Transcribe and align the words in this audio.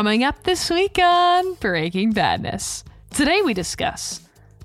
Coming 0.00 0.24
up 0.24 0.44
this 0.44 0.70
week 0.70 0.98
on 0.98 1.56
Breaking 1.56 2.12
Badness. 2.12 2.84
Today 3.10 3.42
we 3.42 3.52
discuss 3.52 4.22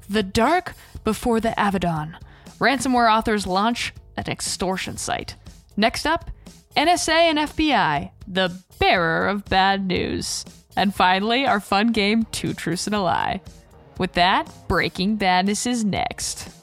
The 0.07 0.23
Dark 0.23 0.75
Before 1.03 1.41
the 1.41 1.53
Avaddon. 1.59 2.15
Ransomware 2.57 3.13
authors 3.13 3.45
launch 3.45 3.93
an 4.15 4.29
extortion 4.29 4.95
site. 4.95 5.35
Next 5.75 6.05
up, 6.05 6.31
NSA 6.77 7.09
and 7.09 7.39
FBI, 7.39 8.11
the 8.25 8.57
bearer 8.79 9.27
of 9.27 9.43
bad 9.43 9.85
news. 9.85 10.45
And 10.77 10.95
finally, 10.95 11.45
our 11.45 11.59
fun 11.59 11.91
game, 11.91 12.23
Two 12.31 12.53
Truths 12.53 12.87
and 12.87 12.95
a 12.95 13.01
Lie. 13.01 13.41
With 13.97 14.13
that, 14.13 14.49
Breaking 14.69 15.17
Badness 15.17 15.65
is 15.65 15.83
next. 15.83 16.54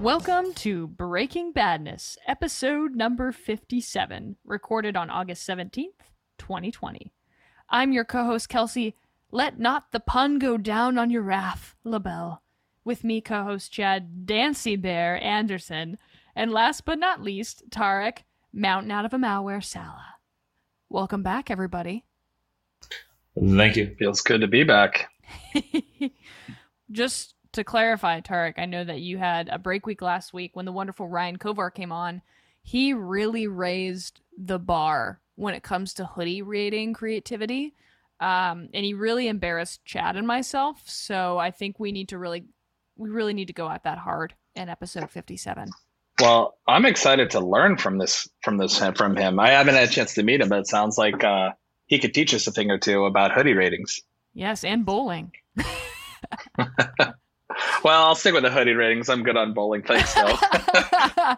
Welcome 0.00 0.54
to 0.54 0.86
Breaking 0.86 1.50
Badness, 1.50 2.16
episode 2.28 2.94
number 2.94 3.32
57, 3.32 4.36
recorded 4.44 4.96
on 4.96 5.10
August 5.10 5.44
17th, 5.48 5.86
2020. 6.38 7.12
I'm 7.68 7.90
your 7.90 8.04
co 8.04 8.24
host, 8.24 8.48
Kelsey. 8.48 8.94
Let 9.32 9.58
not 9.58 9.90
the 9.90 9.98
pun 9.98 10.38
go 10.38 10.56
down 10.56 10.98
on 10.98 11.10
your 11.10 11.22
wrath, 11.22 11.74
LaBelle. 11.82 12.42
With 12.84 13.02
me, 13.02 13.20
co 13.20 13.42
host 13.42 13.72
Chad 13.72 14.24
Dancy 14.24 14.76
Bear 14.76 15.20
Anderson. 15.20 15.98
And 16.36 16.52
last 16.52 16.84
but 16.84 17.00
not 17.00 17.20
least, 17.20 17.68
Tarek, 17.68 18.18
mountain 18.52 18.92
out 18.92 19.04
of 19.04 19.12
a 19.12 19.18
malware 19.18 19.64
Saleh. 19.64 19.96
Welcome 20.88 21.24
back, 21.24 21.50
everybody. 21.50 22.04
Thank 23.36 23.74
you. 23.74 23.96
Feels 23.98 24.20
good 24.20 24.42
to 24.42 24.46
be 24.46 24.62
back. 24.62 25.08
Just 26.92 27.34
to 27.58 27.64
clarify, 27.64 28.20
Tarek, 28.20 28.54
I 28.56 28.66
know 28.66 28.84
that 28.84 29.00
you 29.00 29.18
had 29.18 29.48
a 29.48 29.58
break 29.58 29.84
week 29.84 30.00
last 30.00 30.32
week 30.32 30.54
when 30.54 30.64
the 30.64 30.72
wonderful 30.72 31.08
Ryan 31.08 31.38
Kovar 31.38 31.74
came 31.74 31.92
on. 31.92 32.22
He 32.62 32.92
really 32.92 33.46
raised 33.48 34.20
the 34.36 34.58
bar 34.58 35.20
when 35.34 35.54
it 35.54 35.62
comes 35.62 35.94
to 35.94 36.06
hoodie 36.06 36.42
rating 36.42 36.94
creativity. 36.94 37.74
Um, 38.20 38.68
and 38.72 38.84
he 38.84 38.94
really 38.94 39.28
embarrassed 39.28 39.84
Chad 39.84 40.16
and 40.16 40.26
myself. 40.26 40.82
So 40.86 41.38
I 41.38 41.50
think 41.50 41.78
we 41.78 41.92
need 41.92 42.10
to 42.10 42.18
really, 42.18 42.44
we 42.96 43.10
really 43.10 43.34
need 43.34 43.48
to 43.48 43.52
go 43.52 43.68
at 43.68 43.84
that 43.84 43.98
hard 43.98 44.34
in 44.54 44.68
episode 44.68 45.10
57. 45.10 45.70
Well, 46.20 46.56
I'm 46.66 46.86
excited 46.86 47.30
to 47.30 47.40
learn 47.40 47.76
from 47.76 47.98
this, 47.98 48.28
from 48.42 48.56
this, 48.56 48.78
from 48.78 49.16
him. 49.16 49.38
I 49.38 49.50
haven't 49.50 49.74
had 49.74 49.88
a 49.88 49.92
chance 49.92 50.14
to 50.14 50.22
meet 50.22 50.40
him, 50.40 50.48
but 50.48 50.60
it 50.60 50.66
sounds 50.68 50.96
like 50.96 51.24
uh, 51.24 51.50
he 51.86 51.98
could 51.98 52.14
teach 52.14 52.34
us 52.34 52.46
a 52.46 52.52
thing 52.52 52.70
or 52.70 52.78
two 52.78 53.04
about 53.04 53.32
hoodie 53.32 53.54
ratings. 53.54 54.00
Yes, 54.34 54.64
and 54.64 54.84
bowling. 54.84 55.32
well, 57.84 58.06
I'll 58.06 58.14
stick 58.14 58.34
with 58.34 58.42
the 58.42 58.50
hoodie 58.50 58.74
ratings. 58.74 59.08
I'm 59.08 59.22
good 59.22 59.36
on 59.36 59.54
bowling. 59.54 59.82
Thanks, 59.82 60.14
though. 60.14 60.36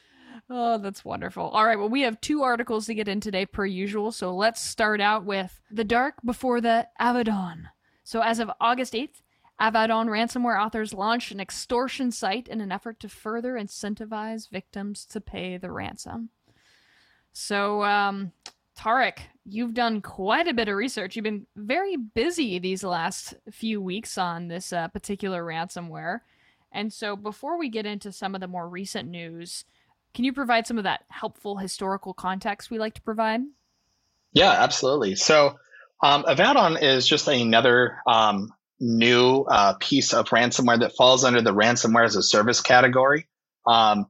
oh, 0.50 0.78
that's 0.78 1.04
wonderful. 1.04 1.44
All 1.44 1.64
right, 1.64 1.78
well, 1.78 1.88
we 1.88 2.02
have 2.02 2.20
two 2.20 2.42
articles 2.42 2.86
to 2.86 2.94
get 2.94 3.08
in 3.08 3.20
today, 3.20 3.46
per 3.46 3.66
usual. 3.66 4.12
So 4.12 4.34
let's 4.34 4.60
start 4.60 5.00
out 5.00 5.24
with 5.24 5.60
The 5.70 5.84
Dark 5.84 6.14
Before 6.24 6.60
the 6.60 6.88
Avaddon. 7.00 7.68
So, 8.04 8.20
as 8.20 8.38
of 8.38 8.50
August 8.60 8.94
8th, 8.94 9.22
Avaddon 9.60 10.08
ransomware 10.08 10.60
authors 10.60 10.92
launched 10.92 11.30
an 11.30 11.40
extortion 11.40 12.10
site 12.10 12.48
in 12.48 12.60
an 12.60 12.72
effort 12.72 12.98
to 13.00 13.08
further 13.08 13.54
incentivize 13.54 14.50
victims 14.50 15.06
to 15.06 15.20
pay 15.20 15.56
the 15.56 15.70
ransom. 15.70 16.30
So, 17.32 17.84
um, 17.84 18.32
Tarek, 18.76 19.18
you've 19.44 19.74
done 19.74 20.00
quite 20.00 20.48
a 20.48 20.54
bit 20.54 20.68
of 20.68 20.76
research. 20.76 21.16
You've 21.16 21.24
been 21.24 21.46
very 21.56 21.96
busy 21.96 22.58
these 22.58 22.84
last 22.84 23.34
few 23.50 23.80
weeks 23.80 24.16
on 24.18 24.48
this 24.48 24.72
uh, 24.72 24.88
particular 24.88 25.44
ransomware. 25.44 26.20
And 26.72 26.92
so, 26.92 27.16
before 27.16 27.58
we 27.58 27.68
get 27.68 27.86
into 27.86 28.12
some 28.12 28.34
of 28.34 28.40
the 28.40 28.48
more 28.48 28.68
recent 28.68 29.08
news, 29.08 29.64
can 30.14 30.24
you 30.24 30.32
provide 30.32 30.66
some 30.66 30.78
of 30.78 30.84
that 30.84 31.04
helpful 31.08 31.56
historical 31.56 32.14
context 32.14 32.70
we 32.70 32.78
like 32.78 32.94
to 32.94 33.02
provide? 33.02 33.40
Yeah, 34.32 34.50
absolutely. 34.50 35.16
So, 35.16 35.58
um, 36.02 36.24
Avaddon 36.26 36.78
is 36.82 37.06
just 37.06 37.28
another 37.28 37.98
um, 38.06 38.52
new 38.80 39.42
uh, 39.48 39.74
piece 39.78 40.14
of 40.14 40.28
ransomware 40.30 40.80
that 40.80 40.96
falls 40.96 41.24
under 41.24 41.42
the 41.42 41.54
ransomware 41.54 42.04
as 42.04 42.16
a 42.16 42.22
service 42.22 42.60
category. 42.60 43.26
Um, 43.66 44.06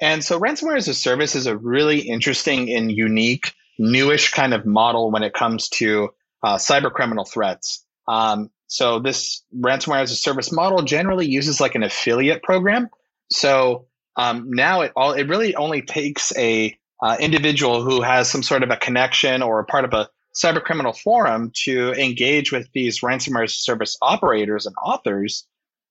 and 0.00 0.24
so, 0.24 0.40
ransomware 0.40 0.76
as 0.76 0.88
a 0.88 0.94
service 0.94 1.34
is 1.34 1.46
a 1.46 1.56
really 1.56 2.00
interesting 2.00 2.72
and 2.72 2.90
unique, 2.90 3.52
newish 3.78 4.30
kind 4.32 4.54
of 4.54 4.66
model 4.66 5.10
when 5.10 5.22
it 5.22 5.34
comes 5.34 5.68
to 5.68 6.10
uh, 6.42 6.56
cyber 6.56 6.90
criminal 6.90 7.24
threats. 7.24 7.84
Um, 8.08 8.50
so, 8.68 8.98
this 8.98 9.42
ransomware 9.56 10.02
as 10.02 10.12
a 10.12 10.16
service 10.16 10.52
model 10.52 10.82
generally 10.82 11.26
uses 11.26 11.60
like 11.60 11.74
an 11.74 11.82
affiliate 11.82 12.42
program. 12.42 12.88
So, 13.30 13.86
um, 14.16 14.50
now 14.50 14.82
it 14.82 14.92
all 14.96 15.12
it 15.12 15.28
really 15.28 15.54
only 15.54 15.82
takes 15.82 16.36
a 16.36 16.76
uh, 17.02 17.16
individual 17.20 17.82
who 17.82 18.00
has 18.02 18.30
some 18.30 18.42
sort 18.42 18.62
of 18.62 18.70
a 18.70 18.76
connection 18.76 19.42
or 19.42 19.60
a 19.60 19.64
part 19.64 19.84
of 19.84 19.92
a 19.92 20.08
cyber 20.34 20.62
criminal 20.62 20.92
forum 20.92 21.50
to 21.64 21.92
engage 21.92 22.52
with 22.52 22.68
these 22.72 23.00
ransomware 23.00 23.50
service 23.50 23.96
operators 24.02 24.66
and 24.66 24.74
authors 24.82 25.46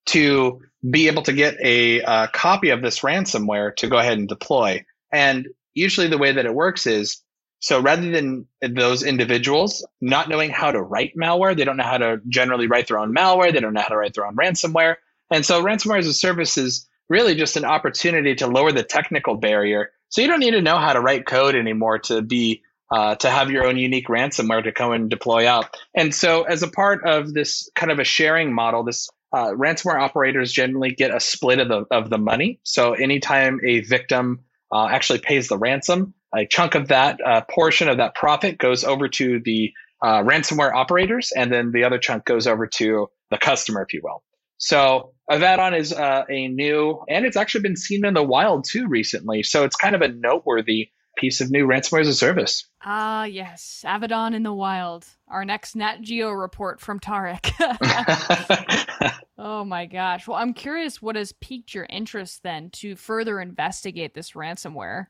to 0.05 0.61
be 0.87 1.07
able 1.07 1.23
to 1.23 1.33
get 1.33 1.55
a, 1.63 2.01
a 2.01 2.27
copy 2.31 2.69
of 2.69 2.81
this 2.81 2.99
ransomware 2.99 3.75
to 3.75 3.87
go 3.87 3.97
ahead 3.97 4.17
and 4.17 4.27
deploy. 4.27 4.85
And 5.11 5.47
usually 5.73 6.07
the 6.07 6.19
way 6.19 6.31
that 6.31 6.45
it 6.45 6.53
works 6.53 6.85
is 6.85 7.23
so 7.65 7.79
rather 7.79 8.11
than 8.11 8.45
those 8.61 9.01
individuals 9.01 9.83
not 9.99 10.29
knowing 10.29 10.51
how 10.51 10.71
to 10.71 10.79
write 10.79 11.13
malware, 11.19 11.57
they 11.57 11.63
don't 11.63 11.77
know 11.77 11.83
how 11.83 11.97
to 11.97 12.21
generally 12.29 12.67
write 12.67 12.87
their 12.87 12.99
own 12.99 13.11
malware, 13.11 13.51
they 13.51 13.59
don't 13.59 13.73
know 13.73 13.81
how 13.81 13.87
to 13.87 13.97
write 13.97 14.13
their 14.13 14.27
own 14.27 14.35
ransomware. 14.35 14.97
And 15.31 15.43
so 15.43 15.63
ransomware 15.63 15.97
as 15.97 16.05
a 16.05 16.13
service 16.13 16.59
is 16.59 16.87
really 17.09 17.33
just 17.33 17.57
an 17.57 17.65
opportunity 17.65 18.35
to 18.35 18.45
lower 18.45 18.71
the 18.71 18.83
technical 18.83 19.33
barrier. 19.33 19.89
So 20.09 20.21
you 20.21 20.27
don't 20.27 20.41
need 20.41 20.51
to 20.51 20.61
know 20.61 20.77
how 20.77 20.93
to 20.93 21.01
write 21.01 21.25
code 21.25 21.55
anymore 21.55 21.97
to 22.01 22.21
be 22.21 22.61
uh, 22.91 23.15
to 23.15 23.31
have 23.31 23.49
your 23.49 23.65
own 23.65 23.77
unique 23.77 24.09
ransomware 24.09 24.63
to 24.63 24.71
come 24.71 24.91
and 24.91 25.09
deploy 25.09 25.47
out. 25.47 25.75
And 25.95 26.13
so, 26.13 26.43
as 26.43 26.61
a 26.61 26.67
part 26.67 27.03
of 27.03 27.33
this 27.33 27.67
kind 27.73 27.91
of 27.91 27.97
a 27.97 28.03
sharing 28.03 28.53
model, 28.53 28.83
this 28.83 29.09
uh, 29.33 29.47
ransomware 29.47 29.99
operators 29.99 30.51
generally 30.51 30.91
get 30.91 31.09
a 31.09 31.19
split 31.19 31.57
of 31.57 31.67
the 31.67 31.85
of 31.89 32.11
the 32.11 32.19
money. 32.19 32.59
So, 32.61 32.93
anytime 32.93 33.59
a 33.65 33.79
victim 33.79 34.41
uh, 34.71 34.85
actually 34.85 35.17
pays 35.17 35.47
the 35.47 35.57
ransom, 35.57 36.13
a 36.35 36.45
chunk 36.45 36.75
of 36.75 36.89
that 36.89 37.19
uh, 37.25 37.41
portion 37.41 37.87
of 37.87 37.97
that 37.97 38.15
profit 38.15 38.57
goes 38.57 38.83
over 38.83 39.07
to 39.07 39.39
the 39.43 39.71
uh, 40.01 40.21
ransomware 40.23 40.73
operators, 40.73 41.31
and 41.35 41.51
then 41.51 41.71
the 41.71 41.83
other 41.83 41.97
chunk 41.97 42.25
goes 42.25 42.47
over 42.47 42.67
to 42.67 43.07
the 43.31 43.37
customer, 43.37 43.81
if 43.81 43.93
you 43.93 44.01
will. 44.03 44.23
So 44.57 45.13
Avaddon 45.29 45.77
is 45.77 45.91
uh, 45.93 46.23
a 46.29 46.47
new, 46.47 47.03
and 47.09 47.25
it's 47.25 47.37
actually 47.37 47.61
been 47.61 47.77
seen 47.77 48.05
in 48.05 48.13
the 48.13 48.23
wild 48.23 48.65
too 48.69 48.87
recently. 48.87 49.43
So 49.43 49.63
it's 49.63 49.75
kind 49.75 49.95
of 49.95 50.01
a 50.01 50.07
noteworthy 50.07 50.89
piece 51.17 51.41
of 51.41 51.49
new 51.49 51.65
ransomware 51.65 52.01
as 52.01 52.07
a 52.07 52.13
service. 52.13 52.67
Ah, 52.83 53.23
yes, 53.23 53.83
Avaddon 53.87 54.33
in 54.33 54.43
the 54.43 54.53
wild. 54.53 55.05
Our 55.27 55.45
next 55.45 55.75
Nat 55.75 56.01
Geo 56.01 56.29
report 56.29 56.79
from 56.79 56.99
Tarek. 56.99 57.51
oh 59.37 59.63
my 59.63 59.85
gosh. 59.85 60.27
Well, 60.27 60.37
I'm 60.37 60.53
curious 60.53 61.01
what 61.01 61.15
has 61.15 61.31
piqued 61.31 61.73
your 61.73 61.87
interest 61.89 62.43
then 62.43 62.69
to 62.71 62.95
further 62.95 63.39
investigate 63.39 64.13
this 64.13 64.31
ransomware. 64.31 65.07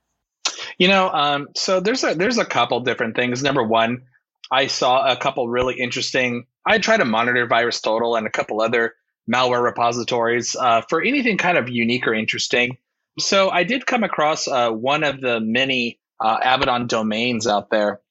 You 0.77 0.87
know, 0.87 1.09
um, 1.09 1.47
so 1.55 1.79
there's 1.79 2.03
a 2.03 2.15
there's 2.15 2.37
a 2.37 2.45
couple 2.45 2.79
different 2.81 3.15
things. 3.15 3.41
Number 3.41 3.63
one, 3.63 4.03
I 4.51 4.67
saw 4.67 5.09
a 5.09 5.15
couple 5.15 5.47
really 5.47 5.79
interesting. 5.79 6.45
I 6.65 6.79
try 6.79 6.97
to 6.97 7.05
monitor 7.05 7.47
VirusTotal 7.47 8.17
and 8.17 8.27
a 8.27 8.31
couple 8.31 8.61
other 8.61 8.95
malware 9.31 9.63
repositories 9.63 10.55
uh, 10.55 10.81
for 10.89 11.01
anything 11.01 11.37
kind 11.37 11.57
of 11.57 11.69
unique 11.69 12.07
or 12.07 12.13
interesting. 12.13 12.77
So 13.19 13.49
I 13.49 13.63
did 13.63 13.85
come 13.85 14.03
across 14.03 14.47
uh, 14.47 14.71
one 14.71 15.03
of 15.03 15.21
the 15.21 15.39
many 15.39 15.99
uh, 16.19 16.37
Avaddon 16.43 16.87
domains 16.87 17.47
out 17.47 17.69
there, 17.69 18.01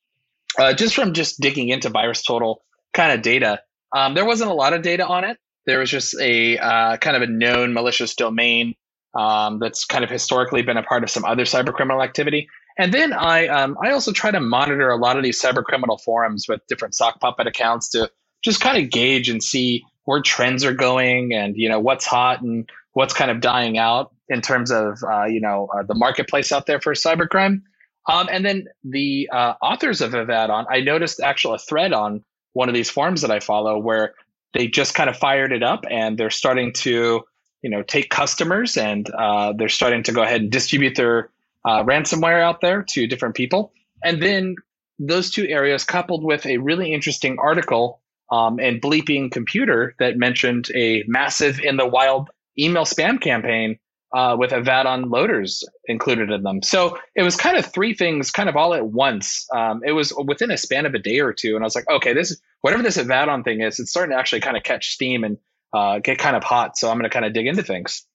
uh, 0.58 0.72
just 0.72 0.94
from 0.94 1.12
just 1.12 1.40
digging 1.40 1.68
into 1.68 1.90
VirusTotal 1.90 2.56
kind 2.92 3.12
of 3.12 3.22
data. 3.22 3.60
Um, 3.94 4.14
there 4.14 4.24
wasn't 4.24 4.50
a 4.50 4.54
lot 4.54 4.72
of 4.72 4.82
data 4.82 5.06
on 5.06 5.24
it. 5.24 5.36
There 5.66 5.78
was 5.78 5.90
just 5.90 6.18
a 6.20 6.58
uh, 6.58 6.96
kind 6.96 7.16
of 7.16 7.22
a 7.22 7.26
known 7.26 7.72
malicious 7.72 8.14
domain 8.14 8.74
um, 9.14 9.58
that's 9.60 9.84
kind 9.84 10.04
of 10.04 10.10
historically 10.10 10.62
been 10.62 10.76
a 10.76 10.82
part 10.82 11.04
of 11.04 11.10
some 11.10 11.24
other 11.24 11.44
cyber 11.44 11.72
criminal 11.72 12.02
activity. 12.02 12.48
And 12.78 12.92
then 12.92 13.12
I 13.12 13.46
um, 13.46 13.76
I 13.82 13.92
also 13.92 14.12
try 14.12 14.30
to 14.30 14.40
monitor 14.40 14.88
a 14.88 14.96
lot 14.96 15.16
of 15.16 15.22
these 15.22 15.40
cyber 15.40 15.62
criminal 15.62 15.98
forums 15.98 16.46
with 16.48 16.66
different 16.68 16.94
sock 16.94 17.20
puppet 17.20 17.46
accounts 17.46 17.90
to 17.90 18.10
just 18.42 18.60
kind 18.60 18.82
of 18.82 18.90
gauge 18.90 19.28
and 19.28 19.42
see 19.42 19.84
where 20.04 20.20
trends 20.20 20.64
are 20.64 20.74
going 20.74 21.32
and 21.32 21.56
you 21.56 21.68
know 21.68 21.78
what's 21.78 22.04
hot 22.04 22.42
and 22.42 22.68
what's 22.92 23.14
kind 23.14 23.30
of 23.30 23.40
dying 23.40 23.78
out 23.78 24.12
in 24.28 24.40
terms 24.40 24.70
of 24.70 24.98
uh, 25.04 25.24
you 25.24 25.40
know 25.40 25.68
uh, 25.74 25.82
the 25.84 25.94
marketplace 25.94 26.50
out 26.52 26.66
there 26.66 26.80
for 26.80 26.94
cybercrime. 26.94 27.62
Um, 28.06 28.28
and 28.30 28.44
then 28.44 28.66
the 28.82 29.30
uh, 29.32 29.54
authors 29.62 30.02
of 30.02 30.12
Avaddon, 30.12 30.66
I 30.68 30.80
noticed 30.80 31.20
actually 31.20 31.54
a 31.54 31.58
thread 31.58 31.94
on 31.94 32.22
one 32.52 32.68
of 32.68 32.74
these 32.74 32.90
forums 32.90 33.22
that 33.22 33.30
I 33.30 33.40
follow 33.40 33.78
where 33.78 34.14
they 34.52 34.68
just 34.68 34.94
kind 34.94 35.08
of 35.08 35.16
fired 35.16 35.52
it 35.52 35.62
up 35.62 35.84
and 35.90 36.18
they're 36.18 36.30
starting 36.30 36.72
to 36.72 37.22
you 37.62 37.70
know 37.70 37.82
take 37.82 38.10
customers 38.10 38.76
and 38.76 39.08
uh, 39.10 39.52
they're 39.56 39.68
starting 39.68 40.02
to 40.04 40.12
go 40.12 40.22
ahead 40.22 40.40
and 40.40 40.50
distribute 40.50 40.96
their 40.96 41.30
uh, 41.64 41.84
ransomware 41.84 42.42
out 42.42 42.60
there 42.60 42.82
to 42.82 43.06
different 43.06 43.34
people. 43.34 43.72
And 44.02 44.22
then 44.22 44.56
those 44.98 45.30
two 45.30 45.46
areas 45.46 45.84
coupled 45.84 46.24
with 46.24 46.46
a 46.46 46.58
really 46.58 46.92
interesting 46.92 47.38
article 47.38 48.00
um, 48.30 48.58
and 48.58 48.80
BleepingComputer 48.80 49.92
that 49.98 50.16
mentioned 50.16 50.70
a 50.74 51.04
massive 51.06 51.60
in 51.60 51.76
the 51.76 51.86
wild 51.86 52.30
email 52.58 52.84
spam 52.84 53.20
campaign 53.20 53.78
uh, 54.14 54.36
with 54.38 54.52
Avaddon 54.52 55.10
loaders 55.10 55.64
included 55.86 56.30
in 56.30 56.42
them. 56.44 56.62
So 56.62 56.98
it 57.16 57.22
was 57.22 57.36
kind 57.36 57.56
of 57.56 57.66
three 57.66 57.94
things, 57.94 58.30
kind 58.30 58.48
of 58.48 58.56
all 58.56 58.72
at 58.72 58.86
once. 58.86 59.46
Um, 59.52 59.82
it 59.84 59.92
was 59.92 60.12
within 60.24 60.52
a 60.52 60.56
span 60.56 60.86
of 60.86 60.94
a 60.94 61.00
day 61.00 61.18
or 61.18 61.32
two, 61.32 61.56
and 61.56 61.64
I 61.64 61.66
was 61.66 61.74
like, 61.74 61.88
okay, 61.90 62.12
this 62.12 62.40
whatever 62.60 62.82
this 62.82 62.96
Avaddon 62.96 63.42
thing 63.42 63.60
is, 63.60 63.80
it's 63.80 63.90
starting 63.90 64.14
to 64.14 64.18
actually 64.18 64.40
kind 64.40 64.56
of 64.56 64.62
catch 64.62 64.92
steam 64.92 65.24
and 65.24 65.38
uh, 65.72 65.98
get 65.98 66.18
kind 66.18 66.36
of 66.36 66.44
hot. 66.44 66.78
So 66.78 66.88
I'm 66.88 66.96
going 66.96 67.10
to 67.10 67.12
kind 67.12 67.24
of 67.24 67.32
dig 67.32 67.46
into 67.46 67.64
things. 67.64 68.06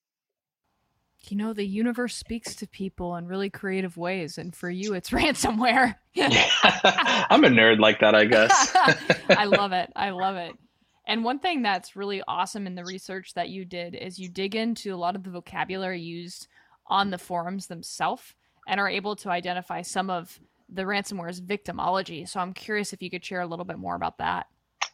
You 1.28 1.38
know, 1.38 1.54
the 1.54 1.66
universe 1.66 2.16
speaks 2.16 2.56
to 2.56 2.68
people 2.68 3.16
in 3.16 3.28
really 3.28 3.50
creative 3.50 3.98
ways, 3.98 4.38
and 4.38 4.56
for 4.56 4.70
you, 4.70 4.94
it's 4.94 5.10
ransomware. 5.12 5.96
I'm 6.16 7.44
a 7.44 7.50
nerd 7.50 7.80
like 7.80 8.00
that, 8.00 8.16
I 8.16 8.26
guess. 8.26 8.72
I 9.30 9.46
love 9.46 9.72
it. 9.72 9.92
I 9.96 10.12
love 10.12 10.36
it. 10.38 10.54
And 11.06 11.24
one 11.24 11.40
thing 11.40 11.62
that's 11.62 11.96
really 11.96 12.22
awesome 12.28 12.68
in 12.68 12.76
the 12.76 12.86
research 12.86 13.34
that 13.34 13.50
you 13.50 13.66
did 13.66 13.96
is 13.96 14.20
you 14.20 14.30
dig 14.30 14.56
into 14.56 14.94
a 14.94 14.98
lot 14.98 15.16
of 15.16 15.24
the 15.24 15.32
vocabulary 15.32 16.02
used 16.02 16.48
on 16.88 17.10
the 17.10 17.18
forums 17.18 17.68
themselves 17.68 18.36
and 18.68 18.80
are 18.80 18.90
able 18.90 19.16
to 19.18 19.30
identify 19.30 19.82
some 19.82 20.10
of 20.10 20.40
the 20.72 20.84
ransomware's 20.84 21.42
victimology. 21.42 22.30
So 22.30 22.40
I'm 22.40 22.54
curious 22.54 22.94
if 22.94 23.02
you 23.02 23.10
could 23.10 23.26
share 23.26 23.42
a 23.42 23.48
little 23.48 23.66
bit 23.66 23.80
more 23.80 23.96
about 23.96 24.20
that. 24.20 24.46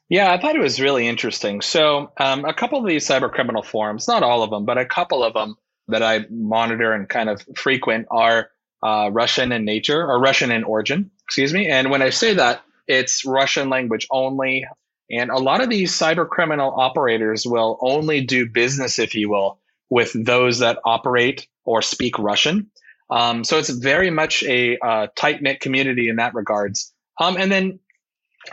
Yeah, 0.08 0.32
I 0.32 0.40
thought 0.40 0.56
it 0.56 0.62
was 0.62 0.80
really 0.80 1.08
interesting. 1.08 1.62
So 1.62 2.12
um, 2.18 2.46
a 2.46 2.54
couple 2.54 2.80
of 2.80 2.86
these 2.86 3.08
cyber 3.08 3.32
criminal 3.32 3.64
forums, 3.64 4.08
not 4.08 4.24
all 4.24 4.44
of 4.44 4.52
them, 4.52 4.64
but 4.64 4.78
a 4.78 4.86
couple 4.86 5.24
of 5.24 5.34
them 5.34 5.56
that 5.88 6.04
I 6.04 6.26
monitor 6.30 6.94
and 6.94 7.08
kind 7.08 7.30
of 7.30 7.46
frequent 7.56 8.08
are 8.12 8.50
uh, 8.84 9.10
Russian 9.12 9.52
in 9.52 9.66
nature 9.66 10.06
or 10.06 10.20
Russian 10.20 10.52
in 10.52 10.64
origin, 10.64 11.12
excuse 11.24 11.54
me. 11.54 11.68
And 11.68 11.90
when 11.90 12.02
I 12.02 12.10
say 12.10 12.36
that, 12.36 12.62
it's 12.88 13.26
Russian 13.26 13.70
language 13.70 14.08
only. 14.12 14.66
And 15.10 15.30
a 15.30 15.38
lot 15.38 15.62
of 15.62 15.70
these 15.70 15.92
cyber 15.98 16.28
criminal 16.28 16.74
operators 16.76 17.46
will 17.46 17.78
only 17.82 18.22
do 18.22 18.50
business, 18.50 19.00
if 19.00 19.16
you 19.16 19.30
will, 19.30 19.60
with 19.90 20.12
those 20.14 20.60
that 20.60 20.80
operate 20.84 21.48
or 21.64 21.82
speak 21.82 22.18
Russian. 22.20 22.70
Um, 23.10 23.44
so 23.44 23.58
it's 23.60 23.70
very 23.70 24.10
much 24.10 24.44
a 24.44 24.78
uh, 24.80 25.08
tight 25.16 25.42
knit 25.42 25.60
community 25.60 26.10
in 26.10 26.16
that 26.18 26.34
regards. 26.34 26.92
Um, 27.20 27.38
and 27.38 27.52
then 27.52 27.80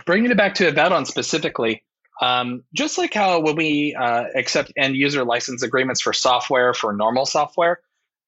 bringing 0.07 0.31
it 0.31 0.37
back 0.37 0.55
to 0.57 0.69
Avaddon 0.69 1.07
specifically, 1.07 1.83
um, 2.23 2.63
just 2.73 2.99
like 2.99 3.13
how 3.13 3.41
when 3.41 3.57
we 3.57 3.97
uh, 3.99 4.25
accept 4.37 4.73
end 4.77 4.97
user 4.97 5.25
license 5.25 5.63
agreements 5.63 6.01
for 6.01 6.13
software 6.13 6.73
for 6.73 6.93
normal 6.93 7.27
software, 7.27 7.81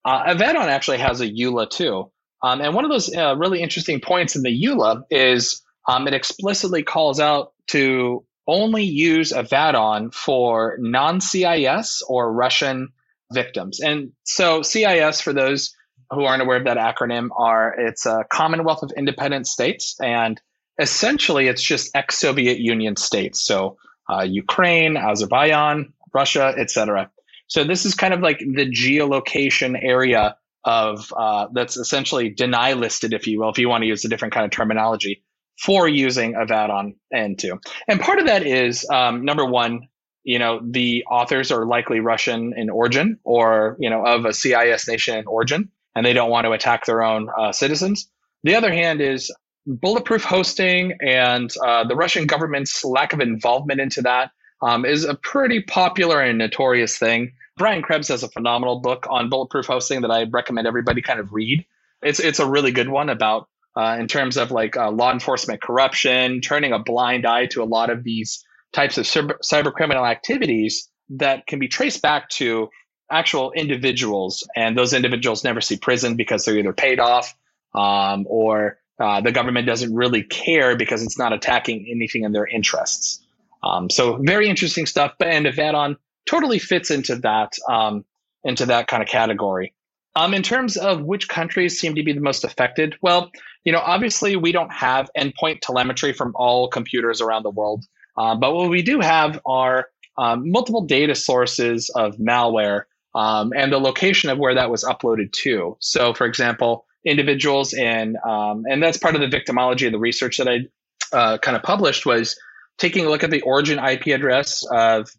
uh, 0.03 0.23
actually 0.27 0.97
has 0.97 1.21
a 1.21 1.27
EULA 1.27 1.69
too. 1.69 2.11
Um, 2.43 2.59
and 2.59 2.75
one 2.75 2.83
of 2.83 2.91
those 2.91 3.15
uh, 3.15 3.35
really 3.37 3.61
interesting 3.61 4.01
points 4.01 4.35
in 4.35 4.43
the 4.43 4.63
EULA 4.63 5.03
is 5.09 5.63
um, 5.87 6.07
it 6.07 6.13
explicitly 6.13 6.83
calls 6.83 7.21
out 7.21 7.53
to 7.67 8.25
only 8.47 8.83
use 8.83 9.31
Avaddon 9.31 10.11
for 10.13 10.77
non 10.79 11.21
CIS 11.21 12.03
or 12.07 12.31
Russian 12.31 12.89
victims. 13.31 13.79
And 13.79 14.11
so 14.23 14.61
CIS, 14.61 15.21
for 15.21 15.31
those 15.31 15.73
who 16.11 16.25
aren't 16.25 16.41
aware 16.41 16.57
of 16.57 16.65
that 16.65 16.77
acronym, 16.77 17.29
are 17.35 17.73
it's 17.79 18.05
a 18.05 18.25
Commonwealth 18.29 18.83
of 18.83 18.91
Independent 18.95 19.47
States, 19.47 19.95
and 20.01 20.39
essentially 20.79 21.47
it's 21.47 21.61
just 21.61 21.95
ex-Soviet 21.95 22.59
Union 22.59 22.95
states. 22.95 23.43
So 23.43 23.77
uh, 24.09 24.23
Ukraine, 24.23 24.97
Azerbaijan, 24.97 25.93
Russia, 26.13 26.53
etc. 26.57 27.09
So 27.47 27.63
this 27.63 27.85
is 27.85 27.95
kind 27.95 28.13
of 28.13 28.21
like 28.21 28.39
the 28.39 28.69
geolocation 28.69 29.77
area 29.81 30.37
of 30.63 31.13
uh, 31.15 31.47
that's 31.53 31.77
essentially 31.77 32.29
deny 32.29 32.73
listed, 32.73 33.13
if 33.13 33.27
you 33.27 33.39
will, 33.39 33.49
if 33.49 33.59
you 33.59 33.69
want 33.69 33.83
to 33.83 33.87
use 33.87 34.03
a 34.03 34.09
different 34.09 34.33
kind 34.33 34.45
of 34.45 34.51
terminology 34.51 35.23
for 35.63 35.87
using 35.87 36.33
Avaddon 36.33 36.95
N2. 37.13 37.59
And 37.87 37.99
part 37.99 38.19
of 38.19 38.25
that 38.25 38.45
is 38.45 38.85
um, 38.89 39.23
number 39.23 39.45
one, 39.45 39.87
you 40.23 40.39
know, 40.39 40.59
the 40.63 41.05
authors 41.09 41.51
are 41.51 41.65
likely 41.65 41.99
Russian 41.99 42.53
in 42.57 42.69
origin 42.69 43.19
or, 43.23 43.77
you 43.79 43.89
know, 43.89 44.03
of 44.03 44.25
a 44.25 44.33
CIS 44.33 44.87
nation 44.87 45.17
in 45.17 45.27
origin, 45.27 45.69
and 45.95 46.05
they 46.05 46.13
don't 46.13 46.31
want 46.31 46.45
to 46.45 46.51
attack 46.51 46.85
their 46.85 47.03
own 47.03 47.29
uh, 47.37 47.51
citizens. 47.51 48.09
The 48.43 48.55
other 48.55 48.73
hand 48.73 49.01
is 49.01 49.31
bulletproof 49.67 50.23
hosting 50.23 50.97
and 51.01 51.51
uh, 51.65 51.83
the 51.83 51.95
Russian 51.95 52.27
government's 52.27 52.83
lack 52.85 53.13
of 53.13 53.19
involvement 53.19 53.81
into 53.81 54.01
that 54.03 54.31
um, 54.61 54.85
is 54.85 55.03
a 55.03 55.15
pretty 55.15 55.61
popular 55.61 56.21
and 56.21 56.37
notorious 56.37 56.97
thing. 56.97 57.33
Brian 57.57 57.81
Krebs 57.81 58.09
has 58.09 58.23
a 58.23 58.29
phenomenal 58.29 58.79
book 58.79 59.07
on 59.09 59.29
bulletproof 59.29 59.65
hosting 59.65 60.01
that 60.01 60.11
I 60.11 60.23
recommend 60.23 60.67
everybody 60.67 61.01
kind 61.01 61.19
of 61.19 61.33
read. 61.33 61.65
It's 62.01 62.19
it's 62.19 62.39
a 62.39 62.45
really 62.45 62.71
good 62.71 62.89
one 62.89 63.09
about 63.09 63.47
uh, 63.75 63.97
in 63.99 64.07
terms 64.07 64.37
of 64.37 64.51
like 64.51 64.77
uh, 64.77 64.91
law 64.91 65.11
enforcement 65.11 65.61
corruption, 65.61 66.41
turning 66.41 66.73
a 66.73 66.79
blind 66.79 67.25
eye 67.25 67.47
to 67.47 67.63
a 67.63 67.65
lot 67.65 67.89
of 67.89 68.03
these 68.03 68.43
types 68.73 68.97
of 68.97 69.05
cyber, 69.05 69.35
cyber 69.43 69.73
criminal 69.73 70.05
activities 70.05 70.89
that 71.09 71.47
can 71.47 71.59
be 71.59 71.67
traced 71.67 72.01
back 72.01 72.29
to 72.29 72.69
actual 73.11 73.51
individuals, 73.51 74.47
and 74.55 74.77
those 74.77 74.93
individuals 74.93 75.43
never 75.43 75.61
see 75.61 75.77
prison 75.77 76.15
because 76.15 76.43
they're 76.43 76.57
either 76.57 76.73
paid 76.73 76.99
off 76.99 77.35
um, 77.73 78.25
or 78.27 78.79
uh, 78.99 79.21
the 79.21 79.31
government 79.31 79.67
doesn't 79.67 79.93
really 79.93 80.23
care 80.23 80.75
because 80.75 81.03
it's 81.03 81.17
not 81.17 81.33
attacking 81.33 81.87
anything 81.89 82.23
in 82.23 82.31
their 82.31 82.47
interests. 82.47 83.25
Um, 83.63 83.89
so 83.89 84.17
very 84.21 84.47
interesting 84.47 84.85
stuff. 84.85 85.13
But 85.17 85.29
And 85.29 85.45
Avaddon 85.45 85.97
totally 86.25 86.59
fits 86.59 86.91
into 86.91 87.15
that 87.17 87.53
um, 87.69 88.05
into 88.43 88.67
that 88.67 88.87
kind 88.87 89.01
of 89.01 89.09
category. 89.09 89.73
Um, 90.15 90.33
in 90.33 90.43
terms 90.43 90.77
of 90.77 91.01
which 91.01 91.27
countries 91.27 91.77
seem 91.77 91.95
to 91.95 92.03
be 92.03 92.13
the 92.13 92.21
most 92.21 92.45
affected, 92.45 92.95
well, 93.01 93.31
you 93.65 93.73
know, 93.73 93.81
obviously 93.83 94.37
we 94.37 94.53
don't 94.53 94.71
have 94.71 95.09
endpoint 95.17 95.59
telemetry 95.61 96.13
from 96.13 96.31
all 96.35 96.69
computers 96.69 97.19
around 97.19 97.43
the 97.43 97.49
world, 97.49 97.83
uh, 98.15 98.35
but 98.35 98.53
what 98.53 98.69
we 98.69 98.81
do 98.81 99.01
have 99.01 99.41
are 99.45 99.89
um, 100.17 100.51
multiple 100.51 100.85
data 100.85 101.15
sources 101.15 101.89
of 101.89 102.15
malware 102.15 102.83
um, 103.13 103.51
and 103.55 103.73
the 103.73 103.79
location 103.79 104.29
of 104.29 104.37
where 104.37 104.55
that 104.55 104.69
was 104.69 104.85
uploaded 104.85 105.33
to. 105.33 105.75
So, 105.79 106.13
for 106.13 106.25
example, 106.25 106.84
individuals 107.05 107.73
in, 107.73 108.17
um, 108.27 108.63
and 108.69 108.81
that's 108.81 108.97
part 108.97 109.15
of 109.15 109.21
the 109.21 109.27
victimology 109.27 109.85
of 109.85 109.91
the 109.91 109.99
research 109.99 110.37
that 110.37 110.47
I 110.47 110.67
uh, 111.15 111.37
kind 111.37 111.55
of 111.55 111.63
published 111.63 112.05
was 112.05 112.37
taking 112.77 113.05
a 113.05 113.09
look 113.09 113.23
at 113.23 113.31
the 113.31 113.41
origin 113.41 113.79
IP 113.79 114.07
address 114.07 114.63
of 114.69 115.09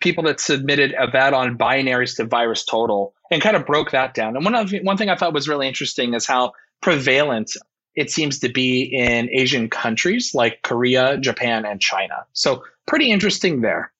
people 0.00 0.24
that 0.24 0.40
submitted 0.40 0.94
Avaddon 0.94 1.56
binaries 1.56 2.16
to 2.16 2.26
VirusTotal 2.26 3.12
and 3.30 3.42
kind 3.42 3.56
of 3.56 3.66
broke 3.66 3.90
that 3.92 4.14
down. 4.14 4.36
And 4.36 4.44
one 4.44 4.54
of 4.54 4.72
one 4.82 4.96
thing 4.96 5.08
I 5.08 5.16
thought 5.16 5.32
was 5.32 5.48
really 5.48 5.66
interesting 5.66 6.14
is 6.14 6.26
how 6.26 6.52
prevalent 6.80 7.52
it 7.94 8.10
seems 8.10 8.40
to 8.40 8.48
be 8.48 8.82
in 8.82 9.30
Asian 9.30 9.70
countries 9.70 10.34
like 10.34 10.62
Korea, 10.62 11.16
Japan, 11.18 11.64
and 11.64 11.80
China. 11.80 12.26
So 12.32 12.64
pretty 12.86 13.10
interesting 13.10 13.60
there. 13.60 13.92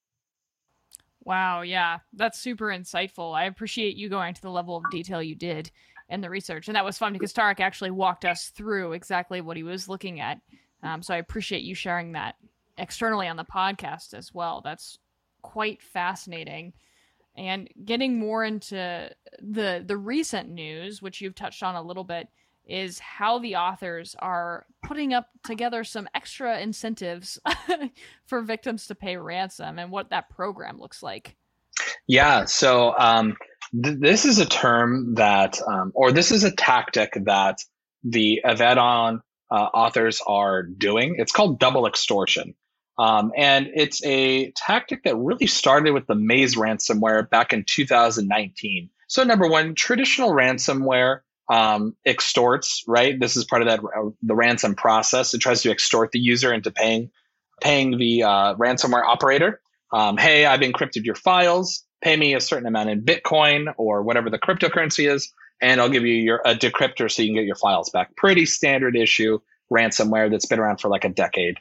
Wow, 1.24 1.62
yeah, 1.62 2.00
that's 2.12 2.38
super 2.38 2.66
insightful. 2.66 3.34
I 3.34 3.44
appreciate 3.44 3.96
you 3.96 4.10
going 4.10 4.34
to 4.34 4.42
the 4.42 4.50
level 4.50 4.76
of 4.76 4.84
detail 4.90 5.22
you 5.22 5.34
did 5.34 5.70
in 6.08 6.20
the 6.20 6.30
research, 6.30 6.68
and 6.68 6.76
that 6.76 6.84
was 6.84 6.98
fun 6.98 7.12
because 7.12 7.32
Tarek 7.32 7.60
actually 7.60 7.90
walked 7.90 8.24
us 8.24 8.48
through 8.48 8.92
exactly 8.92 9.40
what 9.40 9.56
he 9.56 9.62
was 9.62 9.88
looking 9.88 10.20
at. 10.20 10.40
Um, 10.82 11.02
so 11.02 11.14
I 11.14 11.18
appreciate 11.18 11.62
you 11.62 11.74
sharing 11.74 12.12
that 12.12 12.36
externally 12.76 13.28
on 13.28 13.36
the 13.36 13.44
podcast 13.44 14.14
as 14.14 14.34
well. 14.34 14.60
That's 14.62 14.98
quite 15.42 15.82
fascinating. 15.82 16.72
And 17.36 17.68
getting 17.84 18.18
more 18.18 18.44
into 18.44 19.10
the 19.40 19.82
the 19.84 19.96
recent 19.96 20.50
news, 20.50 21.02
which 21.02 21.20
you've 21.20 21.34
touched 21.34 21.62
on 21.62 21.74
a 21.74 21.82
little 21.82 22.04
bit, 22.04 22.28
is 22.66 22.98
how 22.98 23.38
the 23.38 23.56
authors 23.56 24.14
are 24.20 24.66
putting 24.82 25.12
up 25.12 25.28
together 25.42 25.84
some 25.84 26.08
extra 26.14 26.60
incentives 26.60 27.38
for 28.26 28.40
victims 28.40 28.86
to 28.86 28.94
pay 28.94 29.16
ransom 29.16 29.78
and 29.78 29.90
what 29.90 30.10
that 30.10 30.30
program 30.30 30.78
looks 30.78 31.02
like. 31.02 31.36
Yeah, 32.06 32.44
so 32.44 32.94
um, 32.96 33.36
th- 33.72 33.98
this 33.98 34.24
is 34.24 34.38
a 34.38 34.46
term 34.46 35.14
that, 35.14 35.60
um, 35.66 35.92
or 35.94 36.12
this 36.12 36.30
is 36.32 36.44
a 36.44 36.50
tactic 36.50 37.14
that 37.24 37.58
the 38.02 38.42
Avaddon 38.44 39.20
uh, 39.50 39.54
authors 39.54 40.20
are 40.26 40.62
doing. 40.62 41.16
It's 41.18 41.32
called 41.32 41.58
double 41.58 41.86
extortion. 41.86 42.54
Um, 42.98 43.32
and 43.36 43.68
it's 43.74 44.04
a 44.04 44.52
tactic 44.52 45.04
that 45.04 45.16
really 45.16 45.46
started 45.46 45.92
with 45.92 46.06
the 46.06 46.14
Maze 46.14 46.54
ransomware 46.54 47.28
back 47.28 47.52
in 47.52 47.64
2019. 47.64 48.90
So, 49.08 49.24
number 49.24 49.48
one, 49.48 49.74
traditional 49.74 50.30
ransomware 50.30 51.20
um, 51.48 51.96
extorts, 52.06 52.84
right? 52.86 53.18
This 53.18 53.36
is 53.36 53.44
part 53.44 53.62
of 53.62 53.68
that 53.68 53.80
uh, 53.80 54.10
the 54.22 54.34
ransom 54.34 54.74
process. 54.74 55.34
It 55.34 55.38
tries 55.40 55.62
to 55.62 55.70
extort 55.70 56.12
the 56.12 56.20
user 56.20 56.52
into 56.52 56.70
paying 56.70 57.10
paying 57.60 57.98
the 57.98 58.22
uh, 58.22 58.54
ransomware 58.54 59.04
operator. 59.04 59.60
Um, 59.92 60.16
hey, 60.16 60.46
I've 60.46 60.60
encrypted 60.60 61.04
your 61.04 61.14
files. 61.14 61.83
Pay 62.04 62.16
me 62.16 62.34
a 62.34 62.40
certain 62.40 62.66
amount 62.66 62.90
in 62.90 63.02
Bitcoin 63.02 63.72
or 63.78 64.02
whatever 64.02 64.28
the 64.28 64.38
cryptocurrency 64.38 65.10
is, 65.10 65.32
and 65.62 65.80
I'll 65.80 65.88
give 65.88 66.04
you 66.04 66.14
your 66.14 66.42
a 66.44 66.54
decryptor 66.54 67.10
so 67.10 67.22
you 67.22 67.28
can 67.28 67.36
get 67.36 67.46
your 67.46 67.56
files 67.56 67.88
back. 67.88 68.14
Pretty 68.16 68.44
standard 68.44 68.94
issue 68.94 69.38
ransomware 69.72 70.30
that's 70.30 70.44
been 70.44 70.58
around 70.58 70.82
for 70.82 70.88
like 70.88 71.04
a 71.04 71.08
decade. 71.08 71.56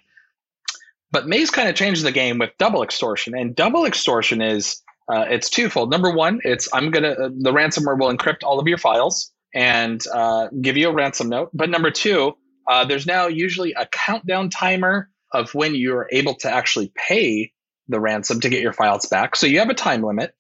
But 1.12 1.28
Maze 1.28 1.50
kind 1.50 1.70
of 1.70 1.76
changed 1.76 2.04
the 2.04 2.12
game 2.12 2.40
with 2.40 2.50
double 2.58 2.84
extortion, 2.84 3.38
and 3.38 3.56
double 3.56 3.86
extortion 3.86 4.42
is 4.42 4.82
uh, 5.08 5.26
it's 5.30 5.50
twofold. 5.50 5.90
Number 5.90 6.12
one, 6.12 6.42
it's 6.44 6.68
I'm 6.74 6.92
gonna 6.92 7.12
uh, 7.12 7.30
the 7.34 7.54
ransomware 7.54 7.98
will 7.98 8.14
encrypt 8.14 8.44
all 8.44 8.60
of 8.60 8.68
your 8.68 8.78
files 8.78 9.32
and 9.56 10.04
uh, 10.14 10.50
give 10.60 10.76
you 10.76 10.90
a 10.90 10.94
ransom 10.94 11.30
note. 11.30 11.52
But 11.54 11.70
number 11.70 11.90
two, 11.90 12.36
uh, 12.70 12.84
there's 12.84 13.06
now 13.06 13.28
usually 13.28 13.72
a 13.74 13.86
countdown 13.86 14.50
timer 14.50 15.10
of 15.32 15.56
when 15.56 15.74
you're 15.74 16.10
able 16.12 16.36
to 16.36 16.50
actually 16.50 16.92
pay 16.96 17.53
the 17.88 18.00
ransom 18.00 18.40
to 18.42 18.50
get 18.50 18.62
your 18.62 18.74
files 18.74 19.06
back. 19.08 19.36
So 19.36 19.48
you 19.48 19.60
have 19.60 19.70
a 19.70 19.74
time 19.74 20.04
limit. 20.04 20.36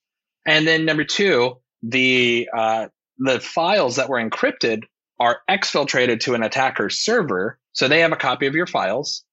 And 0.45 0.67
then 0.67 0.85
number 0.85 1.03
two, 1.03 1.57
the 1.81 2.49
uh, 2.55 2.87
the 3.17 3.39
files 3.39 3.97
that 3.97 4.09
were 4.09 4.21
encrypted 4.21 4.83
are 5.19 5.41
exfiltrated 5.49 6.21
to 6.21 6.33
an 6.33 6.43
attacker's 6.43 6.99
server, 6.99 7.59
so 7.71 7.87
they 7.87 7.99
have 7.99 8.11
a 8.11 8.17
copy 8.17 8.47
of 8.47 8.55
your 8.55 8.67
files. 8.67 9.23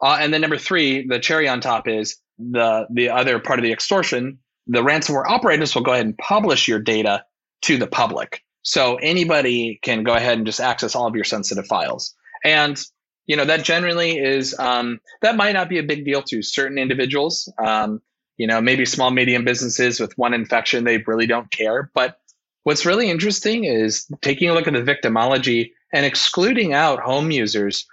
Uh, 0.00 0.18
and 0.20 0.32
then 0.32 0.40
number 0.40 0.58
three, 0.58 1.06
the 1.06 1.18
cherry 1.18 1.48
on 1.48 1.60
top 1.60 1.88
is 1.88 2.16
the 2.38 2.86
the 2.90 3.10
other 3.10 3.38
part 3.38 3.58
of 3.58 3.64
the 3.64 3.72
extortion. 3.72 4.38
The 4.66 4.82
ransomware 4.82 5.26
operators 5.26 5.74
will 5.74 5.82
go 5.82 5.92
ahead 5.92 6.06
and 6.06 6.18
publish 6.18 6.68
your 6.68 6.78
data 6.78 7.24
to 7.62 7.76
the 7.76 7.86
public, 7.86 8.42
so 8.62 8.96
anybody 8.96 9.78
can 9.82 10.04
go 10.04 10.14
ahead 10.14 10.38
and 10.38 10.46
just 10.46 10.60
access 10.60 10.94
all 10.94 11.06
of 11.06 11.14
your 11.14 11.24
sensitive 11.24 11.66
files. 11.66 12.14
And 12.44 12.80
you 13.26 13.36
know 13.36 13.44
that 13.44 13.64
generally 13.64 14.18
is 14.18 14.58
um, 14.58 15.00
that 15.20 15.36
might 15.36 15.52
not 15.52 15.68
be 15.68 15.78
a 15.78 15.82
big 15.82 16.04
deal 16.04 16.22
to 16.22 16.42
certain 16.42 16.78
individuals. 16.78 17.52
Um, 17.58 18.00
you 18.36 18.46
know, 18.46 18.60
maybe 18.60 18.84
small 18.86 19.10
medium 19.10 19.44
businesses 19.44 20.00
with 20.00 20.16
one 20.16 20.34
infection, 20.34 20.84
they 20.84 20.98
really 20.98 21.26
don't 21.26 21.50
care. 21.50 21.90
But 21.94 22.18
what's 22.64 22.86
really 22.86 23.10
interesting 23.10 23.64
is 23.64 24.06
taking 24.20 24.48
a 24.48 24.54
look 24.54 24.66
at 24.66 24.72
the 24.72 24.82
victimology 24.82 25.72
and 25.92 26.06
excluding 26.06 26.72
out 26.72 27.00
home 27.00 27.30
users. 27.30 27.86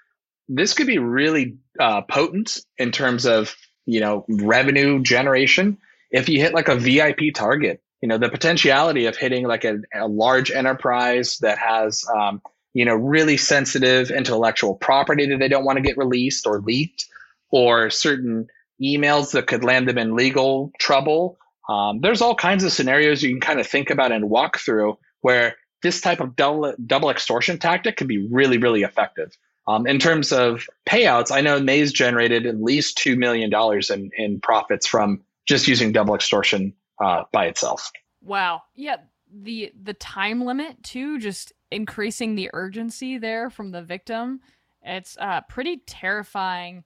This 0.47 0.73
could 0.73 0.87
be 0.87 0.97
really 0.97 1.57
uh, 1.79 2.01
potent 2.01 2.59
in 2.77 2.91
terms 2.91 3.25
of 3.25 3.55
you 3.85 3.99
know 3.99 4.25
revenue 4.27 5.01
generation. 5.01 5.77
If 6.11 6.29
you 6.29 6.41
hit 6.41 6.53
like 6.53 6.69
a 6.69 6.75
VIP 6.75 7.33
target, 7.35 7.83
you 8.01 8.07
know 8.07 8.17
the 8.17 8.29
potentiality 8.29 9.05
of 9.05 9.17
hitting 9.17 9.45
like 9.45 9.65
a, 9.65 9.79
a 9.93 10.07
large 10.07 10.49
enterprise 10.49 11.37
that 11.41 11.59
has 11.59 12.03
um, 12.11 12.41
you 12.73 12.85
know, 12.85 12.95
really 12.95 13.37
sensitive 13.37 14.11
intellectual 14.11 14.75
property 14.75 15.27
that 15.27 15.39
they 15.39 15.47
don't 15.47 15.65
want 15.65 15.77
to 15.77 15.83
get 15.83 15.97
released 15.97 16.45
or 16.45 16.59
leaked, 16.59 17.05
or 17.49 17.89
certain 17.89 18.47
emails 18.81 19.31
that 19.31 19.47
could 19.47 19.63
land 19.63 19.87
them 19.87 19.97
in 19.97 20.15
legal 20.15 20.71
trouble. 20.79 21.37
Um, 21.67 22.01
there's 22.01 22.21
all 22.21 22.35
kinds 22.35 22.63
of 22.63 22.71
scenarios 22.71 23.21
you 23.21 23.29
can 23.29 23.41
kind 23.41 23.59
of 23.59 23.67
think 23.67 23.89
about 23.89 24.11
and 24.11 24.29
walk 24.29 24.59
through 24.59 24.97
where 25.21 25.57
this 25.83 26.01
type 26.01 26.19
of 26.19 26.35
double, 26.35 26.73
double 26.85 27.09
extortion 27.09 27.57
tactic 27.57 27.97
can 27.97 28.07
be 28.07 28.25
really, 28.27 28.57
really 28.57 28.83
effective. 28.83 29.35
Um, 29.67 29.85
in 29.85 29.99
terms 29.99 30.31
of 30.31 30.65
payouts, 30.87 31.31
I 31.31 31.41
know 31.41 31.59
Maze 31.59 31.93
generated 31.93 32.45
at 32.45 32.61
least 32.61 32.97
$2 32.97 33.17
million 33.17 33.51
in, 33.89 34.11
in 34.17 34.41
profits 34.41 34.87
from 34.87 35.21
just 35.45 35.67
using 35.67 35.91
double 35.91 36.15
extortion 36.15 36.73
uh, 36.99 37.23
by 37.31 37.45
itself. 37.45 37.91
Wow. 38.23 38.63
Yeah. 38.75 38.97
The 39.31 39.71
the 39.81 39.93
time 39.93 40.43
limit 40.43 40.83
too, 40.83 41.19
just 41.19 41.53
increasing 41.71 42.35
the 42.35 42.49
urgency 42.53 43.17
there 43.17 43.49
from 43.49 43.71
the 43.71 43.81
victim. 43.81 44.41
It's 44.81 45.17
uh, 45.19 45.41
pretty 45.49 45.81
terrifying 45.85 46.83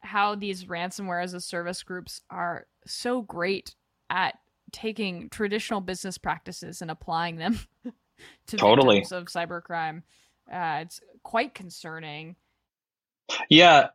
how 0.00 0.34
these 0.34 0.64
ransomware 0.64 1.22
as 1.22 1.34
a 1.34 1.40
service 1.40 1.82
groups 1.82 2.20
are 2.30 2.66
so 2.86 3.22
great 3.22 3.74
at 4.10 4.38
taking 4.72 5.28
traditional 5.30 5.80
business 5.80 6.18
practices 6.18 6.82
and 6.82 6.90
applying 6.90 7.36
them 7.36 7.58
to 8.46 8.56
totally. 8.56 8.96
victims 8.96 9.12
of 9.12 9.24
cybercrime. 9.26 10.02
Uh, 10.50 10.80
it's 10.82 11.00
quite 11.22 11.54
concerning. 11.54 12.36
Yeah, 13.48 13.88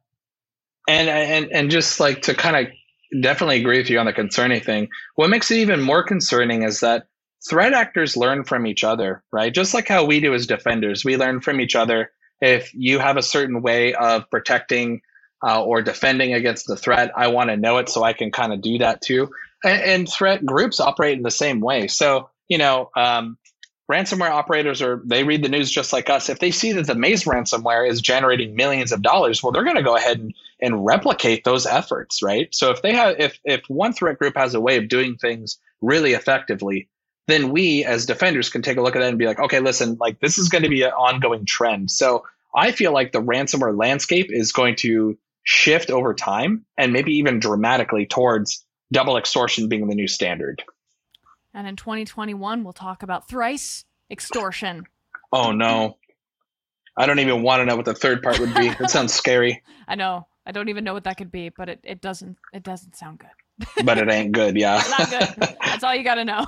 and 0.87 1.09
and 1.09 1.51
and 1.51 1.71
just 1.71 1.99
like 1.99 2.23
to 2.23 2.33
kind 2.33 2.55
of 2.55 3.21
definitely 3.21 3.59
agree 3.59 3.77
with 3.77 3.89
you 3.89 3.99
on 3.99 4.05
the 4.05 4.13
concerning 4.13 4.61
thing. 4.61 4.89
What 5.15 5.29
makes 5.29 5.49
it 5.51 5.57
even 5.57 5.81
more 5.81 6.03
concerning 6.03 6.63
is 6.63 6.81
that 6.81 7.07
threat 7.47 7.73
actors 7.73 8.17
learn 8.17 8.43
from 8.43 8.65
each 8.65 8.83
other, 8.83 9.23
right? 9.31 9.53
Just 9.53 9.73
like 9.73 9.87
how 9.87 10.05
we 10.05 10.19
do 10.19 10.33
as 10.33 10.47
defenders, 10.47 11.03
we 11.03 11.17
learn 11.17 11.41
from 11.41 11.59
each 11.59 11.75
other. 11.75 12.11
If 12.41 12.73
you 12.73 12.99
have 12.99 13.17
a 13.17 13.21
certain 13.21 13.61
way 13.61 13.93
of 13.93 14.29
protecting 14.29 15.01
uh, 15.45 15.63
or 15.63 15.81
defending 15.81 16.33
against 16.33 16.67
the 16.67 16.77
threat, 16.77 17.11
I 17.15 17.27
want 17.27 17.49
to 17.49 17.57
know 17.57 17.77
it 17.77 17.89
so 17.89 18.03
I 18.03 18.13
can 18.13 18.31
kind 18.31 18.53
of 18.53 18.61
do 18.61 18.77
that 18.79 19.01
too. 19.01 19.29
And, 19.63 19.81
and, 19.81 20.09
threat 20.09 20.45
groups 20.45 20.79
operate 20.79 21.17
in 21.17 21.23
the 21.23 21.31
same 21.31 21.59
way. 21.59 21.87
So, 21.87 22.29
you 22.47 22.57
know, 22.57 22.89
um, 22.95 23.37
ransomware 23.91 24.29
operators 24.29 24.81
are 24.81 25.01
they 25.05 25.23
read 25.23 25.43
the 25.43 25.49
news 25.49 25.69
just 25.69 25.93
like 25.93 26.09
us. 26.09 26.29
If 26.29 26.39
they 26.39 26.51
see 26.51 26.73
that 26.73 26.87
the 26.87 26.95
Maze 26.95 27.25
ransomware 27.25 27.89
is 27.89 28.01
generating 28.01 28.55
millions 28.55 28.91
of 28.91 29.01
dollars, 29.01 29.41
well, 29.41 29.51
they're 29.51 29.63
going 29.63 29.75
to 29.75 29.83
go 29.83 29.95
ahead 29.95 30.19
and, 30.19 30.33
and 30.61 30.85
replicate 30.85 31.43
those 31.43 31.65
efforts, 31.65 32.21
right? 32.21 32.53
So 32.53 32.71
if 32.71 32.81
they 32.81 32.93
have 32.93 33.19
if 33.19 33.39
if 33.43 33.61
one 33.67 33.93
threat 33.93 34.19
group 34.19 34.35
has 34.35 34.53
a 34.53 34.61
way 34.61 34.77
of 34.77 34.87
doing 34.87 35.17
things 35.17 35.59
really 35.81 36.13
effectively, 36.13 36.89
then 37.27 37.51
we 37.51 37.85
as 37.85 38.05
defenders 38.05 38.49
can 38.49 38.61
take 38.61 38.77
a 38.77 38.81
look 38.81 38.95
at 38.95 38.99
that 38.99 39.09
and 39.09 39.17
be 39.17 39.25
like, 39.25 39.39
okay, 39.39 39.59
listen, 39.59 39.97
like 39.99 40.19
this 40.19 40.37
is 40.37 40.49
going 40.49 40.63
to 40.63 40.69
be 40.69 40.83
an 40.83 40.91
ongoing 40.91 41.45
trend. 41.45 41.89
So 41.89 42.25
I 42.55 42.71
feel 42.71 42.91
like 42.91 43.11
the 43.11 43.21
ransomware 43.21 43.77
landscape 43.77 44.27
is 44.29 44.51
going 44.51 44.75
to 44.77 45.17
shift 45.43 45.89
over 45.89 46.13
time 46.13 46.65
and 46.77 46.93
maybe 46.93 47.13
even 47.13 47.39
dramatically 47.39 48.05
towards 48.05 48.65
double 48.91 49.17
extortion 49.17 49.69
being 49.69 49.87
the 49.87 49.95
new 49.95 50.07
standard. 50.07 50.63
And 51.53 51.67
in 51.67 51.75
2021, 51.75 52.63
we'll 52.63 52.73
talk 52.73 53.03
about 53.03 53.27
thrice 53.27 53.85
extortion. 54.09 54.83
Oh 55.31 55.51
no. 55.51 55.97
I 56.95 57.05
don't 57.05 57.19
even 57.19 57.41
want 57.41 57.61
to 57.61 57.65
know 57.65 57.75
what 57.75 57.85
the 57.85 57.95
third 57.95 58.21
part 58.21 58.39
would 58.39 58.53
be. 58.53 58.67
It 58.67 58.89
sounds 58.89 59.13
scary. 59.13 59.63
I 59.87 59.95
know. 59.95 60.27
I 60.45 60.51
don't 60.51 60.69
even 60.69 60.83
know 60.83 60.93
what 60.93 61.05
that 61.05 61.17
could 61.17 61.31
be, 61.31 61.49
but 61.49 61.69
it, 61.69 61.79
it 61.83 62.01
doesn't 62.01 62.37
it 62.53 62.63
doesn't 62.63 62.95
sound 62.95 63.19
good 63.19 63.29
but 63.83 63.97
it 63.97 64.09
ain't 64.09 64.31
good. 64.31 64.55
Yeah, 64.55 64.81
not 64.89 65.09
good. 65.09 65.55
That's 65.65 65.83
all 65.83 65.95
you 65.95 66.03
got 66.03 66.15
to 66.15 66.25
know. 66.25 66.45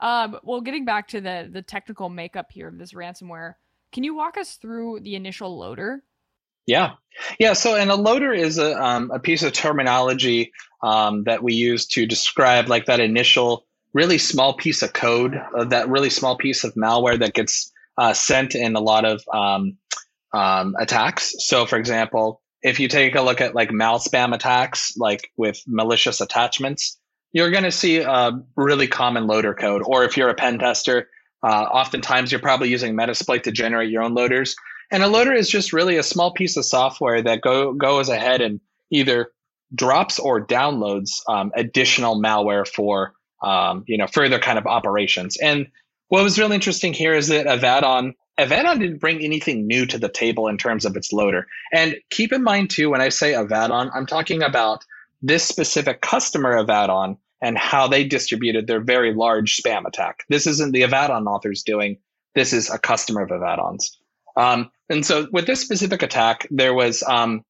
um, 0.00 0.38
well, 0.42 0.60
getting 0.60 0.84
back 0.84 1.08
to 1.08 1.20
the 1.20 1.48
the 1.50 1.62
technical 1.62 2.08
makeup 2.08 2.50
here 2.50 2.68
of 2.68 2.78
this 2.78 2.92
ransomware, 2.92 3.54
can 3.92 4.04
you 4.04 4.14
walk 4.14 4.36
us 4.36 4.56
through 4.56 5.00
the 5.00 5.14
initial 5.14 5.56
loader? 5.56 6.02
Yeah, 6.66 6.94
yeah. 7.38 7.52
So, 7.52 7.76
and 7.76 7.90
a 7.90 7.94
loader 7.94 8.32
is 8.32 8.58
a 8.58 8.80
um, 8.82 9.10
a 9.12 9.20
piece 9.20 9.42
of 9.42 9.52
terminology 9.52 10.52
um, 10.82 11.24
that 11.24 11.42
we 11.42 11.54
use 11.54 11.86
to 11.88 12.06
describe 12.06 12.68
like 12.68 12.86
that 12.86 13.00
initial 13.00 13.64
really 13.92 14.18
small 14.18 14.54
piece 14.54 14.82
of 14.82 14.92
code, 14.92 15.40
uh, 15.56 15.64
that 15.64 15.88
really 15.88 16.10
small 16.10 16.36
piece 16.36 16.64
of 16.64 16.74
malware 16.74 17.18
that 17.18 17.32
gets 17.32 17.72
uh, 17.96 18.12
sent 18.12 18.54
in 18.54 18.76
a 18.76 18.80
lot 18.80 19.04
of 19.04 19.22
um, 19.32 19.78
um 20.32 20.74
attacks. 20.78 21.34
So, 21.38 21.66
for 21.66 21.78
example, 21.78 22.42
if 22.66 22.80
you 22.80 22.88
take 22.88 23.14
a 23.14 23.22
look 23.22 23.40
at 23.40 23.54
like 23.54 23.70
mal 23.70 24.00
spam 24.00 24.34
attacks, 24.34 24.96
like 24.96 25.30
with 25.36 25.62
malicious 25.68 26.20
attachments, 26.20 26.98
you're 27.32 27.52
going 27.52 27.62
to 27.62 27.70
see 27.70 27.98
a 27.98 28.32
really 28.56 28.88
common 28.88 29.28
loader 29.28 29.54
code. 29.54 29.82
Or 29.86 30.02
if 30.02 30.16
you're 30.16 30.30
a 30.30 30.34
pen 30.34 30.58
tester, 30.58 31.08
uh, 31.44 31.46
oftentimes 31.46 32.32
you're 32.32 32.40
probably 32.40 32.68
using 32.68 32.96
Metasploit 32.96 33.44
to 33.44 33.52
generate 33.52 33.90
your 33.90 34.02
own 34.02 34.14
loaders. 34.14 34.56
And 34.90 35.04
a 35.04 35.06
loader 35.06 35.32
is 35.32 35.48
just 35.48 35.72
really 35.72 35.96
a 35.96 36.02
small 36.02 36.32
piece 36.32 36.56
of 36.56 36.64
software 36.64 37.22
that 37.22 37.40
go, 37.40 37.72
goes 37.72 38.08
ahead 38.08 38.40
and 38.40 38.60
either 38.90 39.30
drops 39.72 40.18
or 40.18 40.44
downloads 40.44 41.20
um, 41.28 41.52
additional 41.54 42.20
malware 42.20 42.66
for 42.66 43.12
um, 43.44 43.84
you 43.86 43.96
know 43.96 44.08
further 44.08 44.40
kind 44.40 44.58
of 44.58 44.66
operations. 44.66 45.36
And 45.36 45.68
what 46.08 46.24
was 46.24 46.36
really 46.36 46.56
interesting 46.56 46.92
here 46.92 47.14
is 47.14 47.28
that 47.28 47.46
Avaddon 47.46 48.14
Avaddon 48.38 48.78
didn't 48.78 48.98
bring 48.98 49.22
anything 49.22 49.66
new 49.66 49.86
to 49.86 49.98
the 49.98 50.08
table 50.08 50.48
in 50.48 50.58
terms 50.58 50.84
of 50.84 50.96
its 50.96 51.12
loader. 51.12 51.46
And 51.72 51.96
keep 52.10 52.32
in 52.32 52.42
mind 52.42 52.70
too, 52.70 52.90
when 52.90 53.00
I 53.00 53.08
say 53.08 53.32
Avaddon, 53.34 53.90
I'm 53.94 54.06
talking 54.06 54.42
about 54.42 54.84
this 55.22 55.44
specific 55.44 56.00
customer 56.00 56.56
Avaddon 56.56 57.16
and 57.42 57.56
how 57.56 57.88
they 57.88 58.04
distributed 58.04 58.66
their 58.66 58.80
very 58.80 59.14
large 59.14 59.56
spam 59.56 59.86
attack. 59.86 60.24
This 60.28 60.46
isn't 60.46 60.72
the 60.72 60.82
Avaddon 60.82 61.26
authors 61.26 61.62
doing. 61.62 61.98
This 62.34 62.52
is 62.52 62.70
a 62.70 62.78
customer 62.78 63.22
of 63.22 63.30
Avaddon's. 63.30 63.98
Um, 64.36 64.70
and 64.88 65.04
so 65.04 65.26
with 65.32 65.46
this 65.46 65.60
specific 65.60 66.02
attack, 66.02 66.46
there 66.50 66.74
was 66.74 67.02
um, 67.02 67.42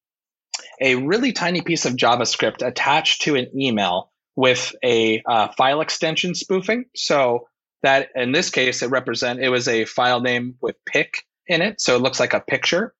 a 0.81 0.95
really 0.95 1.33
tiny 1.33 1.61
piece 1.61 1.85
of 1.85 1.93
JavaScript 1.93 2.65
attached 2.65 3.23
to 3.23 3.35
an 3.35 3.47
email 3.59 4.11
with 4.35 4.73
a 4.83 5.21
uh, 5.25 5.49
file 5.57 5.81
extension 5.81 6.35
spoofing. 6.35 6.85
So 6.95 7.47
that 7.83 8.09
in 8.15 8.31
this 8.31 8.49
case 8.49 8.81
it 8.81 8.89
represent 8.89 9.39
it 9.39 9.49
was 9.49 9.67
a 9.67 9.85
file 9.85 10.21
name 10.21 10.55
with 10.61 10.75
pic 10.85 11.23
in 11.47 11.61
it, 11.61 11.79
so 11.79 11.95
it 11.95 12.01
looks 12.01 12.19
like 12.19 12.33
a 12.33 12.39
picture 12.39 12.93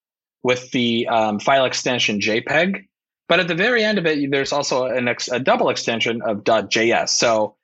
with 0.43 0.71
the 0.71 1.07
um, 1.07 1.39
file 1.39 1.65
extension 1.65 2.19
JPEG. 2.19 2.85
But 3.27 3.41
at 3.41 3.47
the 3.47 3.55
very 3.55 3.83
end 3.83 3.97
of 3.97 4.05
it, 4.05 4.31
there's 4.31 4.53
also 4.53 4.85
an 4.85 5.07
ex- 5.07 5.27
a 5.27 5.39
double 5.39 5.69
extension 5.69 6.21
of 6.21 6.43
.js. 6.45 7.09
So 7.09 7.57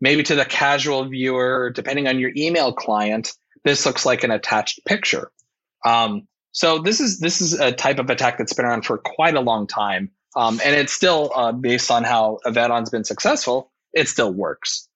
maybe 0.00 0.22
to 0.22 0.36
the 0.36 0.44
casual 0.44 1.08
viewer, 1.08 1.70
depending 1.74 2.06
on 2.06 2.18
your 2.18 2.30
email 2.36 2.72
client, 2.72 3.32
this 3.64 3.84
looks 3.84 4.06
like 4.06 4.22
an 4.22 4.30
attached 4.30 4.84
picture. 4.84 5.32
Um, 5.84 6.28
so 6.52 6.78
this 6.78 7.00
is 7.00 7.18
this 7.18 7.40
is 7.40 7.54
a 7.54 7.72
type 7.72 7.98
of 7.98 8.10
attack 8.10 8.38
that's 8.38 8.52
been 8.52 8.64
around 8.64 8.84
for 8.84 8.98
quite 8.98 9.34
a 9.34 9.40
long 9.40 9.66
time, 9.66 10.10
um, 10.36 10.60
and 10.64 10.74
it's 10.74 10.92
still 10.92 11.30
uh, 11.34 11.52
based 11.52 11.90
on 11.90 12.04
how 12.04 12.38
Avaddon's 12.44 12.90
been 12.90 13.04
successful. 13.04 13.72
It 13.92 14.08
still 14.08 14.32
works. 14.32 14.87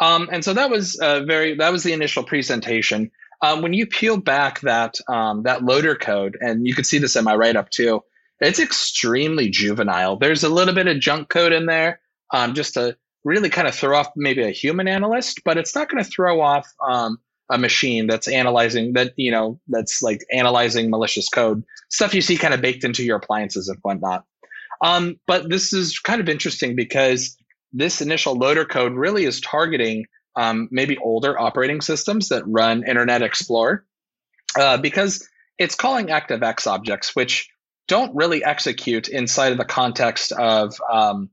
Um, 0.00 0.28
and 0.30 0.44
so 0.44 0.52
that 0.52 0.70
was 0.70 0.98
uh, 0.98 1.20
very 1.24 1.54
that 1.56 1.72
was 1.72 1.82
the 1.82 1.92
initial 1.92 2.22
presentation. 2.22 3.10
Um, 3.42 3.62
when 3.62 3.72
you 3.72 3.86
peel 3.86 4.16
back 4.16 4.60
that 4.60 4.98
um, 5.08 5.42
that 5.44 5.64
loader 5.64 5.94
code, 5.94 6.36
and 6.40 6.66
you 6.66 6.74
could 6.74 6.86
see 6.86 6.98
this 6.98 7.16
in 7.16 7.24
my 7.24 7.34
write 7.34 7.56
up 7.56 7.70
too, 7.70 8.02
it's 8.40 8.60
extremely 8.60 9.48
juvenile. 9.48 10.16
There's 10.16 10.44
a 10.44 10.48
little 10.48 10.74
bit 10.74 10.86
of 10.86 11.00
junk 11.00 11.28
code 11.28 11.52
in 11.52 11.66
there, 11.66 12.00
um, 12.32 12.54
just 12.54 12.74
to 12.74 12.96
really 13.24 13.50
kind 13.50 13.68
of 13.68 13.74
throw 13.74 13.96
off 13.96 14.08
maybe 14.16 14.42
a 14.42 14.50
human 14.50 14.88
analyst, 14.88 15.42
but 15.44 15.58
it's 15.58 15.74
not 15.74 15.88
going 15.88 16.02
to 16.02 16.08
throw 16.08 16.40
off 16.40 16.72
um, 16.86 17.18
a 17.50 17.58
machine 17.58 18.06
that's 18.06 18.28
analyzing 18.28 18.92
that 18.94 19.12
you 19.16 19.30
know 19.30 19.60
that's 19.68 20.02
like 20.02 20.24
analyzing 20.32 20.90
malicious 20.90 21.28
code 21.28 21.62
stuff 21.90 22.14
you 22.14 22.20
see 22.20 22.36
kind 22.36 22.54
of 22.54 22.60
baked 22.60 22.84
into 22.84 23.04
your 23.04 23.16
appliances 23.16 23.68
and 23.68 23.78
whatnot. 23.82 24.24
Um, 24.82 25.18
but 25.26 25.48
this 25.48 25.72
is 25.72 25.98
kind 25.98 26.20
of 26.20 26.28
interesting 26.28 26.76
because 26.76 27.36
this 27.72 28.00
initial 28.00 28.34
loader 28.34 28.64
code 28.64 28.92
really 28.92 29.24
is 29.24 29.40
targeting 29.40 30.06
um, 30.36 30.68
maybe 30.70 30.98
older 30.98 31.38
operating 31.38 31.80
systems 31.80 32.28
that 32.28 32.44
run 32.46 32.86
Internet 32.86 33.22
Explorer 33.22 33.84
uh, 34.58 34.76
because 34.76 35.28
it's 35.58 35.74
calling 35.74 36.08
ActiveX 36.08 36.66
objects, 36.66 37.16
which 37.16 37.48
don't 37.88 38.14
really 38.14 38.44
execute 38.44 39.08
inside 39.08 39.52
of 39.52 39.58
the 39.58 39.64
context 39.64 40.32
of 40.32 40.74
um, 40.90 41.30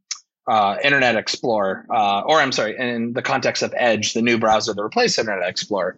uh, 0.48 0.78
Internet 0.84 1.16
Explorer, 1.16 1.86
uh, 1.94 2.22
or 2.22 2.40
I'm 2.40 2.52
sorry, 2.52 2.78
in 2.78 3.13
the 3.13 3.22
context 3.22 3.63
of 3.63 3.74
Edge, 3.75 4.13
the 4.13 4.22
new 4.22 4.38
browser 4.38 4.74
that 4.74 4.84
replaced 4.84 5.20
Internet 5.20 5.50
Explorer. 5.50 5.98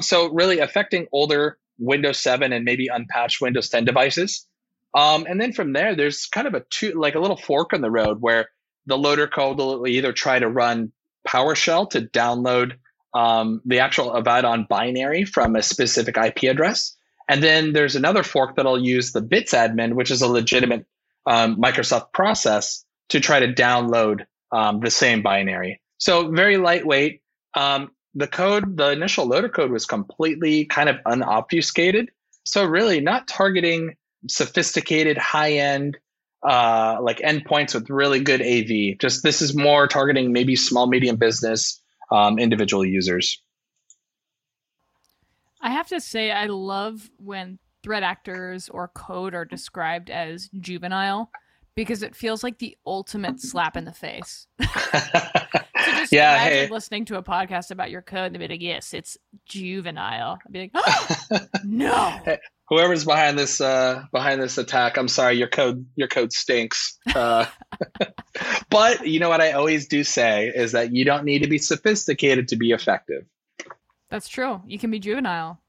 So, 0.00 0.28
really 0.30 0.58
affecting 0.58 1.06
older 1.12 1.58
Windows 1.78 2.18
7 2.18 2.52
and 2.52 2.64
maybe 2.64 2.88
unpatched 2.88 3.40
Windows 3.40 3.68
10 3.68 3.84
devices. 3.84 4.46
Um, 4.94 5.26
and 5.28 5.40
then 5.40 5.52
from 5.52 5.72
there, 5.72 5.94
there's 5.94 6.26
kind 6.26 6.46
of 6.46 6.54
a 6.54 6.64
two, 6.70 6.92
like 6.92 7.14
a 7.14 7.20
little 7.20 7.36
fork 7.36 7.72
in 7.72 7.80
the 7.80 7.90
road 7.90 8.20
where 8.20 8.48
the 8.86 8.98
loader 8.98 9.26
code 9.26 9.58
will 9.58 9.86
either 9.86 10.12
try 10.12 10.38
to 10.38 10.48
run 10.48 10.92
PowerShell 11.26 11.90
to 11.90 12.02
download 12.02 12.72
um, 13.14 13.62
the 13.64 13.78
actual 13.78 14.12
Avaddon 14.12 14.66
binary 14.68 15.24
from 15.24 15.56
a 15.56 15.62
specific 15.62 16.16
IP 16.16 16.44
address. 16.44 16.96
And 17.28 17.42
then 17.42 17.72
there's 17.72 17.96
another 17.96 18.22
fork 18.22 18.56
that'll 18.56 18.84
use 18.84 19.12
the 19.12 19.22
BITSAdmin, 19.22 19.94
which 19.94 20.10
is 20.10 20.20
a 20.20 20.28
legitimate 20.28 20.84
um, 21.26 21.56
Microsoft 21.56 22.12
process 22.12 22.84
to 23.08 23.20
try 23.20 23.40
to 23.40 23.52
download 23.52 24.26
um, 24.52 24.80
the 24.80 24.90
same 24.90 25.22
binary. 25.22 25.80
So 25.98 26.30
very 26.30 26.58
lightweight. 26.58 27.22
Um, 27.54 27.92
the 28.14 28.26
code, 28.26 28.76
the 28.76 28.90
initial 28.90 29.26
loader 29.26 29.48
code 29.48 29.70
was 29.70 29.86
completely 29.86 30.66
kind 30.66 30.88
of 30.88 30.96
unobfuscated. 31.06 32.08
So 32.44 32.64
really 32.64 33.00
not 33.00 33.26
targeting 33.26 33.96
sophisticated 34.28 35.16
high 35.18 35.52
end 35.52 35.96
uh, 36.44 36.98
like 37.00 37.18
endpoints 37.18 37.74
with 37.74 37.88
really 37.90 38.20
good 38.20 38.42
AV. 38.42 38.98
Just 38.98 39.22
this 39.22 39.42
is 39.42 39.56
more 39.56 39.88
targeting 39.88 40.32
maybe 40.32 40.56
small, 40.56 40.86
medium 40.86 41.16
business 41.16 41.80
um, 42.10 42.38
individual 42.38 42.84
users. 42.84 43.42
I 45.60 45.70
have 45.70 45.88
to 45.88 46.00
say, 46.00 46.30
I 46.30 46.46
love 46.46 47.10
when 47.16 47.58
threat 47.82 48.02
actors 48.02 48.68
or 48.68 48.88
code 48.88 49.34
are 49.34 49.44
described 49.44 50.10
as 50.10 50.50
juvenile 50.60 51.30
because 51.74 52.02
it 52.02 52.14
feels 52.14 52.42
like 52.42 52.58
the 52.58 52.76
ultimate 52.86 53.40
slap 53.40 53.76
in 53.76 53.84
the 53.84 53.92
face. 53.92 54.46
just 56.10 56.12
yeah, 56.12 56.38
hey. 56.38 56.68
listening 56.68 57.04
to 57.06 57.16
a 57.16 57.22
podcast 57.22 57.70
about 57.70 57.90
your 57.90 58.02
code 58.02 58.32
and 58.32 58.38
be 58.38 58.48
like, 58.48 58.60
yes, 58.60 58.92
it's 58.92 59.16
juvenile. 59.46 60.38
I'd 60.44 60.52
be 60.52 60.60
like, 60.60 60.70
oh, 60.74 61.40
no. 61.64 62.20
Hey, 62.24 62.38
whoever's 62.68 63.04
behind 63.04 63.38
this 63.38 63.60
uh, 63.60 64.04
behind 64.12 64.40
this 64.40 64.58
attack, 64.58 64.98
I'm 64.98 65.08
sorry, 65.08 65.36
your 65.36 65.48
code 65.48 65.86
your 65.96 66.08
code 66.08 66.32
stinks. 66.32 66.98
Uh, 67.14 67.46
but 68.70 69.06
you 69.06 69.20
know 69.20 69.28
what 69.28 69.40
I 69.40 69.52
always 69.52 69.88
do 69.88 70.04
say 70.04 70.52
is 70.54 70.72
that 70.72 70.92
you 70.92 71.04
don't 71.04 71.24
need 71.24 71.42
to 71.42 71.48
be 71.48 71.58
sophisticated 71.58 72.48
to 72.48 72.56
be 72.56 72.70
effective. 72.72 73.24
That's 74.10 74.28
true. 74.28 74.60
You 74.66 74.78
can 74.78 74.90
be 74.90 74.98
juvenile. 74.98 75.60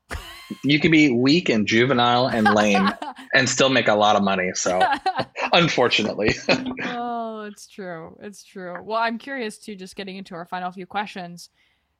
You 0.63 0.79
can 0.79 0.91
be 0.91 1.11
weak 1.11 1.49
and 1.49 1.67
juvenile 1.67 2.27
and 2.27 2.53
lame 2.53 2.89
and 3.33 3.49
still 3.49 3.69
make 3.69 3.87
a 3.87 3.95
lot 3.95 4.15
of 4.15 4.23
money. 4.23 4.51
So, 4.53 4.79
unfortunately. 5.53 6.35
oh, 6.83 7.49
it's 7.51 7.67
true. 7.67 8.17
It's 8.21 8.43
true. 8.43 8.81
Well, 8.83 8.99
I'm 8.99 9.17
curious 9.17 9.57
too, 9.57 9.75
just 9.75 9.95
getting 9.95 10.17
into 10.17 10.35
our 10.35 10.45
final 10.45 10.71
few 10.71 10.85
questions 10.85 11.49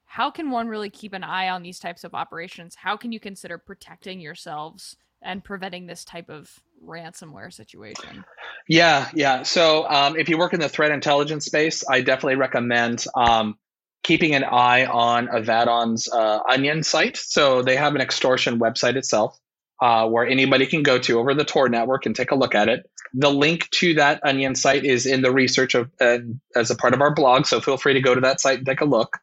how 0.06 0.32
can 0.32 0.50
one 0.50 0.68
really 0.68 0.90
keep 0.90 1.12
an 1.12 1.24
eye 1.24 1.50
on 1.50 1.62
these 1.62 1.80
types 1.80 2.04
of 2.04 2.14
operations? 2.14 2.76
How 2.76 2.96
can 2.96 3.12
you 3.12 3.20
consider 3.20 3.58
protecting 3.58 4.22
yourselves 4.22 4.96
and 5.22 5.44
preventing 5.44 5.88
this 5.88 6.06
type 6.06 6.30
of 6.30 6.50
ransomware 6.82 7.52
situation? 7.52 8.24
Yeah, 8.70 9.10
yeah. 9.14 9.44
So 9.44 9.86
um, 9.90 10.16
if 10.18 10.30
you 10.30 10.38
work 10.38 10.54
in 10.54 10.60
the 10.60 10.70
threat 10.70 10.92
intelligence 10.92 11.46
space, 11.46 11.84
I 11.90 12.02
definitely 12.02 12.36
recommend 12.36 13.06
um, 13.16 13.58
keeping 14.06 14.36
an 14.36 14.44
eye 14.44 14.86
on 14.86 15.28
Avaddon's 15.28 16.08
uh, 16.12 16.40
Onion 16.50 16.84
site. 16.84 17.18
So 17.18 17.62
they 17.62 17.76
have 17.76 17.96
an 17.96 18.02
extortion 18.02 18.60
website 18.60 18.96
itself 18.96 19.38
uh, 19.82 20.08
where 20.08 20.26
anybody 20.26 20.66
can 20.66 20.84
go 20.84 20.98
to 21.00 21.20
over 21.20 21.34
the 21.34 21.44
Tor 21.44 21.68
network 21.68 22.06
and 22.06 22.16
take 22.16 22.32
a 22.32 22.36
look 22.36 22.56
at 22.56 22.70
it. 22.70 22.90
The 23.14 23.32
link 23.32 23.70
to 23.72 23.96
that 23.96 24.22
Onion 24.24 24.56
site 24.56 24.86
is 24.86 25.06
in 25.06 25.22
the 25.22 25.32
research 25.32 25.76
of 25.76 25.92
uh, 26.00 26.20
as 26.56 26.72
a 26.72 26.76
part 26.76 26.94
of 26.94 27.02
our 27.02 27.14
blog. 27.14 27.46
So 27.46 27.60
feel 27.60 27.78
free 27.78 27.94
to 27.94 28.02
go 28.02 28.16
to 28.16 28.22
that 28.22 28.40
site 28.40 28.60
and 28.60 28.68
take 28.68 28.82
a 28.82 28.86
look 28.86 29.20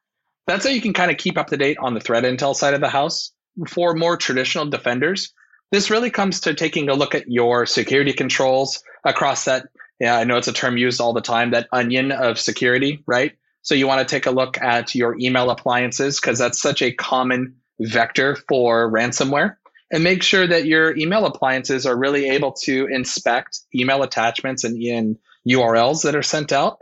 that's 0.46 0.64
how 0.64 0.70
you 0.70 0.80
can 0.80 0.92
kind 0.92 1.10
of 1.10 1.16
keep 1.16 1.38
up 1.38 1.48
to 1.48 1.56
date 1.56 1.78
on 1.80 1.94
the 1.94 2.00
threat 2.00 2.24
intel 2.24 2.54
side 2.54 2.74
of 2.74 2.80
the 2.80 2.88
house. 2.88 3.32
For 3.68 3.94
more 3.94 4.16
traditional 4.16 4.66
defenders, 4.66 5.32
this 5.70 5.90
really 5.90 6.10
comes 6.10 6.40
to 6.40 6.54
taking 6.54 6.88
a 6.88 6.94
look 6.94 7.14
at 7.14 7.30
your 7.30 7.66
security 7.66 8.12
controls 8.12 8.82
across 9.04 9.44
that. 9.44 9.66
Yeah, 10.00 10.16
I 10.16 10.24
know 10.24 10.36
it's 10.36 10.48
a 10.48 10.52
term 10.52 10.76
used 10.76 11.00
all 11.00 11.12
the 11.12 11.20
time, 11.20 11.52
that 11.52 11.68
onion 11.70 12.12
of 12.12 12.38
security, 12.38 13.02
right? 13.06 13.32
So 13.62 13.74
you 13.74 13.86
want 13.86 14.06
to 14.06 14.12
take 14.14 14.26
a 14.26 14.30
look 14.30 14.58
at 14.58 14.94
your 14.94 15.16
email 15.18 15.50
appliances 15.50 16.20
because 16.20 16.38
that's 16.38 16.60
such 16.60 16.82
a 16.82 16.92
common 16.92 17.56
vector 17.80 18.36
for 18.48 18.90
ransomware. 18.90 19.56
And 19.92 20.02
make 20.02 20.22
sure 20.22 20.46
that 20.46 20.66
your 20.66 20.96
email 20.96 21.26
appliances 21.26 21.86
are 21.86 21.96
really 21.96 22.30
able 22.30 22.52
to 22.64 22.86
inspect 22.90 23.60
email 23.74 24.02
attachments 24.02 24.64
and, 24.64 24.82
and 24.82 25.18
URLs 25.48 26.02
that 26.04 26.16
are 26.16 26.22
sent 26.22 26.50
out. 26.50 26.78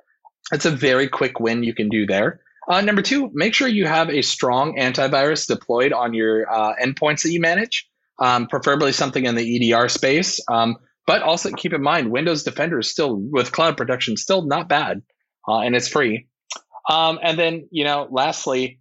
It's 0.53 0.65
a 0.65 0.71
very 0.71 1.09
quick 1.09 1.41
win 1.41 1.63
you 1.63 1.75
can 1.75 1.89
do 1.89 2.07
there. 2.07 2.41
Uh, 2.69 2.81
number 2.81 3.03
two, 3.03 3.31
make 3.35 3.53
sure 3.53 3.67
you 3.67 3.87
have 3.87 4.11
a 4.11 4.23
strong 4.23 4.77
antivirus 4.77 5.47
deployed 5.47 5.93
on 5.93 6.15
your 6.15 6.51
uh, 6.51 6.75
endpoints 6.77 7.23
that 7.23 7.33
you 7.33 7.41
manage, 7.41 7.89
um, 8.21 8.47
preferably 8.47 8.93
something 8.93 9.27
in 9.27 9.35
the 9.35 9.73
EDR 9.73 9.89
space. 9.89 10.41
Um, 10.49 10.77
but 11.07 11.23
also 11.23 11.51
keep 11.51 11.73
in 11.73 11.83
mind, 11.83 12.13
Windows 12.13 12.45
Defender 12.45 12.79
is 12.79 12.89
still, 12.89 13.17
with 13.17 13.51
cloud 13.51 13.77
protection, 13.77 14.17
still 14.17 14.43
not 14.43 14.69
bad, 14.69 15.03
uh, 15.49 15.61
and 15.61 15.75
it's 15.75 15.89
free. 15.89 16.29
Um, 16.89 17.19
and 17.23 17.39
then, 17.39 17.69
you 17.71 17.85
know, 17.85 18.09
lastly, 18.11 18.81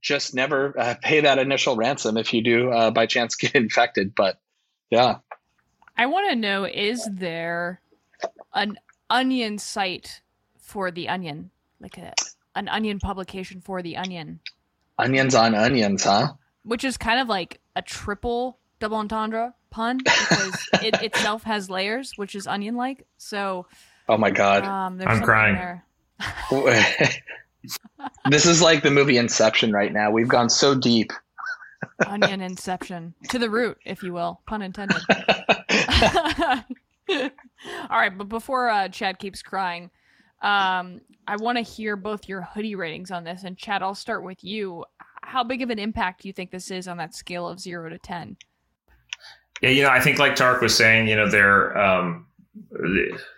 just 0.00 0.34
never 0.34 0.78
uh, 0.78 0.94
pay 1.02 1.20
that 1.20 1.38
initial 1.38 1.76
ransom 1.76 2.16
if 2.16 2.32
you 2.32 2.42
do 2.42 2.70
uh, 2.70 2.90
by 2.90 3.06
chance 3.06 3.34
get 3.36 3.54
infected. 3.54 4.14
But 4.14 4.38
yeah. 4.90 5.16
I 5.96 6.06
want 6.06 6.30
to 6.30 6.36
know 6.36 6.64
is 6.64 7.08
there 7.10 7.80
an 8.54 8.78
onion 9.10 9.58
site 9.58 10.22
for 10.58 10.90
the 10.90 11.08
onion? 11.08 11.50
Like 11.80 11.98
a 11.98 12.12
an 12.54 12.68
onion 12.68 12.98
publication 12.98 13.60
for 13.60 13.82
the 13.82 13.96
onion. 13.96 14.40
Onions 14.98 15.34
on 15.34 15.54
onions, 15.54 16.04
huh? 16.04 16.32
Which 16.64 16.82
is 16.82 16.96
kind 16.96 17.20
of 17.20 17.28
like 17.28 17.60
a 17.76 17.82
triple 17.82 18.58
double 18.80 18.96
entendre 18.96 19.54
pun 19.70 19.98
because 19.98 20.68
it 20.82 21.02
itself 21.02 21.44
has 21.44 21.70
layers, 21.70 22.12
which 22.16 22.34
is 22.34 22.46
onion 22.46 22.74
like. 22.74 23.06
So 23.16 23.66
Oh 24.08 24.16
my 24.16 24.30
god. 24.30 24.64
Um, 24.64 25.00
I'm 25.06 25.22
crying. 25.22 25.80
this 28.30 28.46
is 28.46 28.62
like 28.62 28.82
the 28.82 28.90
movie 28.90 29.16
Inception 29.16 29.72
right 29.72 29.92
now. 29.92 30.10
We've 30.10 30.28
gone 30.28 30.50
so 30.50 30.74
deep. 30.74 31.12
Onion 32.06 32.40
Inception. 32.40 33.14
To 33.30 33.38
the 33.38 33.50
root, 33.50 33.78
if 33.84 34.02
you 34.02 34.12
will. 34.12 34.40
Pun 34.46 34.62
intended. 34.62 35.02
All 37.10 37.98
right, 37.98 38.16
but 38.16 38.28
before 38.28 38.68
uh, 38.68 38.88
Chad 38.88 39.18
keeps 39.18 39.42
crying, 39.42 39.90
um, 40.42 41.00
I 41.26 41.36
want 41.36 41.58
to 41.58 41.62
hear 41.62 41.96
both 41.96 42.28
your 42.28 42.42
hoodie 42.42 42.74
ratings 42.74 43.10
on 43.10 43.24
this. 43.24 43.44
And 43.44 43.56
Chad, 43.56 43.82
I'll 43.82 43.94
start 43.94 44.22
with 44.22 44.44
you. 44.44 44.84
How 45.22 45.42
big 45.44 45.62
of 45.62 45.70
an 45.70 45.78
impact 45.78 46.22
do 46.22 46.28
you 46.28 46.32
think 46.32 46.50
this 46.50 46.70
is 46.70 46.88
on 46.88 46.96
that 46.98 47.14
scale 47.14 47.48
of 47.48 47.60
zero 47.60 47.90
to 47.90 47.98
10? 47.98 48.36
Yeah, 49.60 49.70
you 49.70 49.82
know, 49.82 49.90
I 49.90 50.00
think 50.00 50.18
like 50.18 50.36
Tark 50.36 50.60
was 50.60 50.76
saying, 50.76 51.08
you 51.08 51.16
know, 51.16 51.28
they're, 51.28 51.76
um, 51.76 52.27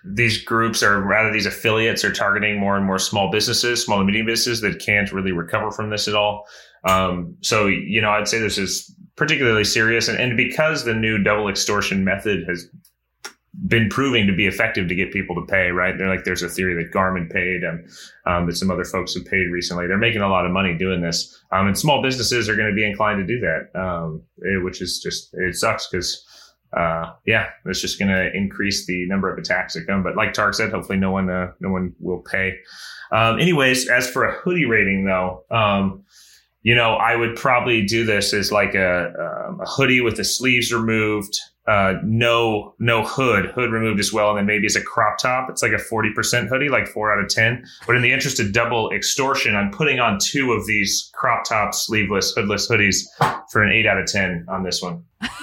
these 0.05 0.43
groups 0.43 0.83
are 0.83 1.01
rather 1.03 1.33
these 1.33 1.47
affiliates 1.47 2.05
are 2.05 2.13
targeting 2.13 2.59
more 2.59 2.77
and 2.77 2.87
more 2.87 2.99
small 2.99 3.31
businesses, 3.31 3.85
small 3.85 3.99
and 3.99 4.07
medium 4.07 4.27
businesses 4.27 4.61
that 4.61 4.85
can't 4.85 5.13
really 5.13 5.33
recover 5.33 5.71
from 5.71 5.91
this 5.91 6.09
at 6.09 6.15
all. 6.15 6.47
Um, 6.85 7.37
so, 7.43 7.67
you 7.67 8.01
know, 8.01 8.11
I'd 8.11 8.29
say 8.29 8.39
this 8.39 8.59
is 8.59 8.95
particularly 9.17 9.65
serious. 9.65 10.09
And, 10.09 10.19
and 10.19 10.37
because 10.37 10.85
the 10.85 10.95
new 10.95 11.23
double 11.23 11.49
extortion 11.49 12.05
method 12.05 12.45
has 12.49 12.67
been 13.67 13.89
proving 13.89 14.27
to 14.27 14.33
be 14.33 14.47
effective 14.47 14.89
to 14.89 14.95
get 14.95 15.13
people 15.13 15.35
to 15.35 15.45
pay, 15.47 15.71
right? 15.71 15.99
They're 15.99 16.09
like, 16.09 16.25
there's 16.25 16.43
a 16.43 16.49
theory 16.49 16.83
that 16.83 16.93
Garmin 16.93 17.31
paid 17.31 17.63
and 17.65 17.87
um, 18.25 18.47
that 18.47 18.57
some 18.57 18.71
other 18.71 18.85
folks 18.85 19.15
have 19.15 19.27
paid 19.27 19.51
recently. 19.51 19.87
They're 19.87 19.99
making 19.99 20.23
a 20.23 20.29
lot 20.29 20.47
of 20.47 20.53
money 20.53 20.77
doing 20.79 21.03
this. 21.03 21.37
Um, 21.53 21.67
and 21.67 21.77
small 21.77 22.01
businesses 22.01 22.49
are 22.49 22.57
going 22.57 22.71
to 22.71 22.75
be 22.75 22.89
inclined 22.89 23.27
to 23.27 23.35
do 23.35 23.41
that, 23.41 23.79
um, 23.79 24.23
eh, 24.47 24.63
which 24.63 24.81
is 24.81 25.01
just, 25.01 25.31
it 25.35 25.57
sucks 25.57 25.89
because, 25.89 26.25
uh, 26.73 27.13
yeah, 27.27 27.49
it's 27.67 27.81
just 27.81 27.99
going 27.99 28.11
to 28.11 28.35
increase 28.35 28.87
the 28.87 29.07
number 29.07 29.33
of 29.33 29.39
attacks 29.39 29.75
that 29.75 29.87
come. 29.87 30.03
But 30.03 30.17
like 30.17 30.33
Tark 30.33 30.55
said, 30.55 30.71
hopefully 30.71 30.99
no 30.99 31.11
one, 31.11 31.29
uh, 31.29 31.53
no 31.61 31.71
one 31.71 31.95
will 31.99 32.21
pay. 32.21 32.59
Um, 33.13 33.41
anyways, 33.41 33.89
as 33.89 34.09
for 34.09 34.25
a 34.25 34.33
hoodie 34.33 34.67
rating 34.67 35.05
though, 35.05 35.45
um, 35.51 36.05
you 36.63 36.75
know, 36.75 36.95
I 36.95 37.17
would 37.17 37.37
probably 37.37 37.85
do 37.85 38.05
this 38.05 38.33
as 38.35 38.53
like 38.53 38.75
a, 38.75 39.47
um, 39.49 39.61
a 39.61 39.67
hoodie 39.67 40.01
with 40.01 40.17
the 40.17 40.25
sleeves 40.25 40.73
removed, 40.73 41.39
uh, 41.67 41.95
no 42.05 42.75
no 42.79 43.05
hood, 43.05 43.47
hood 43.47 43.71
removed 43.71 44.01
as 44.01 44.13
well, 44.13 44.31
and 44.31 44.39
then 44.39 44.47
maybe 44.47 44.67
it's 44.67 44.77
a 44.77 44.83
crop 44.83 45.19
top. 45.19 45.49
It's 45.49 45.63
like 45.63 45.73
a 45.73 45.79
forty 45.79 46.13
percent 46.13 46.49
hoodie, 46.49 46.69
like 46.69 46.87
four 46.87 47.13
out 47.13 47.23
of 47.23 47.29
ten. 47.29 47.65
But 47.87 47.97
in 47.97 48.03
the 48.03 48.13
interest 48.13 48.41
of 48.41 48.53
double 48.53 48.91
extortion, 48.91 49.55
I'm 49.55 49.71
putting 49.71 50.01
on 50.01 50.19
two 50.21 50.53
of 50.53 50.67
these 50.67 51.11
crop 51.15 51.45
top, 51.45 51.75
sleeveless, 51.75 52.33
hoodless 52.35 52.69
hoodies 52.69 53.07
for 53.51 53.63
an 53.63 53.73
eight 53.73 53.87
out 53.87 53.99
of 53.99 54.07
ten 54.07 54.45
on 54.49 54.65
this 54.65 54.83
one. 54.83 55.05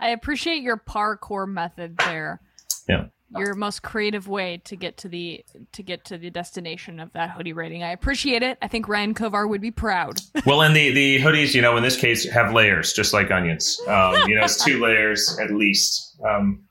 I 0.00 0.10
appreciate 0.10 0.62
your 0.62 0.76
parkour 0.76 1.48
method 1.48 1.96
there. 1.98 2.40
Yeah. 2.88 3.06
your 3.36 3.54
most 3.54 3.82
creative 3.82 4.28
way 4.28 4.62
to 4.64 4.76
get 4.76 4.98
to 4.98 5.08
the 5.08 5.44
to 5.72 5.82
get 5.82 6.04
to 6.04 6.16
the 6.18 6.30
destination 6.30 7.00
of 7.00 7.12
that 7.14 7.30
hoodie 7.30 7.52
rating. 7.52 7.82
I 7.82 7.90
appreciate 7.90 8.44
it. 8.44 8.58
I 8.62 8.68
think 8.68 8.88
Ryan 8.88 9.14
Kovar 9.14 9.48
would 9.48 9.60
be 9.60 9.72
proud. 9.72 10.20
well, 10.46 10.62
and 10.62 10.74
the 10.76 10.92
the 10.92 11.18
hoodies, 11.20 11.52
you 11.52 11.62
know, 11.62 11.76
in 11.76 11.82
this 11.82 11.96
case, 11.96 12.24
have 12.30 12.52
layers, 12.52 12.92
just 12.92 13.12
like 13.12 13.30
onions. 13.32 13.80
Um, 13.88 14.14
you 14.28 14.36
know, 14.36 14.44
it's 14.44 14.64
two 14.64 14.80
layers 14.80 15.36
at 15.40 15.50
least. 15.50 16.16
Um, 16.24 16.62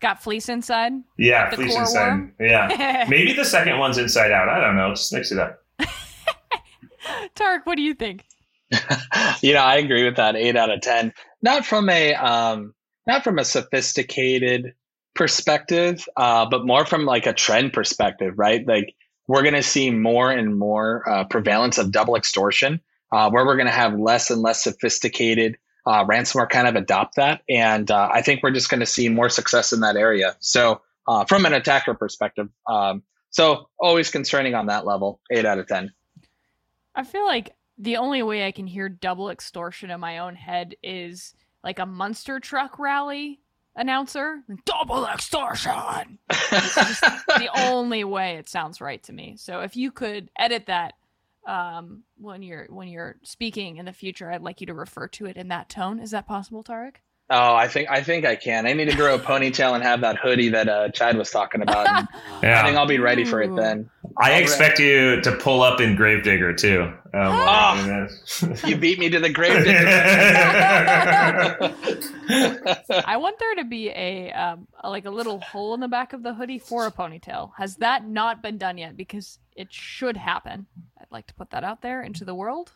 Got 0.00 0.22
fleece 0.22 0.48
inside. 0.48 0.92
Yeah, 1.18 1.50
fleece 1.50 1.76
inside. 1.76 2.06
Warm? 2.06 2.34
Yeah, 2.40 3.06
maybe 3.10 3.34
the 3.34 3.44
second 3.44 3.78
one's 3.78 3.98
inside 3.98 4.32
out. 4.32 4.48
I 4.48 4.58
don't 4.60 4.76
know. 4.76 4.90
Just 4.90 5.12
mix 5.12 5.30
it 5.30 5.38
up. 5.38 5.62
Tarek, 7.34 7.60
what 7.64 7.76
do 7.76 7.82
you 7.82 7.94
think? 7.94 8.24
you 9.42 9.52
know, 9.52 9.60
I 9.60 9.76
agree 9.76 10.04
with 10.04 10.16
that. 10.16 10.36
Eight 10.36 10.56
out 10.56 10.70
of 10.70 10.80
ten. 10.80 11.12
Not 11.42 11.64
from 11.64 11.88
a 11.88 12.14
um, 12.14 12.74
not 13.06 13.24
from 13.24 13.38
a 13.38 13.44
sophisticated 13.44 14.74
perspective, 15.14 16.06
uh, 16.16 16.46
but 16.48 16.64
more 16.64 16.86
from 16.86 17.04
like 17.04 17.26
a 17.26 17.32
trend 17.32 17.72
perspective, 17.72 18.34
right? 18.36 18.66
Like 18.66 18.94
we're 19.26 19.42
going 19.42 19.54
to 19.54 19.62
see 19.62 19.90
more 19.90 20.30
and 20.30 20.58
more 20.58 21.08
uh, 21.08 21.24
prevalence 21.24 21.78
of 21.78 21.92
double 21.92 22.16
extortion, 22.16 22.80
uh, 23.12 23.30
where 23.30 23.44
we're 23.44 23.56
going 23.56 23.66
to 23.66 23.72
have 23.72 23.98
less 23.98 24.30
and 24.30 24.42
less 24.42 24.62
sophisticated 24.62 25.56
uh, 25.86 26.04
ransomware 26.04 26.48
kind 26.48 26.68
of 26.68 26.76
adopt 26.76 27.16
that, 27.16 27.42
and 27.48 27.90
uh, 27.90 28.08
I 28.12 28.22
think 28.22 28.42
we're 28.42 28.50
just 28.50 28.68
going 28.68 28.80
to 28.80 28.86
see 28.86 29.08
more 29.08 29.28
success 29.28 29.72
in 29.72 29.80
that 29.80 29.96
area. 29.96 30.36
So, 30.40 30.82
uh, 31.08 31.24
from 31.24 31.46
an 31.46 31.54
attacker 31.54 31.94
perspective, 31.94 32.48
um, 32.68 33.02
so 33.30 33.68
always 33.78 34.10
concerning 34.10 34.54
on 34.54 34.66
that 34.66 34.86
level. 34.86 35.20
Eight 35.30 35.46
out 35.46 35.58
of 35.58 35.66
ten. 35.66 35.92
I 36.94 37.04
feel 37.04 37.24
like 37.24 37.54
the 37.80 37.96
only 37.96 38.22
way 38.22 38.46
I 38.46 38.52
can 38.52 38.66
hear 38.66 38.88
double 38.88 39.30
extortion 39.30 39.90
in 39.90 39.98
my 40.00 40.18
own 40.18 40.36
head 40.36 40.76
is 40.82 41.34
like 41.64 41.78
a 41.78 41.86
monster 41.86 42.38
truck 42.38 42.78
rally 42.78 43.40
announcer. 43.74 44.42
Double 44.66 45.06
extortion. 45.06 46.18
the 46.28 47.48
only 47.56 48.04
way 48.04 48.36
it 48.36 48.50
sounds 48.50 48.82
right 48.82 49.02
to 49.04 49.12
me. 49.14 49.36
So 49.38 49.60
if 49.60 49.76
you 49.76 49.90
could 49.90 50.30
edit 50.38 50.66
that 50.66 50.94
um, 51.46 52.02
when 52.18 52.42
you're 52.42 52.66
when 52.68 52.88
you're 52.88 53.16
speaking 53.22 53.78
in 53.78 53.86
the 53.86 53.94
future, 53.94 54.30
I'd 54.30 54.42
like 54.42 54.60
you 54.60 54.66
to 54.66 54.74
refer 54.74 55.08
to 55.08 55.24
it 55.24 55.38
in 55.38 55.48
that 55.48 55.70
tone. 55.70 56.00
Is 56.00 56.10
that 56.10 56.26
possible, 56.26 56.62
Tarek? 56.62 56.96
Oh, 57.32 57.54
I 57.54 57.68
think 57.68 57.88
I 57.88 58.02
think 58.02 58.24
I 58.26 58.34
can. 58.34 58.66
I 58.66 58.72
need 58.72 58.90
to 58.90 58.96
grow 58.96 59.14
a 59.14 59.18
ponytail 59.18 59.74
and 59.74 59.84
have 59.84 60.00
that 60.00 60.16
hoodie 60.18 60.48
that 60.48 60.68
uh, 60.68 60.88
Chad 60.88 61.16
was 61.16 61.30
talking 61.30 61.62
about. 61.62 61.86
yeah. 62.42 62.60
I 62.60 62.64
think 62.64 62.76
I'll 62.76 62.86
be 62.86 62.98
ready 62.98 63.24
for 63.24 63.40
it 63.40 63.54
then. 63.54 63.88
I 64.18 64.34
All 64.34 64.40
expect 64.40 64.80
right. 64.80 64.84
you 64.84 65.20
to 65.20 65.36
pull 65.36 65.62
up 65.62 65.80
in 65.80 65.94
Gravedigger 65.94 66.52
too. 66.52 66.92
Um, 67.14 67.14
oh, 67.14 68.08
you 68.66 68.76
beat 68.76 68.98
me 68.98 69.10
to 69.10 69.20
the 69.20 69.30
Gravedigger. 69.30 69.86
I 73.06 73.16
want 73.16 73.38
there 73.38 73.54
to 73.56 73.64
be 73.64 73.90
a 73.90 74.32
um, 74.32 74.66
like 74.82 75.04
a 75.04 75.10
little 75.10 75.38
hole 75.38 75.74
in 75.74 75.80
the 75.80 75.86
back 75.86 76.12
of 76.12 76.24
the 76.24 76.34
hoodie 76.34 76.58
for 76.58 76.84
a 76.86 76.90
ponytail. 76.90 77.52
Has 77.56 77.76
that 77.76 78.08
not 78.08 78.42
been 78.42 78.58
done 78.58 78.76
yet? 78.76 78.96
Because 78.96 79.38
it 79.54 79.72
should 79.72 80.16
happen. 80.16 80.66
I'd 81.00 81.06
like 81.12 81.28
to 81.28 81.34
put 81.34 81.50
that 81.50 81.62
out 81.62 81.80
there 81.80 82.02
into 82.02 82.24
the 82.24 82.34
world. 82.34 82.72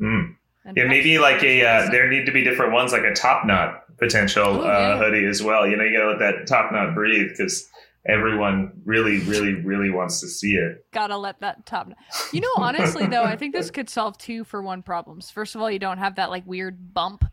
Mm. 0.00 0.34
Yeah, 0.76 0.84
maybe 0.84 1.18
like 1.18 1.42
a 1.42 1.64
uh, 1.64 1.90
there 1.90 2.08
need 2.08 2.26
to 2.26 2.32
be 2.32 2.42
different 2.44 2.72
ones, 2.72 2.92
like 2.92 3.02
a 3.02 3.14
top 3.14 3.46
knot 3.46 3.84
potential 4.02 4.44
oh, 4.44 4.64
yeah. 4.64 4.70
uh, 4.70 4.98
hoodie 4.98 5.26
as 5.26 5.42
well. 5.42 5.66
You 5.66 5.76
know, 5.76 5.84
you 5.84 5.96
gotta 5.96 6.10
let 6.10 6.18
that 6.18 6.46
top 6.46 6.72
knot 6.72 6.94
breathe 6.94 7.28
because 7.30 7.68
everyone 8.06 8.72
really, 8.84 9.20
really, 9.20 9.54
really 9.54 9.90
wants 9.90 10.20
to 10.20 10.28
see 10.28 10.54
it. 10.54 10.84
Gotta 10.92 11.16
let 11.16 11.40
that 11.40 11.66
top. 11.66 11.88
Knot. 11.88 11.98
You 12.32 12.40
know, 12.40 12.52
honestly 12.56 13.06
though, 13.06 13.24
I 13.24 13.36
think 13.36 13.54
this 13.54 13.70
could 13.70 13.88
solve 13.88 14.18
two 14.18 14.44
for 14.44 14.62
one 14.62 14.82
problems. 14.82 15.30
First 15.30 15.54
of 15.54 15.60
all, 15.60 15.70
you 15.70 15.78
don't 15.78 15.98
have 15.98 16.16
that 16.16 16.30
like 16.30 16.46
weird 16.46 16.92
bump 16.92 17.24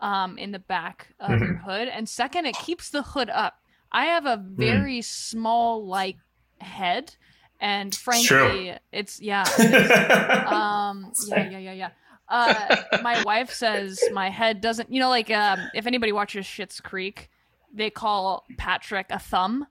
um, 0.00 0.38
in 0.38 0.52
the 0.52 0.58
back 0.58 1.08
of 1.18 1.30
mm-hmm. 1.30 1.44
your 1.44 1.56
hood, 1.56 1.88
and 1.88 2.08
second, 2.08 2.46
it 2.46 2.56
keeps 2.56 2.90
the 2.90 3.02
hood 3.02 3.30
up. 3.30 3.54
I 3.92 4.06
have 4.06 4.26
a 4.26 4.36
mm. 4.36 4.56
very 4.56 5.00
mm. 5.00 5.04
small 5.04 5.86
like 5.86 6.16
head 6.60 7.16
and 7.60 7.94
frankly 7.94 8.68
it's, 8.68 8.80
it's 8.92 9.20
yeah 9.20 9.44
it's, 9.46 10.46
um 10.52 11.12
yeah 11.28 11.50
yeah 11.50 11.58
yeah 11.58 11.72
yeah 11.72 11.88
uh, 12.30 12.76
my 13.02 13.22
wife 13.24 13.52
says 13.52 14.00
my 14.12 14.30
head 14.30 14.60
doesn't. 14.60 14.92
You 14.92 15.00
know, 15.00 15.10
like 15.10 15.30
um, 15.30 15.60
if 15.74 15.86
anybody 15.86 16.12
watches 16.12 16.46
Schitt's 16.46 16.80
Creek, 16.80 17.28
they 17.74 17.90
call 17.90 18.44
Patrick 18.56 19.06
a 19.10 19.18
thumb, 19.18 19.66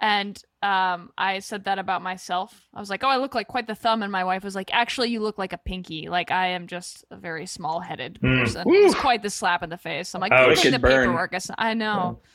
and 0.00 0.42
um, 0.62 1.10
I 1.16 1.40
said 1.40 1.64
that 1.64 1.78
about 1.78 2.02
myself. 2.02 2.66
I 2.74 2.80
was 2.80 2.90
like, 2.90 3.04
"Oh, 3.04 3.08
I 3.08 3.18
look 3.18 3.34
like 3.34 3.48
quite 3.48 3.66
the 3.66 3.74
thumb," 3.74 4.02
and 4.02 4.10
my 4.10 4.24
wife 4.24 4.42
was 4.42 4.54
like, 4.54 4.70
"Actually, 4.72 5.10
you 5.10 5.20
look 5.20 5.38
like 5.38 5.52
a 5.52 5.58
pinky. 5.58 6.08
Like 6.08 6.30
I 6.30 6.48
am 6.48 6.66
just 6.66 7.04
a 7.10 7.16
very 7.16 7.46
small-headed 7.46 8.18
mm. 8.22 8.40
person. 8.40 8.64
It's 8.66 8.94
quite 8.94 9.22
the 9.22 9.30
slap 9.30 9.62
in 9.62 9.70
the 9.70 9.78
face." 9.78 10.14
I'm 10.14 10.20
like, 10.20 10.32
oh, 10.32 10.48
"Putting 10.48 10.72
the 10.72 10.78
burn. 10.78 11.08
paperwork." 11.08 11.34
I 11.58 11.74
know. 11.74 12.18
Yeah. 12.22 12.28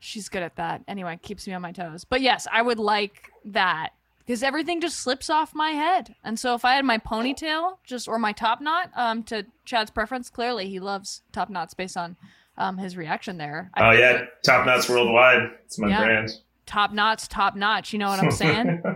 She's 0.00 0.28
good 0.28 0.42
at 0.42 0.56
that. 0.56 0.82
Anyway, 0.88 1.16
keeps 1.22 1.46
me 1.46 1.52
on 1.52 1.62
my 1.62 1.70
toes. 1.70 2.04
But 2.04 2.22
yes, 2.22 2.48
I 2.50 2.60
would 2.60 2.80
like 2.80 3.30
that 3.44 3.90
because 4.24 4.42
everything 4.42 4.80
just 4.80 4.98
slips 4.98 5.30
off 5.30 5.54
my 5.54 5.70
head. 5.70 6.14
And 6.24 6.38
so 6.38 6.54
if 6.54 6.64
I 6.64 6.74
had 6.74 6.84
my 6.84 6.98
ponytail 6.98 7.78
just 7.84 8.08
or 8.08 8.18
my 8.18 8.32
top 8.32 8.60
knot, 8.60 8.90
um, 8.94 9.22
to 9.24 9.46
Chad's 9.64 9.90
preference, 9.90 10.30
clearly 10.30 10.68
he 10.68 10.80
loves 10.80 11.22
top 11.32 11.50
knots 11.50 11.74
based 11.74 11.96
on 11.96 12.16
um 12.58 12.78
his 12.78 12.96
reaction 12.96 13.38
there. 13.38 13.70
I 13.74 13.88
oh 13.88 13.98
yeah, 13.98 14.24
top 14.44 14.66
knots 14.66 14.88
worldwide. 14.88 15.50
It's 15.64 15.78
my 15.78 15.88
yeah. 15.88 16.04
brand. 16.04 16.30
Top 16.66 16.92
knots, 16.92 17.26
top 17.26 17.56
notch. 17.56 17.92
You 17.92 17.98
know 17.98 18.08
what 18.08 18.20
I'm 18.20 18.30
saying? 18.30 18.82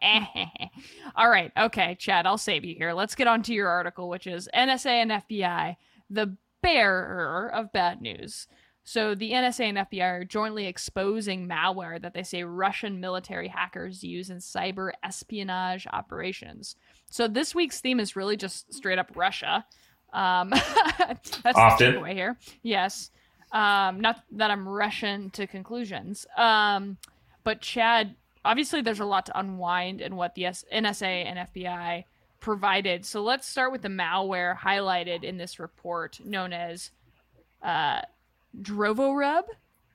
All 1.16 1.28
right, 1.28 1.52
okay, 1.56 1.96
Chad, 1.98 2.26
I'll 2.26 2.38
save 2.38 2.64
you 2.64 2.74
here. 2.74 2.92
Let's 2.92 3.14
get 3.14 3.26
on 3.26 3.42
to 3.44 3.52
your 3.52 3.68
article, 3.68 4.08
which 4.08 4.26
is 4.26 4.48
NSA 4.54 4.86
and 4.86 5.10
FBI, 5.10 5.76
the 6.08 6.36
bearer 6.62 7.50
of 7.52 7.72
bad 7.72 8.00
news. 8.00 8.46
So 8.88 9.14
the 9.14 9.32
NSA 9.32 9.64
and 9.64 9.76
FBI 9.76 10.02
are 10.02 10.24
jointly 10.24 10.64
exposing 10.64 11.46
malware 11.46 12.00
that 12.00 12.14
they 12.14 12.22
say 12.22 12.42
Russian 12.42 13.00
military 13.00 13.46
hackers 13.46 14.02
use 14.02 14.30
in 14.30 14.38
cyber 14.38 14.92
espionage 15.02 15.86
operations. 15.92 16.74
So 17.10 17.28
this 17.28 17.54
week's 17.54 17.82
theme 17.82 18.00
is 18.00 18.16
really 18.16 18.38
just 18.38 18.72
straight 18.72 18.98
up 18.98 19.10
Russia. 19.14 19.66
Um, 20.14 20.48
that's 20.98 21.44
Often. 21.44 21.92
the 21.92 21.98
takeaway 21.98 22.12
here. 22.14 22.38
Yes. 22.62 23.10
Um, 23.52 24.00
not 24.00 24.22
that 24.32 24.50
I'm 24.50 24.66
rushing 24.66 25.28
to 25.32 25.46
conclusions. 25.46 26.26
Um, 26.34 26.96
but 27.44 27.60
Chad, 27.60 28.14
obviously, 28.42 28.80
there's 28.80 29.00
a 29.00 29.04
lot 29.04 29.26
to 29.26 29.38
unwind 29.38 30.00
in 30.00 30.16
what 30.16 30.34
the 30.34 30.44
NSA 30.44 31.02
and 31.02 31.46
FBI 31.52 32.04
provided. 32.40 33.04
So 33.04 33.22
let's 33.22 33.46
start 33.46 33.70
with 33.70 33.82
the 33.82 33.88
malware 33.88 34.56
highlighted 34.56 35.24
in 35.24 35.36
this 35.36 35.58
report, 35.58 36.20
known 36.24 36.54
as 36.54 36.90
uh, 37.62 38.00
Drovorub? 38.60 39.44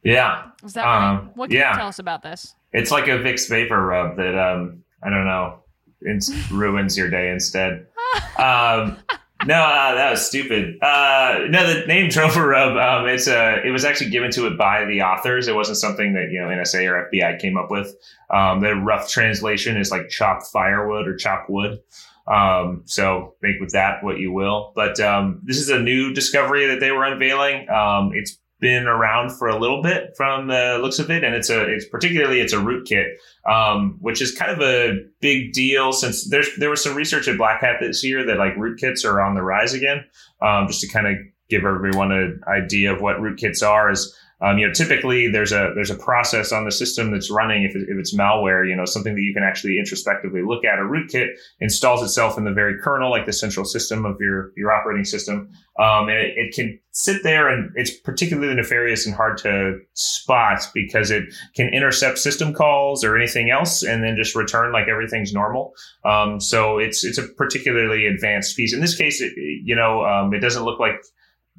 Yeah. 0.03 0.49
Is 0.63 0.73
that 0.73 0.85
um, 0.85 1.27
right? 1.27 1.37
What 1.37 1.49
can 1.49 1.59
yeah. 1.59 1.71
you 1.71 1.77
tell 1.77 1.87
us 1.87 1.99
about 1.99 2.23
this? 2.23 2.55
It's 2.71 2.91
like 2.91 3.07
a 3.07 3.19
Vicks 3.19 3.47
vapor 3.49 3.85
rub 3.85 4.17
that 4.17 4.37
um 4.37 4.83
I 5.01 5.09
don't 5.09 5.25
know 5.25 5.59
ruins 6.51 6.97
your 6.97 7.09
day 7.09 7.31
instead. 7.31 7.87
um, 8.37 8.97
no, 9.45 9.55
uh, 9.55 9.95
that 9.95 10.11
was 10.11 10.25
stupid. 10.25 10.81
Uh, 10.81 11.39
no, 11.49 11.67
the 11.67 11.85
name 11.85 12.09
Drovorub, 12.09 12.81
um, 12.81 13.07
it's 13.07 13.27
a, 13.27 13.61
it 13.65 13.71
was 13.71 13.83
actually 13.83 14.09
given 14.09 14.31
to 14.31 14.47
it 14.47 14.57
by 14.57 14.85
the 14.85 15.01
authors. 15.01 15.47
It 15.47 15.55
wasn't 15.55 15.77
something 15.77 16.13
that, 16.13 16.29
you 16.31 16.39
know, 16.39 16.47
NSA 16.47 16.89
or 16.89 17.09
FBI 17.11 17.39
came 17.39 17.57
up 17.57 17.69
with. 17.69 17.95
Um, 18.29 18.61
the 18.61 18.75
rough 18.75 19.09
translation 19.09 19.77
is 19.77 19.91
like 19.91 20.09
chop 20.09 20.43
firewood 20.43 21.07
or 21.07 21.15
chop 21.15 21.49
wood. 21.49 21.79
Um, 22.25 22.83
so 22.85 23.35
make 23.41 23.59
with 23.59 23.71
that 23.71 24.03
what 24.03 24.17
you 24.17 24.31
will. 24.31 24.71
But 24.75 24.99
um, 24.99 25.41
this 25.43 25.57
is 25.57 25.69
a 25.69 25.79
new 25.79 26.13
discovery 26.13 26.67
that 26.67 26.79
they 26.79 26.91
were 26.91 27.03
unveiling. 27.03 27.69
Um, 27.69 28.11
it's 28.13 28.37
been 28.63 28.87
around 28.87 29.29
for 29.29 29.49
a 29.49 29.59
little 29.59 29.83
bit 29.83 30.15
from 30.15 30.47
the 30.47 30.79
looks 30.81 30.97
of 30.97 31.11
it, 31.11 31.21
and 31.21 31.35
it's 31.35 31.49
a 31.49 31.71
it's 31.71 31.85
particularly 31.85 32.39
it's 32.39 32.53
a 32.53 32.57
rootkit, 32.57 33.09
um, 33.45 33.97
which 33.99 34.21
is 34.21 34.31
kind 34.31 34.49
of 34.49 34.61
a 34.61 35.01
big 35.19 35.51
deal 35.51 35.91
since 35.91 36.29
there's 36.29 36.47
there 36.57 36.69
was 36.69 36.81
some 36.81 36.95
research 36.95 37.27
at 37.27 37.37
Black 37.37 37.59
Hat 37.59 37.75
this 37.81 38.05
year 38.05 38.25
that 38.25 38.37
like 38.37 38.55
rootkits 38.55 39.03
are 39.03 39.21
on 39.21 39.35
the 39.35 39.43
rise 39.43 39.73
again. 39.73 40.05
Um, 40.41 40.67
just 40.67 40.79
to 40.79 40.87
kind 40.87 41.07
of 41.07 41.15
give 41.49 41.65
everyone 41.65 42.13
an 42.13 42.41
idea 42.47 42.93
of 42.93 43.01
what 43.01 43.17
rootkits 43.17 43.61
are 43.61 43.91
is 43.91 44.17
um, 44.43 44.57
you 44.57 44.67
know, 44.67 44.73
typically 44.73 45.29
there's 45.29 45.53
a 45.53 45.71
there's 45.73 45.89
a 45.89 45.95
process 45.95 46.51
on 46.51 46.65
the 46.65 46.71
system 46.71 47.11
that's 47.11 47.31
running. 47.31 47.63
If, 47.63 47.77
it, 47.77 47.83
if 47.87 47.97
it's 47.97 48.13
malware, 48.13 48.67
you 48.67 48.75
know, 48.75 48.83
something 48.83 49.15
that 49.15 49.21
you 49.21 49.33
can 49.33 49.41
actually 49.41 49.79
introspectively 49.79 50.41
look 50.41 50.65
at. 50.65 50.79
A 50.79 50.81
rootkit 50.81 51.29
installs 51.61 52.03
itself 52.03 52.37
in 52.37 52.43
the 52.43 52.51
very 52.51 52.77
kernel, 52.77 53.09
like 53.09 53.25
the 53.25 53.31
central 53.31 53.63
system 53.63 54.03
of 54.05 54.17
your 54.19 54.51
your 54.57 54.73
operating 54.73 55.05
system, 55.05 55.49
um, 55.79 56.09
and 56.09 56.17
it, 56.17 56.33
it, 56.35 56.53
can 56.53 56.77
sit 56.91 57.23
there, 57.23 57.47
and 57.47 57.71
it's 57.75 57.97
particularly 58.01 58.53
nefarious 58.53 59.05
and 59.05 59.15
hard 59.15 59.37
to 59.37 59.79
spot 59.93 60.67
because 60.73 61.09
it 61.09 61.23
can 61.55 61.73
intercept 61.73 62.17
system 62.17 62.53
calls 62.53 63.05
or 63.05 63.15
anything 63.15 63.49
else, 63.49 63.81
and 63.81 64.03
then 64.03 64.17
just 64.17 64.35
return 64.35 64.73
like 64.73 64.89
everything's 64.89 65.31
normal. 65.31 65.71
Um, 66.03 66.41
so 66.41 66.79
it's 66.79 67.05
it's 67.05 67.17
a 67.17 67.29
particularly 67.37 68.07
advanced 68.07 68.57
piece. 68.57 68.73
In 68.73 68.81
this 68.81 68.95
case, 68.95 69.21
it, 69.21 69.31
you 69.37 69.75
know, 69.75 70.03
um, 70.03 70.33
it 70.33 70.39
doesn't 70.39 70.65
look 70.65 70.81
like 70.81 71.01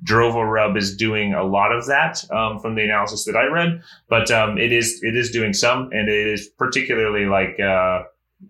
Drovorub 0.05 0.77
is 0.77 0.97
doing 0.97 1.35
a 1.35 1.45
lot 1.45 1.73
of 1.73 1.87
that 1.87 2.25
um, 2.31 2.59
from 2.59 2.75
the 2.75 2.83
analysis 2.83 3.25
that 3.25 3.37
I 3.37 3.47
read, 3.47 3.83
but 4.09 4.31
um, 4.31 4.59
it 4.59 4.71
is 4.73 5.01
it 5.03 5.17
is 5.17 5.31
doing 5.31 5.53
some, 5.53 5.91
and 5.93 6.09
it 6.09 6.27
is 6.27 6.49
particularly 6.59 7.27
like 7.27 7.59
uh, 7.59 8.03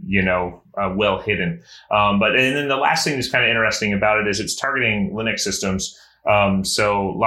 you 0.05 0.23
know 0.23 0.63
uh, 0.77 0.93
well 0.95 1.21
hidden. 1.21 1.63
Um, 1.91 2.19
but 2.19 2.37
and 2.37 2.57
then 2.57 2.69
the 2.69 2.77
last 2.77 3.05
thing 3.05 3.15
that's 3.15 3.31
kind 3.31 3.45
of 3.45 3.51
interesting 3.51 3.93
about 3.93 4.21
it 4.21 4.29
is 4.29 4.41
it's 4.41 4.57
targeting 4.57 5.13
Linux 5.15 5.41
systems. 5.41 5.99
Um, 6.29 6.65
so 6.65 7.21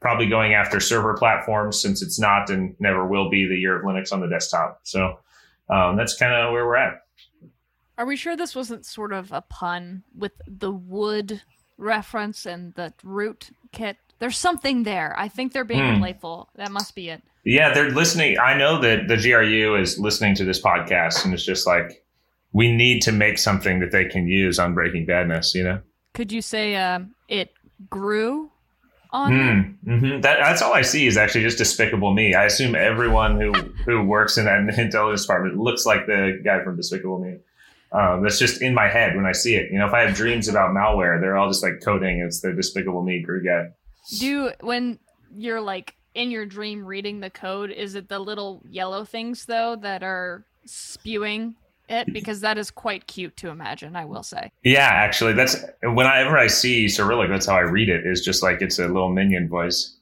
probably 0.00 0.28
going 0.28 0.54
after 0.54 0.80
server 0.80 1.14
platforms 1.14 1.80
since 1.80 2.02
it's 2.02 2.18
not 2.18 2.50
and 2.50 2.74
never 2.78 3.06
will 3.06 3.28
be 3.30 3.46
the 3.46 3.56
year 3.56 3.76
of 3.76 3.84
Linux 3.84 4.12
on 4.12 4.20
the 4.20 4.28
desktop. 4.28 4.80
So 4.84 5.18
um, 5.70 5.96
that's 5.96 6.16
kind 6.16 6.32
of 6.32 6.52
where 6.52 6.66
we're 6.66 6.76
at. 6.76 7.02
Are 7.98 8.06
we 8.06 8.16
sure 8.16 8.36
this 8.36 8.54
wasn't 8.54 8.86
sort 8.86 9.12
of 9.12 9.32
a 9.32 9.42
pun 9.42 10.04
with 10.16 10.32
the 10.46 10.70
wood 10.70 11.42
reference 11.78 12.44
and 12.46 12.74
the 12.74 12.92
root 13.02 13.50
kit? 13.72 13.96
There's 14.18 14.36
something 14.36 14.82
there. 14.82 15.14
I 15.18 15.28
think 15.28 15.52
they're 15.52 15.64
being 15.64 15.94
Hmm. 15.94 16.00
playful. 16.00 16.50
That 16.56 16.70
must 16.72 16.94
be 16.94 17.08
it. 17.08 17.22
Yeah, 17.44 17.72
they're 17.72 17.90
listening. 17.90 18.36
I 18.38 18.54
know 18.58 18.80
that 18.80 19.08
the 19.08 19.16
GRU 19.16 19.76
is 19.76 19.98
listening 19.98 20.34
to 20.36 20.44
this 20.44 20.60
podcast 20.60 21.24
and 21.24 21.32
it's 21.32 21.44
just 21.44 21.66
like, 21.66 22.04
we 22.52 22.72
need 22.74 23.00
to 23.02 23.12
make 23.12 23.38
something 23.38 23.78
that 23.80 23.92
they 23.92 24.04
can 24.06 24.26
use 24.26 24.58
on 24.58 24.74
Breaking 24.74 25.06
Badness, 25.06 25.54
you 25.54 25.62
know? 25.64 25.80
Could 26.14 26.32
you 26.32 26.42
say 26.42 26.74
um, 26.76 27.14
it 27.28 27.52
grew 27.88 28.50
on? 29.10 29.32
Mm, 29.32 29.74
hmm 29.84 30.20
That, 30.22 30.38
that's 30.40 30.62
all 30.62 30.74
I 30.74 30.82
see 30.82 31.06
is 31.06 31.16
actually 31.16 31.42
just 31.42 31.58
Despicable 31.58 32.12
Me. 32.12 32.34
I 32.34 32.44
assume 32.46 32.74
everyone 32.74 33.40
who, 33.40 33.52
who 33.86 34.02
works 34.02 34.36
in 34.36 34.46
that 34.46 34.58
intelligence 34.78 35.22
department 35.22 35.56
looks 35.58 35.86
like 35.86 36.06
the 36.06 36.40
guy 36.44 36.62
from 36.64 36.76
Despicable 36.76 37.20
Me. 37.20 37.36
Um, 37.92 38.22
that's 38.22 38.38
just 38.38 38.60
in 38.60 38.74
my 38.74 38.88
head 38.88 39.16
when 39.16 39.24
I 39.24 39.32
see 39.32 39.56
it. 39.56 39.70
You 39.72 39.78
know, 39.78 39.86
if 39.86 39.94
I 39.94 40.02
have 40.02 40.14
dreams 40.14 40.48
about 40.48 40.70
malware, 40.70 41.20
they're 41.20 41.36
all 41.36 41.48
just 41.48 41.62
like 41.62 41.80
coding. 41.82 42.20
It's 42.20 42.40
the 42.40 42.52
Despicable 42.52 43.02
Me 43.02 43.20
Gru 43.20 43.42
guy. 43.42 43.68
Do 44.18 44.52
when 44.60 44.98
you're 45.34 45.60
like 45.60 45.94
in 46.14 46.30
your 46.30 46.44
dream 46.44 46.84
reading 46.84 47.20
the 47.20 47.30
code, 47.30 47.70
is 47.70 47.94
it 47.94 48.08
the 48.08 48.18
little 48.18 48.62
yellow 48.68 49.04
things 49.04 49.46
though 49.46 49.76
that 49.76 50.02
are 50.02 50.44
spewing 50.64 51.54
it? 51.88 52.12
Because 52.12 52.40
that 52.40 52.58
is 52.58 52.70
quite 52.70 53.06
cute 53.06 53.36
to 53.38 53.48
imagine. 53.48 53.96
I 53.96 54.04
will 54.04 54.22
say. 54.22 54.52
Yeah, 54.64 54.88
actually, 54.88 55.32
that's 55.32 55.56
whenever 55.82 56.36
I 56.36 56.48
see 56.48 56.88
Cyrillic, 56.88 57.30
that's 57.30 57.46
how 57.46 57.56
I 57.56 57.60
read 57.60 57.88
it. 57.88 58.06
Is 58.06 58.22
just 58.22 58.42
like 58.42 58.60
it's 58.60 58.78
a 58.78 58.86
little 58.86 59.10
minion 59.10 59.48
voice. 59.48 59.94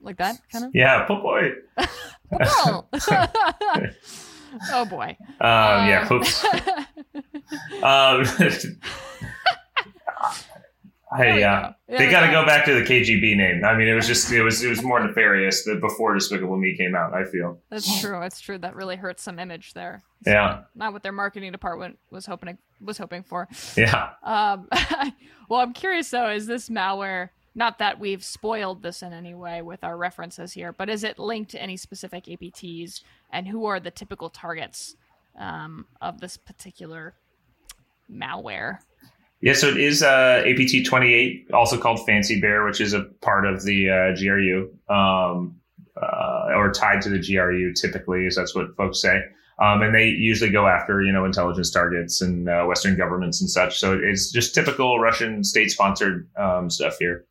Like 0.00 0.18
that 0.18 0.40
kind 0.52 0.66
of. 0.66 0.70
Yeah, 0.74 1.04
po- 1.04 1.22
boy. 1.22 1.52
oh 4.72 4.84
boy. 4.84 5.16
Um, 5.40 5.88
yeah, 5.88 6.06
Um, 6.10 6.16
oops. 6.16 6.44
Um, 6.44 8.24
we 11.20 11.44
uh, 11.44 11.68
go. 11.88 11.98
They 11.98 12.10
got 12.10 12.26
to 12.26 12.32
go. 12.32 12.44
back 12.44 12.64
to 12.64 12.74
the 12.74 12.80
KGB 12.82 13.36
name. 13.36 13.64
I 13.64 13.76
mean, 13.76 13.86
it 13.86 13.94
was 13.94 14.06
just 14.06 14.32
it 14.32 14.42
was 14.42 14.64
it 14.64 14.68
was 14.68 14.82
more 14.82 14.98
nefarious 15.04 15.64
that 15.64 15.80
before 15.80 16.12
Despicable 16.14 16.56
Me 16.56 16.76
came 16.76 16.96
out. 16.96 17.14
I 17.14 17.24
feel. 17.24 17.60
That's 17.70 18.00
true. 18.00 18.18
That's 18.20 18.40
true. 18.40 18.58
That 18.58 18.74
really 18.74 18.96
hurts 18.96 19.22
some 19.22 19.38
image 19.38 19.74
there. 19.74 20.02
It's 20.20 20.28
Yeah, 20.28 20.62
Not 20.74 20.92
what 20.92 21.02
their 21.04 21.12
marketing 21.12 21.52
department 21.52 21.98
was 22.10 22.26
hoping 22.26 22.58
was 22.80 22.98
hoping 22.98 23.22
for. 23.22 23.48
yeah. 23.76 24.10
Um, 24.24 24.68
well, 25.48 25.60
I'm 25.60 25.72
curious 25.72 26.10
though. 26.10 26.30
Is 26.30 26.46
this 26.46 26.68
malware? 26.68 27.28
Not 27.54 27.78
that 27.78 28.00
we've 28.00 28.24
spoiled 28.24 28.82
this 28.82 29.02
in 29.02 29.12
any 29.12 29.34
way 29.34 29.62
with 29.62 29.84
our 29.84 29.96
references 29.96 30.52
here, 30.52 30.72
but 30.72 30.88
is 30.88 31.04
it 31.04 31.18
linked 31.18 31.52
to 31.52 31.62
any 31.62 31.76
specific 31.76 32.24
APTs? 32.24 33.02
And 33.30 33.46
who 33.46 33.64
are 33.66 33.78
the 33.78 33.92
typical 33.92 34.28
targets 34.28 34.96
um, 35.38 35.86
of 36.00 36.20
this 36.20 36.36
particular 36.36 37.14
malware? 38.10 38.78
Yeah, 39.40 39.52
so 39.52 39.68
it 39.68 39.76
is 39.76 40.02
uh, 40.02 40.42
APT 40.46 40.86
28, 40.86 41.50
also 41.52 41.78
called 41.78 42.04
Fancy 42.06 42.40
Bear, 42.40 42.64
which 42.64 42.80
is 42.80 42.92
a 42.92 43.02
part 43.20 43.46
of 43.46 43.62
the 43.62 43.90
uh, 43.90 44.16
GRU, 44.16 44.70
um, 44.88 45.60
uh, 46.00 46.56
or 46.56 46.72
tied 46.72 47.02
to 47.02 47.10
the 47.10 47.20
GRU 47.20 47.72
typically, 47.74 48.26
is 48.26 48.36
that's 48.36 48.54
what 48.54 48.74
folks 48.76 49.00
say. 49.00 49.20
Um, 49.60 49.82
and 49.82 49.94
they 49.94 50.08
usually 50.08 50.50
go 50.50 50.66
after, 50.66 51.02
you 51.02 51.12
know, 51.12 51.24
intelligence 51.24 51.70
targets 51.70 52.20
and 52.20 52.48
uh, 52.48 52.64
Western 52.64 52.96
governments 52.96 53.40
and 53.40 53.48
such. 53.48 53.78
So 53.78 54.00
it's 54.02 54.32
just 54.32 54.54
typical 54.54 54.98
Russian 54.98 55.44
state-sponsored 55.44 56.28
um, 56.36 56.70
stuff 56.70 56.96
here. 56.98 57.26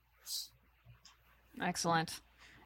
Excellent. 1.63 2.19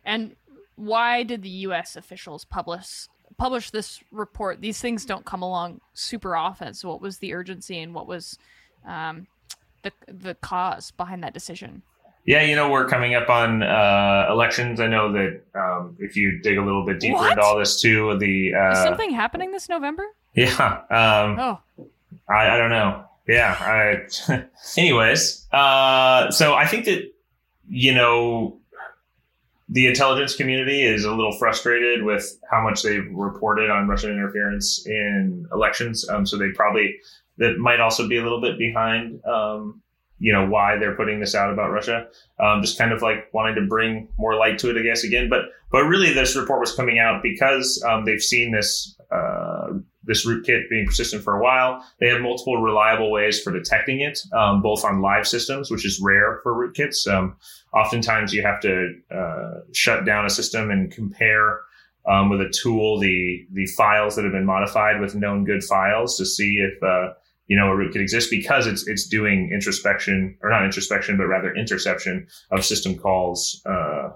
And 0.04 0.36
why 0.76 1.24
did 1.24 1.42
the 1.44 1.50
U.S. 1.50 1.96
officials 1.96 2.46
publish 2.46 3.08
publish 3.38 3.70
this 3.72 4.02
report? 4.12 4.62
These 4.62 4.80
things 4.82 5.06
don't 5.06 5.26
come 5.26 5.42
along 5.42 5.82
super 5.94 6.36
often. 6.36 6.74
So, 6.74 6.90
what 6.90 7.02
was 7.02 7.18
the 7.20 7.34
urgency 7.34 7.80
and 7.80 7.94
what 7.94 8.08
was 8.08 8.38
um, 8.86 9.28
the 9.84 9.92
the 10.08 10.36
cause 10.36 10.92
behind 10.92 11.24
that 11.24 11.34
decision? 11.34 11.82
Yeah, 12.26 12.42
you 12.42 12.58
know, 12.58 12.70
we're 12.70 12.88
coming 12.88 13.16
up 13.16 13.30
on 13.30 13.64
uh, 13.64 14.28
elections. 14.30 14.82
I 14.82 14.88
know 14.88 15.14
that 15.14 15.42
um, 15.56 15.96
if 16.00 16.18
you 16.18 16.40
dig 16.42 16.58
a 16.58 16.62
little 16.62 16.86
bit 16.86 17.00
deeper 17.00 17.16
What? 17.16 17.32
into 17.32 17.42
all 17.42 17.58
this 17.58 17.80
too, 17.82 18.18
the 18.20 18.50
Is 18.50 18.56
uh, 18.56 18.84
something 18.84 19.12
happening 19.12 19.52
this 19.54 19.70
November? 19.70 20.04
yeah, 20.36 20.82
um, 20.90 21.40
Oh, 21.40 21.60
I, 22.30 22.50
I 22.50 22.58
don't 22.58 22.70
know. 22.70 23.06
Yeah. 23.30 23.56
I, 23.58 24.44
anyways, 24.78 25.48
uh, 25.54 26.30
so 26.32 26.54
I 26.54 26.66
think 26.68 26.84
that 26.86 27.12
you 27.70 27.94
know 27.96 28.58
the 29.70 29.88
intelligence 29.88 30.36
community 30.36 30.84
is 30.84 31.04
a 31.04 31.14
little 31.14 31.38
frustrated 31.38 32.04
with 32.04 32.40
how 32.50 32.62
much 32.64 32.84
they've 32.84 33.08
reported 33.12 33.70
on 33.70 33.88
Russian 33.88 34.12
interference 34.12 34.86
in 34.86 35.46
elections. 35.52 36.08
Um, 36.08 36.26
so 36.26 36.38
they 36.38 36.52
probably 36.56 36.96
that 37.38 37.58
might 37.58 37.80
also 37.80 38.08
be 38.08 38.18
a 38.18 38.24
little 38.24 38.42
bit 38.42 38.58
behind. 38.58 39.24
Um, 39.26 39.82
you 40.20 40.34
know 40.34 40.48
why 40.48 40.78
they're 40.78 40.96
putting 40.96 41.20
this 41.20 41.36
out 41.36 41.54
about 41.54 41.72
Russia. 41.72 42.08
Um, 42.40 42.62
just 42.62 42.78
kind 42.78 42.92
of 42.92 43.02
like 43.02 43.32
wanting 43.34 43.56
to 43.56 43.68
bring 43.68 44.08
more 44.18 44.36
light 44.36 44.58
to 44.60 44.70
it, 44.70 44.80
I 44.80 44.84
guess. 44.84 45.04
Again, 45.04 45.30
but 45.30 45.42
but 45.72 45.84
really, 45.84 46.14
this 46.14 46.36
report 46.36 46.60
was 46.60 46.74
coming 46.74 46.98
out 46.98 47.22
because 47.22 47.84
um, 47.88 48.06
they've 48.06 48.22
seen 48.22 48.52
this 48.52 48.98
uh, 49.12 49.57
this 50.08 50.26
rootkit 50.26 50.70
being 50.70 50.86
persistent 50.86 51.24
for 51.24 51.36
a 51.36 51.44
while. 51.44 51.86
They 52.00 52.08
have 52.08 52.22
multiple 52.22 52.62
reliable 52.62 53.12
ways 53.12 53.42
for 53.42 53.52
detecting 53.52 54.00
it, 54.00 54.20
um, 54.34 54.62
both 54.62 54.84
on 54.84 55.02
live 55.02 55.28
systems, 55.28 55.70
which 55.70 55.86
is 55.86 56.00
rare 56.02 56.40
for 56.42 56.54
rootkits. 56.54 57.08
Um, 57.08 57.36
oftentimes, 57.74 58.34
you 58.34 58.42
have 58.42 58.60
to 58.62 58.94
uh, 59.12 59.60
shut 59.74 60.06
down 60.06 60.26
a 60.26 60.30
system 60.30 60.72
and 60.72 60.92
compare 60.92 61.60
um, 62.08 62.30
with 62.30 62.42
a 62.42 62.50
tool 62.50 63.00
the 63.00 63.46
the 63.52 63.66
files 63.68 64.16
that 64.16 64.24
have 64.24 64.32
been 64.32 64.46
modified 64.46 65.02
with 65.02 65.14
known 65.14 65.44
good 65.44 65.64
files 65.64 66.18
to 66.18 66.26
see 66.26 66.58
if 66.58 66.82
uh, 66.82 67.14
you 67.48 67.58
know 67.58 67.72
a 67.72 67.76
rootkit 67.76 68.02
exists 68.02 68.30
because 68.30 68.66
it's 68.66 68.88
it's 68.88 69.08
doing 69.08 69.52
introspection 69.54 70.38
or 70.42 70.50
not 70.50 70.64
introspection, 70.64 71.18
but 71.18 71.28
rather 71.28 71.54
interception 71.54 72.28
of 72.52 72.66
system 72.66 72.98
calls. 72.98 73.62
Uh, 73.66 74.10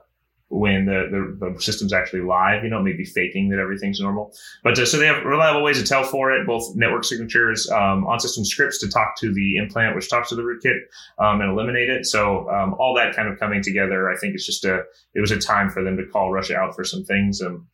when 0.52 0.86
the, 0.86 1.08
the, 1.40 1.50
the 1.54 1.62
system's 1.62 1.94
actually 1.94 2.22
live, 2.22 2.62
you 2.62 2.70
know, 2.70 2.82
maybe 2.82 3.06
faking 3.06 3.48
that 3.50 3.58
everything's 3.58 4.02
normal. 4.02 4.34
But 4.64 4.78
uh, 4.78 4.86
so 4.86 4.98
they 4.98 5.08
have 5.08 5.24
reliable 5.24 5.64
ways 5.64 5.80
to 5.82 5.88
tell 5.88 6.04
for 6.04 6.32
it, 6.34 6.46
both 6.46 6.76
network 6.76 7.06
signatures, 7.06 7.70
um, 7.72 8.06
on 8.06 8.20
system 8.20 8.44
scripts 8.44 8.78
to 8.80 8.90
talk 8.90 9.18
to 9.20 9.34
the 9.34 9.56
implant, 9.56 9.96
which 9.96 10.10
talks 10.10 10.28
to 10.30 10.36
the 10.36 10.42
rootkit, 10.42 10.78
um, 11.20 11.40
and 11.40 11.52
eliminate 11.52 11.90
it. 11.90 12.06
So 12.06 12.50
um, 12.50 12.76
all 12.78 12.94
that 12.96 13.16
kind 13.16 13.30
of 13.30 13.40
coming 13.40 13.64
together, 13.64 14.10
I 14.10 14.18
think 14.18 14.36
it's 14.36 14.46
just 14.46 14.66
a, 14.66 14.84
it 15.16 15.22
was 15.22 15.32
a 15.32 15.40
time 15.40 15.70
for 15.70 15.84
them 15.84 15.96
to 15.96 16.06
call 16.06 16.32
Russia 16.32 16.58
out 16.58 16.76
for 16.76 16.84
some 16.84 17.06
things 17.06 17.42
um, 17.42 17.68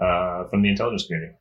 uh, 0.00 0.44
from 0.48 0.60
the 0.62 0.68
intelligence 0.68 1.06
community. 1.06 1.34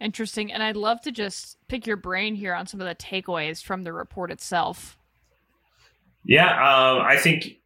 interesting. 0.00 0.52
And 0.52 0.62
I'd 0.62 0.76
love 0.76 1.00
to 1.02 1.12
just 1.12 1.56
pick 1.68 1.86
your 1.86 1.96
brain 1.96 2.34
here 2.34 2.54
on 2.54 2.66
some 2.66 2.80
of 2.80 2.86
the 2.86 2.94
takeaways 2.94 3.62
from 3.62 3.84
the 3.84 3.92
report 3.92 4.30
itself. 4.30 4.98
Yeah, 6.24 6.48
uh, 6.48 7.02
I 7.02 7.16
think 7.16 7.58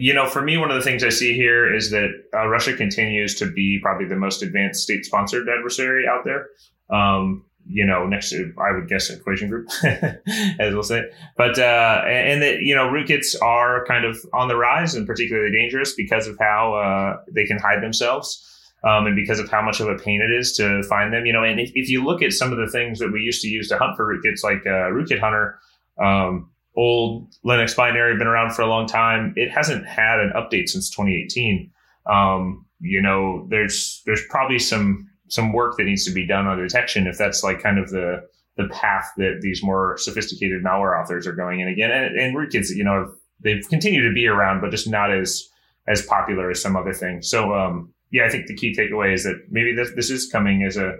you 0.00 0.14
know, 0.14 0.26
for 0.26 0.42
me, 0.42 0.56
one 0.56 0.70
of 0.70 0.76
the 0.76 0.82
things 0.82 1.02
I 1.02 1.08
see 1.08 1.34
here 1.34 1.74
is 1.74 1.90
that 1.90 2.10
uh, 2.32 2.46
Russia 2.46 2.72
continues 2.76 3.34
to 3.34 3.50
be 3.50 3.80
probably 3.82 4.06
the 4.06 4.14
most 4.14 4.44
advanced 4.44 4.84
state-sponsored 4.84 5.48
adversary 5.48 6.06
out 6.06 6.24
there. 6.24 6.46
Um, 6.88 7.44
you 7.66 7.84
know, 7.84 8.06
next 8.06 8.30
to 8.30 8.54
I 8.58 8.70
would 8.70 8.88
guess 8.88 9.10
Equation 9.10 9.50
Group, 9.50 9.68
as 9.84 10.72
we'll 10.72 10.84
say, 10.84 11.02
but 11.36 11.58
uh, 11.58 12.02
and, 12.06 12.28
and 12.28 12.42
that 12.42 12.60
you 12.60 12.76
know 12.76 12.86
rootkits 12.88 13.34
are 13.42 13.84
kind 13.86 14.04
of 14.04 14.16
on 14.32 14.46
the 14.46 14.56
rise 14.56 14.94
and 14.94 15.04
particularly 15.04 15.50
dangerous 15.50 15.94
because 15.94 16.28
of 16.28 16.38
how 16.38 16.74
uh, 16.74 17.20
they 17.34 17.44
can 17.44 17.58
hide 17.58 17.82
themselves. 17.82 18.44
Um, 18.84 19.06
and 19.06 19.16
because 19.16 19.40
of 19.40 19.50
how 19.50 19.60
much 19.60 19.80
of 19.80 19.88
a 19.88 19.96
pain 19.96 20.22
it 20.22 20.30
is 20.32 20.52
to 20.58 20.84
find 20.84 21.12
them, 21.12 21.26
you 21.26 21.32
know, 21.32 21.42
and 21.42 21.58
if, 21.58 21.72
if 21.74 21.88
you 21.88 22.04
look 22.04 22.22
at 22.22 22.32
some 22.32 22.52
of 22.52 22.58
the 22.58 22.68
things 22.68 23.00
that 23.00 23.12
we 23.12 23.18
used 23.18 23.42
to 23.42 23.48
use 23.48 23.68
to 23.70 23.76
hunt 23.76 23.96
for 23.96 24.06
rootkits, 24.06 24.44
like 24.44 24.64
uh, 24.64 24.92
Rootkit 24.94 25.18
Hunter, 25.18 25.58
um, 26.00 26.48
old 26.78 27.34
Linux 27.44 27.76
binary, 27.76 28.16
been 28.16 28.28
around 28.28 28.54
for 28.54 28.62
a 28.62 28.68
long 28.68 28.86
time. 28.86 29.34
It 29.36 29.50
hasn't 29.50 29.84
had 29.84 30.20
an 30.20 30.32
update 30.36 30.68
since 30.68 30.88
2018. 30.90 31.70
Um, 32.06 32.64
you 32.80 33.02
know, 33.02 33.46
there's 33.50 34.00
there's 34.06 34.22
probably 34.30 34.60
some 34.60 35.10
some 35.26 35.52
work 35.52 35.76
that 35.76 35.84
needs 35.84 36.04
to 36.04 36.12
be 36.12 36.26
done 36.26 36.46
on 36.46 36.56
detection 36.56 37.06
if 37.06 37.18
that's 37.18 37.42
like 37.42 37.60
kind 37.60 37.78
of 37.78 37.90
the 37.90 38.22
the 38.56 38.68
path 38.68 39.10
that 39.16 39.40
these 39.42 39.62
more 39.62 39.96
sophisticated 39.98 40.64
malware 40.64 41.00
authors 41.00 41.26
are 41.26 41.34
going 41.34 41.60
in 41.60 41.68
again. 41.68 41.90
And, 41.90 42.18
and 42.18 42.36
rootkits, 42.36 42.74
you 42.74 42.84
know, 42.84 43.12
they've 43.40 43.68
continued 43.68 44.08
to 44.08 44.14
be 44.14 44.26
around, 44.26 44.60
but 44.60 44.70
just 44.70 44.88
not 44.88 45.12
as 45.12 45.48
as 45.88 46.02
popular 46.02 46.50
as 46.50 46.62
some 46.62 46.76
other 46.76 46.94
things. 46.94 47.28
So 47.28 47.54
um, 47.54 47.92
yeah, 48.12 48.24
I 48.24 48.30
think 48.30 48.46
the 48.46 48.54
key 48.54 48.72
takeaway 48.72 49.12
is 49.12 49.24
that 49.24 49.36
maybe 49.50 49.74
this 49.74 49.90
this 49.96 50.10
is 50.10 50.30
coming 50.30 50.62
as 50.62 50.76
a 50.76 50.94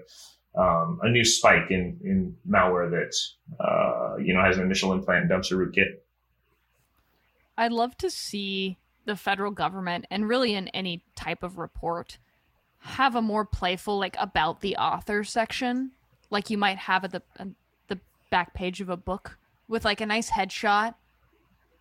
um, 0.59 0.99
a 1.03 1.09
new 1.09 1.25
spike 1.25 1.71
in 1.71 1.99
in 2.05 2.37
malware 2.49 2.91
that 2.91 3.15
uh, 3.65 4.17
you 4.19 4.35
know 4.35 4.43
has 4.43 4.59
an 4.59 4.65
initial 4.65 4.93
implant 4.93 5.21
and 5.21 5.29
dumps 5.31 5.51
a 5.53 5.55
rootkit. 5.55 6.01
I'd 7.57 7.73
love 7.73 7.97
to 7.99 8.11
see 8.11 8.79
the 9.05 9.17
federal 9.17 9.51
government 9.51 10.07
and 10.11 10.29
really 10.29 10.55
in 10.55 10.69
any 10.69 11.03
type 11.17 11.43
of 11.43 11.59
report 11.59 12.19
have 12.81 13.15
a 13.17 13.23
more 13.23 13.45
playful 13.45 13.99
like 13.99 14.17
about 14.21 14.61
the 14.61 14.77
author 14.77 15.25
section 15.25 15.91
like 16.31 16.51
you 16.51 16.59
might 16.59 16.77
have 16.79 17.05
at 17.05 17.11
the 17.13 17.23
at 17.39 17.49
the 17.89 17.99
back 18.31 18.53
page 18.55 18.81
of 18.81 18.89
a 18.89 18.97
book 18.97 19.39
with 19.67 19.85
like 19.85 20.01
a 20.01 20.07
nice 20.07 20.31
headshot 20.31 20.95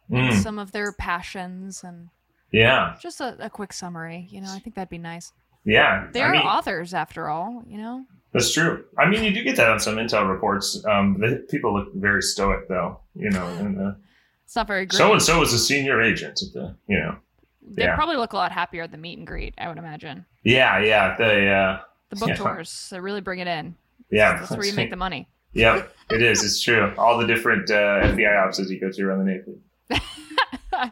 and 0.10 0.32
Mm. 0.34 0.42
some 0.42 0.58
of 0.58 0.72
their 0.72 0.94
passions 0.94 1.84
and 1.84 2.10
Yeah. 2.52 2.96
Just 3.02 3.20
a, 3.20 3.36
a 3.40 3.50
quick 3.50 3.74
summary. 3.74 4.28
You 4.32 4.40
know, 4.40 4.52
I 4.54 4.60
think 4.60 4.76
that'd 4.78 4.88
be 4.90 4.98
nice. 4.98 5.34
Yeah. 5.66 6.08
They 6.14 6.22
I 6.24 6.32
mean, 6.32 6.42
authors, 6.42 6.94
after 6.94 7.28
all. 7.28 7.62
You 7.68 7.78
know. 7.78 8.06
That's 8.38 8.54
true. 8.54 8.86
I 8.98 9.10
mean, 9.10 9.24
you 9.24 9.32
do 9.34 9.44
get 9.44 9.56
that 9.58 9.70
on 9.70 9.80
some 9.80 9.96
intel 9.96 10.30
reports. 10.30 10.84
Um, 10.86 11.18
the 11.20 11.46
people 11.50 11.74
look 11.74 11.94
very 11.96 12.22
stoic, 12.22 12.68
though. 12.68 13.00
You 13.16 13.30
know, 13.32 13.46
and 13.48 13.96
It's 14.46 14.56
not 14.56 14.68
very 14.68 14.88
so 14.92 15.12
and 15.14 15.22
so 15.22 15.42
is 15.42 15.54
a 15.54 15.60
senior 15.60 16.02
agent 16.02 16.42
at 16.42 16.54
the, 16.54 16.76
you 16.88 17.00
know, 17.00 17.16
They 17.62 17.84
yeah. 17.84 17.96
probably 17.96 18.16
look 18.18 18.34
a 18.34 18.36
lot 18.38 18.52
happier 18.52 18.84
at 18.84 18.92
the 18.92 18.98
meet 18.98 19.18
and 19.18 19.26
greet. 19.28 19.54
I 19.58 19.68
would 19.68 19.78
imagine. 19.78 20.26
yeah, 20.44 20.80
yeah, 20.80 21.16
the, 21.18 21.48
uh, 21.50 21.82
The 22.10 22.16
book 22.16 22.30
Yeah. 22.30 22.36
tours, 22.36 22.88
they 22.92 23.00
really 23.00 23.22
bring 23.22 23.40
it 23.40 23.48
in. 23.48 23.76
yeah. 24.12 24.38
That's 24.40 24.52
where 24.52 24.66
you 24.66 24.74
make 24.74 24.90
the 24.92 24.96
money. 24.96 25.28
Yep, 25.54 25.92
it 26.12 26.22
is. 26.22 26.44
It's 26.44 26.62
true. 26.62 26.94
All 26.98 27.18
the 27.18 27.26
different 27.26 27.72
uh, 27.72 28.02
FBI 28.14 28.44
offices 28.44 28.70
you 28.70 28.80
go 28.80 28.92
to 28.92 29.04
around 29.04 29.26
the 29.26 29.32
nation. 29.34 29.62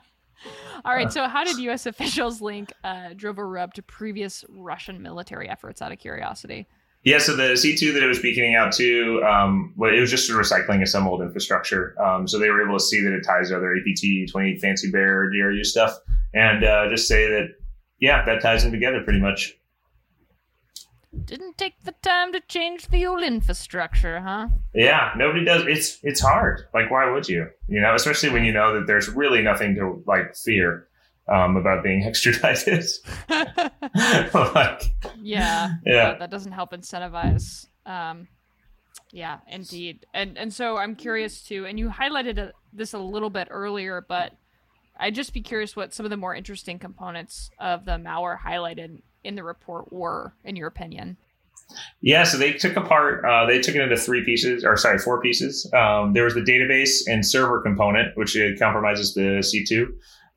All 0.84 0.94
right. 0.94 1.12
So, 1.12 1.28
how 1.28 1.44
did 1.44 1.58
U.S. 1.60 1.86
officials 1.92 2.42
link 2.42 2.72
uh, 2.84 3.10
Drovorub 3.14 3.74
to 3.74 3.82
previous 3.82 4.46
Russian 4.50 5.02
military 5.02 5.50
efforts? 5.50 5.82
Out 5.82 5.92
of 5.92 5.98
curiosity. 6.00 6.68
Yeah, 7.06 7.20
so 7.20 7.36
the 7.36 7.54
C2 7.54 7.94
that 7.94 8.02
it 8.02 8.08
was 8.08 8.18
beaconing 8.18 8.56
out 8.56 8.74
to, 8.74 9.24
um, 9.24 9.76
well, 9.78 9.94
it 9.94 10.00
was 10.00 10.10
just 10.10 10.30
recycling 10.32 10.82
of 10.82 10.90
some 10.90 11.08
old 11.08 11.22
infrastructure. 11.22 11.96
Um, 12.02 12.28
so 12.28 12.40
they 12.40 12.50
were 12.50 12.66
able 12.66 12.80
to 12.80 12.84
see 12.84 13.00
that 13.02 13.14
it 13.14 13.22
ties 13.24 13.50
to 13.50 13.58
other 13.58 13.76
APT, 13.76 14.32
28 14.32 14.60
Fancy 14.60 14.90
Bear, 14.90 15.30
GRU 15.30 15.64
stuff, 15.64 15.96
and 16.34 16.64
uh, 16.64 16.90
just 16.90 17.08
say 17.08 17.30
that, 17.30 17.50
yeah, 18.00 18.26
that 18.26 18.42
ties 18.42 18.64
them 18.64 18.72
together 18.72 19.04
pretty 19.04 19.20
much. 19.20 19.56
Didn't 21.24 21.60
take 21.60 21.80
the 21.84 21.94
time 22.02 22.34
to 22.34 22.42
change 22.42 22.88
the 22.88 23.06
old 23.06 23.22
infrastructure, 23.22 24.20
huh? 24.22 24.48
Yeah, 24.74 25.12
nobody 25.16 25.46
does. 25.46 25.64
It's 25.66 26.00
it's 26.04 26.20
hard. 26.20 26.68
Like, 26.74 26.92
why 26.92 27.10
would 27.10 27.30
you? 27.30 27.48
You 27.70 27.80
know, 27.80 27.96
especially 27.96 28.32
when 28.32 28.44
you 28.44 28.52
know 28.52 28.74
that 28.74 28.86
there's 28.86 29.08
really 29.08 29.42
nothing 29.42 29.76
to 29.76 30.04
like 30.06 30.36
fear 30.36 30.90
um, 31.32 31.58
about 31.58 31.84
being 31.84 32.04
extradited. 32.08 32.86
like, 34.34 34.84
yeah. 35.22 35.74
Yeah. 35.86 36.18
That, 36.18 36.30
doesn't 36.32 36.52
help 36.52 36.72
incentivize. 36.72 37.68
Um, 37.86 38.28
yeah, 39.12 39.40
indeed. 39.48 40.06
And 40.14 40.38
and 40.38 40.54
so 40.54 40.78
I'm 40.78 40.96
curious 40.96 41.42
too. 41.42 41.66
And 41.66 41.80
you 41.80 41.90
highlighted 41.90 42.38
a, 42.38 42.52
this 42.74 42.94
a 42.94 43.00
little 43.00 43.30
bit 43.30 43.48
earlier, 43.50 44.06
but 44.08 44.34
I'd 45.00 45.16
just 45.16 45.34
be 45.34 45.42
curious 45.42 45.76
what 45.76 45.94
some 45.94 46.06
of 46.06 46.10
the 46.10 46.18
more 46.18 46.36
interesting 46.36 46.80
components 46.80 47.50
of 47.60 47.86
the 47.86 47.94
malware 47.94 48.40
highlighted 48.40 49.02
in 49.24 49.36
the 49.36 49.44
report 49.44 49.92
were, 49.92 50.34
in 50.44 50.56
your 50.56 50.68
opinion. 50.68 51.18
Yeah, 52.02 52.24
so 52.24 52.38
they 52.38 52.54
took 52.54 52.76
apart, 52.76 53.26
uh, 53.26 53.46
they 53.48 53.60
took 53.60 53.76
it 53.76 53.82
into 53.82 53.98
three 53.98 54.24
pieces, 54.24 54.64
or 54.64 54.78
sorry, 54.78 55.00
four 55.00 55.20
pieces. 55.20 55.70
Um, 55.74 56.14
there 56.14 56.24
was 56.24 56.36
the 56.36 56.42
database 56.42 57.02
and 57.08 57.26
server 57.26 57.62
component, 57.62 58.16
which 58.16 58.36
it 58.36 58.60
compromises 58.60 59.14
the 59.14 59.42
C2. 59.42 59.88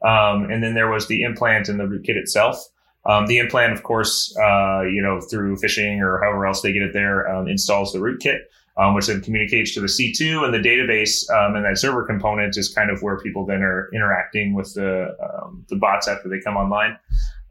Um, 0.03 0.51
and 0.51 0.63
then 0.63 0.75
there 0.75 0.91
was 0.91 1.09
the 1.09 1.23
implant 1.23 1.69
and 1.69 1.79
the 1.79 1.85
rootkit 1.85 2.17
itself. 2.17 2.65
Um, 3.05 3.27
the 3.27 3.39
implant, 3.39 3.73
of 3.73 3.83
course, 3.83 4.37
uh, 4.37 4.83
you 4.83 5.01
know, 5.01 5.21
through 5.21 5.57
phishing 5.57 6.01
or 6.01 6.21
however 6.23 6.47
else 6.47 6.61
they 6.61 6.73
get 6.73 6.83
it 6.83 6.93
there, 6.93 7.29
um, 7.29 7.49
installs 7.49 7.93
the 7.93 7.99
rootkit, 7.99 8.41
um, 8.77 8.95
which 8.95 9.07
then 9.07 9.23
communicates 9.23 9.73
to 9.75 9.81
the 9.81 9.87
C2 9.87 10.45
and 10.45 10.53
the 10.53 10.59
database. 10.59 11.29
Um, 11.31 11.57
and 11.57 11.65
that 11.65 11.79
server 11.79 12.05
component 12.05 12.57
is 12.57 12.73
kind 12.73 12.91
of 12.91 13.03
where 13.03 13.19
people 13.19 13.47
then 13.47 13.63
are 13.63 13.89
interacting 13.95 14.55
with 14.55 14.75
the, 14.75 15.17
um, 15.23 15.65
the 15.69 15.77
bots 15.77 16.07
after 16.07 16.29
they 16.29 16.41
come 16.41 16.57
online. 16.57 16.99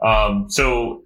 Um, 0.02 0.50
so 0.50 1.04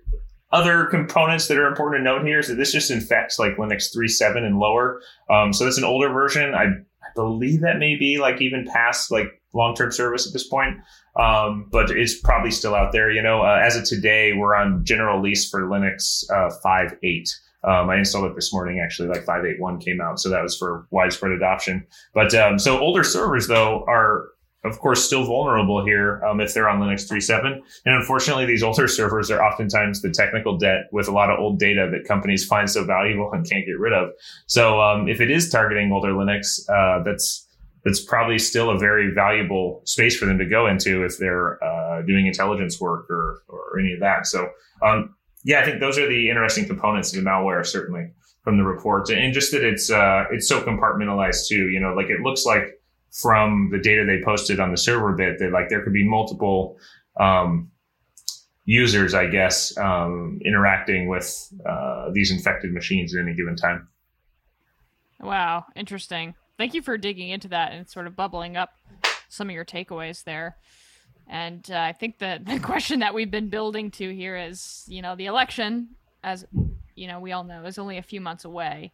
other 0.52 0.86
components 0.86 1.48
that 1.48 1.58
are 1.58 1.68
important 1.68 2.02
to 2.02 2.04
note 2.04 2.26
here 2.26 2.40
is 2.40 2.50
that 2.50 2.56
this 2.56 2.74
just 2.74 2.92
infects 2.92 3.40
like 3.40 3.56
Linux 3.56 3.96
3.7 3.96 4.38
and 4.38 4.60
lower. 4.60 5.02
So 5.54 5.64
that's 5.64 5.78
an 5.78 5.86
older 5.86 6.10
version. 6.10 6.54
I, 6.54 6.66
I 6.66 7.08
believe 7.16 7.62
that 7.62 7.80
may 7.80 7.96
be 7.96 8.18
like 8.20 8.42
even 8.42 8.66
past 8.66 9.12
like 9.12 9.41
long-term 9.54 9.92
service 9.92 10.28
at 10.28 10.34
this 10.34 10.48
point. 10.48 10.78
Um, 11.16 11.68
but 11.72 11.92
it's 11.92 12.20
probably 12.20 12.52
still 12.52 12.76
out 12.76 12.92
there. 12.92 13.12
You 13.12 13.22
know, 13.22 13.42
uh, 13.42 13.60
as 13.64 13.76
of 13.76 13.84
today, 13.86 14.34
we're 14.34 14.56
on 14.56 14.86
general 14.86 15.22
lease 15.22 15.50
for 15.50 15.64
Linux 15.64 16.24
uh, 16.32 16.52
5.8. 16.64 17.30
Um, 17.64 17.90
I 17.90 17.98
installed 17.98 18.32
it 18.32 18.36
this 18.36 18.52
morning, 18.52 18.80
actually, 18.84 19.10
like 19.10 19.26
5.8.1 19.26 19.84
came 19.84 20.02
out. 20.02 20.20
So 20.20 20.30
that 20.30 20.42
was 20.42 20.58
for 20.58 20.88
widespread 20.90 21.32
adoption. 21.32 21.86
But 22.14 22.34
um, 22.34 22.58
so 22.58 22.80
older 22.80 23.04
servers, 23.04 23.48
though, 23.48 23.86
are 23.88 24.30
of 24.64 24.78
course, 24.80 25.04
still 25.04 25.26
vulnerable 25.26 25.84
here 25.84 26.24
um, 26.24 26.40
if 26.40 26.54
they're 26.54 26.70
on 26.70 26.80
Linux 26.80 27.10
3.7. 27.10 27.62
And 27.86 27.96
unfortunately, 27.96 28.46
these 28.46 28.62
older 28.62 28.88
servers 28.88 29.32
are 29.32 29.44
oftentimes 29.44 30.02
the 30.02 30.12
technical 30.12 30.58
debt 30.58 30.86
with 30.92 31.08
a 31.08 31.12
lot 31.12 31.32
of 31.32 31.40
old 31.40 31.60
data 31.60 31.90
that 31.92 32.08
companies 32.08 32.46
find 32.52 32.70
so 32.70 32.84
valuable 32.84 33.32
and 33.32 33.50
can't 33.50 33.66
get 33.66 33.80
rid 33.80 33.94
of. 33.94 34.12
So 34.46 34.80
um, 34.80 35.08
if 35.08 35.20
it 35.20 35.32
is 35.32 35.50
targeting 35.50 35.92
older 35.92 36.14
Linux, 36.14 36.70
uh, 36.70 37.04
that's 37.04 37.48
that's 37.84 38.04
probably 38.04 38.38
still 38.38 38.70
a 38.70 38.78
very 38.78 39.12
valuable 39.14 39.82
space 39.86 40.16
for 40.18 40.26
them 40.26 40.38
to 40.38 40.46
go 40.46 40.68
into 40.68 41.04
if 41.04 41.18
they're 41.18 41.64
uh, 41.64 42.02
doing 42.04 42.28
intelligence 42.28 42.80
work 42.80 43.10
or 43.10 43.44
or 43.48 43.80
any 43.80 43.94
of 43.94 44.00
that. 44.00 44.28
So 44.28 44.50
um, 44.82 45.16
yeah, 45.44 45.62
I 45.62 45.66
think 45.66 45.80
those 45.80 45.98
are 45.98 46.08
the 46.08 46.30
interesting 46.30 46.68
components 46.68 47.16
of 47.16 47.24
malware, 47.24 47.66
certainly 47.66 48.12
from 48.44 48.58
the 48.58 48.64
report, 48.64 49.10
and 49.10 49.34
just 49.34 49.52
that 49.52 49.64
it's 49.64 49.90
uh, 49.90 50.26
it's 50.32 50.48
so 50.48 50.62
compartmentalized 50.64 51.48
too. 51.48 51.70
You 51.70 51.80
know, 51.80 51.94
like 51.94 52.10
it 52.10 52.22
looks 52.22 52.46
like 52.46 52.80
from 53.12 53.70
the 53.72 53.80
data 53.80 54.06
they 54.06 54.24
posted 54.24 54.60
on 54.60 54.72
the 54.72 54.78
server 54.78 55.14
bit 55.14 55.40
that 55.40 55.52
like 55.52 55.70
there 55.70 55.84
could 55.84 55.94
be 55.94 56.08
multiple 56.08 56.78
um, 57.20 57.70
users, 58.66 59.14
I 59.14 59.28
guess, 59.28 59.78
um, 59.78 60.40
interacting 60.46 61.08
with 61.08 61.54
uh, 61.68 62.10
these 62.14 62.32
infected 62.32 62.74
machines 62.74 63.16
at 63.16 63.22
any 63.22 63.36
given 63.36 63.56
time. 63.56 63.88
Wow, 65.20 65.66
interesting. 65.76 66.36
Thank 66.62 66.76
you 66.76 66.84
for 66.84 66.96
digging 66.96 67.30
into 67.30 67.48
that 67.48 67.72
and 67.72 67.90
sort 67.90 68.06
of 68.06 68.16
bubbling 68.16 68.56
up 68.56 68.76
some 69.30 69.50
of 69.50 69.56
your 69.56 69.66
takeaways 69.66 70.24
there. 70.26 70.58
And 71.28 71.68
uh, 71.72 71.80
I 71.80 71.92
think 71.92 72.20
that 72.20 72.46
the 72.46 72.60
question 72.60 73.00
that 73.00 73.16
we've 73.16 73.32
been 73.32 73.50
building 73.50 73.90
to 73.90 74.14
here 74.14 74.38
is, 74.38 74.86
you 74.88 75.02
know, 75.02 75.16
the 75.16 75.26
election, 75.26 75.96
as 76.24 76.46
you 76.94 77.08
know, 77.08 77.20
we 77.20 77.32
all 77.32 77.44
know, 77.44 77.66
is 77.66 77.80
only 77.80 77.98
a 77.98 78.04
few 78.04 78.22
months 78.22 78.46
away. 78.46 78.92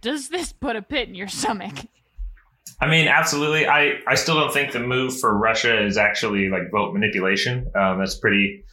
Does 0.00 0.30
this 0.30 0.54
put 0.54 0.74
a 0.74 0.80
pit 0.80 1.06
in 1.06 1.14
your 1.14 1.28
stomach? 1.28 1.74
I 2.80 2.88
mean, 2.88 3.08
absolutely. 3.08 3.66
I, 3.66 3.96
I 4.08 4.14
still 4.14 4.40
don't 4.40 4.54
think 4.54 4.72
the 4.72 4.80
move 4.80 5.20
for 5.20 5.36
Russia 5.36 5.84
is 5.84 5.98
actually 5.98 6.48
like 6.48 6.70
vote 6.72 6.94
manipulation. 6.94 7.70
Um, 7.74 7.98
that's 7.98 8.14
pretty, 8.14 8.64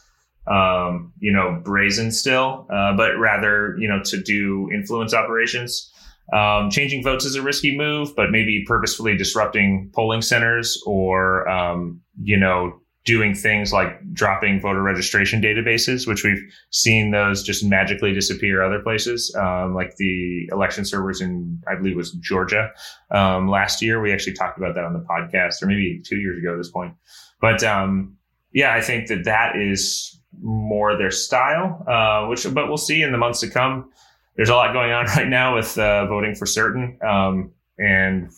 um, 0.47 1.12
you 1.19 1.33
know, 1.33 1.59
brazen 1.62 2.09
still, 2.09 2.67
uh, 2.73 2.95
but 2.95 3.19
rather, 3.19 3.75
you 3.77 3.89
know, 3.89 4.01
to 4.05 4.23
do 4.23 4.69
influence 4.73 5.13
operations. 5.13 5.92
Um, 6.34 6.69
changing 6.69 7.04
votes 7.04 7.26
is 7.26 7.36
a 7.36 7.41
risky 7.41 7.78
move, 7.78 8.15
but 8.15 8.32
maybe 8.32 8.63
purposefully 8.65 9.15
disrupting 9.15 9.91
polling 9.93 10.22
centers 10.22 10.82
or, 10.86 11.48
um, 11.48 12.02
you 12.22 12.38
know, 12.38 12.80
doing 13.06 13.36
things 13.36 13.74
like 13.74 14.00
dropping 14.13 14.62
voter 14.62 14.82
registration 14.82 15.41
databases, 15.41 16.08
which 16.08 16.24
we've 16.24 16.41
seen 16.69 17.12
those 17.12 17.43
just 17.43 17.63
magically 17.63 18.13
disappear 18.13 18.63
other 18.63 18.80
places, 18.80 19.36
um, 19.36 19.76
like 19.76 19.96
the 19.98 20.48
election 20.52 20.86
servers 20.86 21.19
in, 21.19 21.62
I 21.67 21.76
believe 21.76 21.98
was 21.98 22.12
Georgia 22.13 22.72
um, 23.12 23.50
last 23.50 23.82
year. 23.82 24.02
We 24.02 24.13
actually 24.13 24.34
talked 24.34 24.58
about 24.58 24.76
that 24.76 24.86
on 24.86 24.93
the 24.93 25.00
podcast, 25.00 25.62
or 25.62 25.67
maybe 25.67 26.02
two 26.04 26.17
years 26.17 26.38
ago 26.38 26.54
at 26.54 26.58
this 26.58 26.69
point. 26.69 26.93
But 27.41 27.62
um, 27.63 28.15
yeah, 28.54 28.74
I 28.74 28.82
think 28.82 29.08
that 29.10 29.26
that 29.26 29.58
is 29.58 30.17
more 30.41 30.98
their 30.98 31.12
style, 31.12 31.84
uh, 31.88 32.28
which, 32.28 32.48
but 32.54 32.67
we'll 32.69 32.78
see 32.78 33.02
in 33.02 33.12
the 33.12 33.17
months 33.17 33.41
to 33.41 33.50
come. 33.50 33.91
There's 34.36 34.50
a 34.50 34.56
lot 34.56 34.74
going 34.74 34.91
on 34.91 35.06
right 35.17 35.28
now 35.28 35.56
with 35.56 35.78
uh, 35.78 36.06
voting 36.08 36.36
for 36.36 36.46
certain, 36.46 36.98
um, 37.08 37.52
and 37.78 38.32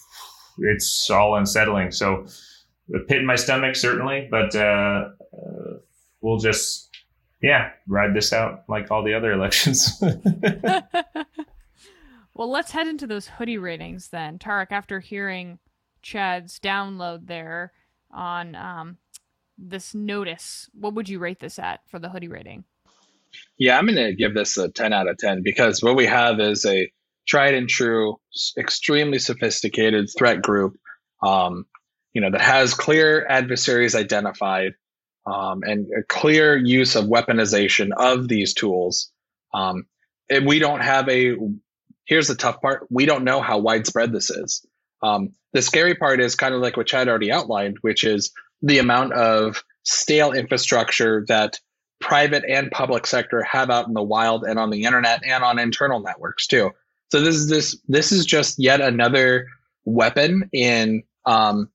it's 0.57 1.09
all 1.09 1.35
unsettling. 1.35 1.91
So, 1.91 2.25
the 2.87 2.99
pit 2.99 3.17
in 3.19 3.25
my 3.25 3.35
stomach, 3.35 3.75
certainly, 3.75 4.27
but 4.29 4.55
uh, 4.55 5.09
uh, 5.33 5.77
we'll 6.21 6.37
just, 6.37 6.89
yeah, 7.41 7.71
ride 7.87 8.13
this 8.13 8.31
out 8.31 8.63
like 8.69 8.91
all 8.91 9.03
the 9.03 9.13
other 9.13 9.31
elections. 9.33 9.99
well, 12.35 12.49
let's 12.49 12.71
head 12.71 12.87
into 12.87 13.07
those 13.07 13.27
hoodie 13.27 13.57
ratings 13.57 14.09
then. 14.09 14.37
Tarek, 14.37 14.71
after 14.71 14.99
hearing 14.99 15.57
Chad's 16.03 16.59
download 16.59 17.25
there 17.25 17.73
on 18.11 18.53
um, 18.55 18.97
this 19.57 19.95
notice, 19.95 20.69
what 20.73 20.93
would 20.93 21.09
you 21.09 21.17
rate 21.17 21.39
this 21.39 21.57
at 21.57 21.79
for 21.87 21.97
the 21.97 22.09
hoodie 22.09 22.27
rating? 22.27 22.65
Yeah, 23.57 23.77
I'm 23.77 23.85
going 23.85 23.95
to 23.95 24.15
give 24.15 24.33
this 24.33 24.57
a 24.57 24.69
10 24.69 24.93
out 24.93 25.07
of 25.07 25.17
10 25.17 25.41
because 25.43 25.81
what 25.81 25.95
we 25.95 26.05
have 26.05 26.39
is 26.39 26.65
a 26.65 26.91
tried 27.27 27.53
and 27.53 27.69
true, 27.69 28.17
extremely 28.57 29.19
sophisticated 29.19 30.09
threat 30.17 30.41
group. 30.41 30.75
Um, 31.23 31.65
you 32.15 32.21
know 32.21 32.31
that 32.31 32.41
has 32.41 32.73
clear 32.73 33.27
adversaries 33.27 33.93
identified 33.93 34.73
um, 35.27 35.61
and 35.63 35.87
a 35.95 36.01
clear 36.03 36.57
use 36.57 36.95
of 36.95 37.05
weaponization 37.05 37.89
of 37.95 38.27
these 38.27 38.55
tools 38.55 39.11
um, 39.53 39.85
and 40.29 40.47
we 40.47 40.57
don't 40.57 40.81
have 40.81 41.07
a 41.09 41.35
here's 42.05 42.29
the 42.29 42.35
tough 42.35 42.59
part 42.61 42.87
we 42.89 43.05
don't 43.05 43.25
know 43.25 43.41
how 43.41 43.59
widespread 43.59 44.11
this 44.11 44.31
is 44.31 44.65
um, 45.03 45.29
the 45.53 45.61
scary 45.61 45.93
part 45.93 46.19
is 46.19 46.35
kind 46.35 46.55
of 46.55 46.61
like 46.61 46.77
what 46.77 46.87
chad 46.87 47.07
already 47.07 47.31
outlined 47.31 47.77
which 47.81 48.03
is 48.03 48.31
the 48.61 48.79
amount 48.79 49.13
of 49.13 49.63
stale 49.83 50.31
infrastructure 50.31 51.25
that 51.27 51.59
private 51.99 52.43
and 52.47 52.71
public 52.71 53.07
sector 53.07 53.41
have 53.43 53.69
out 53.69 53.87
in 53.87 53.93
the 53.93 54.03
wild 54.03 54.43
and 54.43 54.59
on 54.59 54.69
the 54.69 54.83
internet 54.83 55.21
and 55.25 55.43
on 55.43 55.59
internal 55.59 55.99
networks 55.99 56.47
too 56.47 56.71
so 57.09 57.21
this 57.21 57.35
is 57.35 57.47
this 57.47 57.77
this 57.87 58.11
is 58.11 58.25
just 58.25 58.59
yet 58.59 58.81
another 58.81 59.47
weapon 59.85 60.49
in 60.51 61.03
um, 61.25 61.69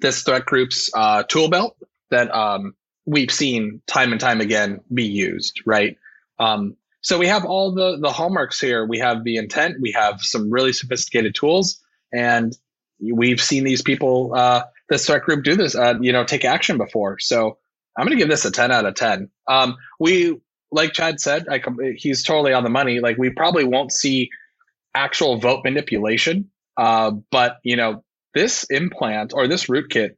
this 0.00 0.22
threat 0.22 0.44
group's 0.44 0.90
uh, 0.94 1.22
tool 1.24 1.48
belt 1.48 1.76
that 2.10 2.34
um, 2.34 2.74
we've 3.06 3.30
seen 3.30 3.82
time 3.86 4.12
and 4.12 4.20
time 4.20 4.40
again 4.40 4.80
be 4.92 5.04
used, 5.04 5.62
right? 5.66 5.96
Um, 6.38 6.76
so 7.02 7.18
we 7.18 7.26
have 7.28 7.44
all 7.44 7.72
the 7.72 7.98
the 7.98 8.12
hallmarks 8.12 8.60
here. 8.60 8.86
We 8.86 8.98
have 8.98 9.24
the 9.24 9.36
intent. 9.36 9.76
We 9.80 9.92
have 9.92 10.20
some 10.20 10.50
really 10.50 10.72
sophisticated 10.72 11.34
tools, 11.34 11.80
and 12.12 12.56
we've 13.00 13.40
seen 13.40 13.64
these 13.64 13.80
people, 13.80 14.34
uh, 14.34 14.64
this 14.90 15.06
threat 15.06 15.22
group, 15.22 15.42
do 15.42 15.56
this, 15.56 15.74
uh, 15.74 15.94
you 16.00 16.12
know, 16.12 16.24
take 16.24 16.44
action 16.44 16.76
before. 16.76 17.18
So 17.18 17.56
I'm 18.00 18.06
going 18.06 18.18
to 18.18 18.22
give 18.22 18.30
this 18.30 18.44
a 18.46 18.50
10 18.50 18.72
out 18.72 18.86
of 18.86 18.94
10. 18.94 19.28
Um, 19.46 19.76
we, 19.98 20.40
like 20.72 20.92
Chad 20.92 21.20
said, 21.20 21.46
I, 21.50 21.60
he's 21.96 22.24
totally 22.24 22.54
on 22.54 22.64
the 22.64 22.70
money. 22.70 23.00
Like 23.00 23.18
we 23.18 23.30
probably 23.30 23.64
won't 23.64 23.92
see 23.92 24.30
actual 24.94 25.38
vote 25.38 25.64
manipulation, 25.64 26.50
uh, 26.76 27.10
but 27.30 27.58
you 27.62 27.76
know, 27.76 28.02
this 28.34 28.64
implant 28.64 29.32
or 29.34 29.48
this 29.48 29.66
rootkit 29.66 30.16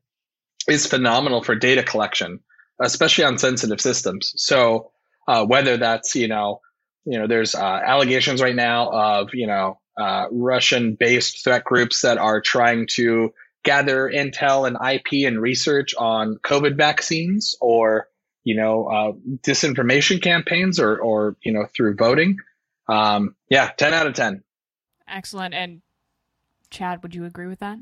is 0.69 0.87
phenomenal 0.87 1.43
for 1.43 1.55
data 1.55 1.83
collection, 1.83 2.41
especially 2.81 3.25
on 3.25 3.39
sensitive 3.39 3.81
systems. 3.81 4.33
So 4.37 4.93
uh, 5.27 5.45
whether 5.45 5.77
that's 5.77 6.15
you 6.15 6.29
know 6.29 6.61
you 7.05 7.19
know 7.19 7.27
there's 7.27 7.55
uh, 7.55 7.81
allegations 7.85 8.41
right 8.41 8.55
now 8.55 8.91
of 8.91 9.35
you 9.35 9.47
know 9.47 9.81
uh, 9.99 10.27
Russian-based 10.31 11.45
threat 11.45 11.65
groups 11.65 12.03
that 12.03 12.19
are 12.19 12.41
trying 12.41 12.87
to 12.93 13.33
gather 13.65 14.11
intel 14.11 14.67
and 14.67 14.77
IP 14.77 15.27
and 15.27 15.41
research 15.41 15.95
on 15.97 16.39
COVID 16.45 16.77
vaccines 16.77 17.57
or 17.61 18.09
you 18.45 18.57
know 18.57 18.87
uh, 18.87 19.13
disinformation 19.43 20.21
campaigns 20.23 20.81
or 20.81 20.99
or 20.99 21.37
you 21.43 21.53
know 21.53 21.67
through 21.75 21.95
voting. 21.97 22.37
Um, 22.89 23.37
yeah, 23.49 23.71
ten 23.77 23.95
out 23.95 24.07
of 24.07 24.15
ten. 24.15 24.43
Excellent. 25.09 25.55
And 25.55 25.83
Chad, 26.71 27.03
would 27.03 27.15
you 27.15 27.25
agree 27.25 27.47
with 27.47 27.61
that? 27.61 27.79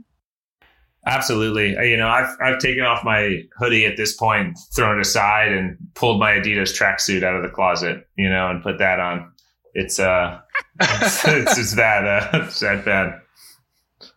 Absolutely. 1.06 1.76
Uh, 1.76 1.82
you 1.82 1.96
know, 1.96 2.08
I've 2.08 2.36
I've 2.42 2.58
taken 2.58 2.84
off 2.84 3.04
my 3.04 3.42
hoodie 3.56 3.86
at 3.86 3.96
this 3.96 4.14
point, 4.14 4.58
thrown 4.74 4.98
it 4.98 5.00
aside, 5.00 5.52
and 5.52 5.78
pulled 5.94 6.20
my 6.20 6.32
Adidas 6.32 6.76
tracksuit 6.76 7.22
out 7.22 7.36
of 7.36 7.42
the 7.42 7.48
closet. 7.48 8.06
You 8.16 8.28
know, 8.28 8.50
and 8.50 8.62
put 8.62 8.78
that 8.78 9.00
on. 9.00 9.32
It's 9.72 9.98
uh, 9.98 10.40
it's, 10.80 11.26
it's, 11.26 11.58
it's 11.58 11.74
that 11.76 12.06
uh, 12.06 12.28
it's 12.44 12.60
that 12.60 12.84
bad. 12.84 13.19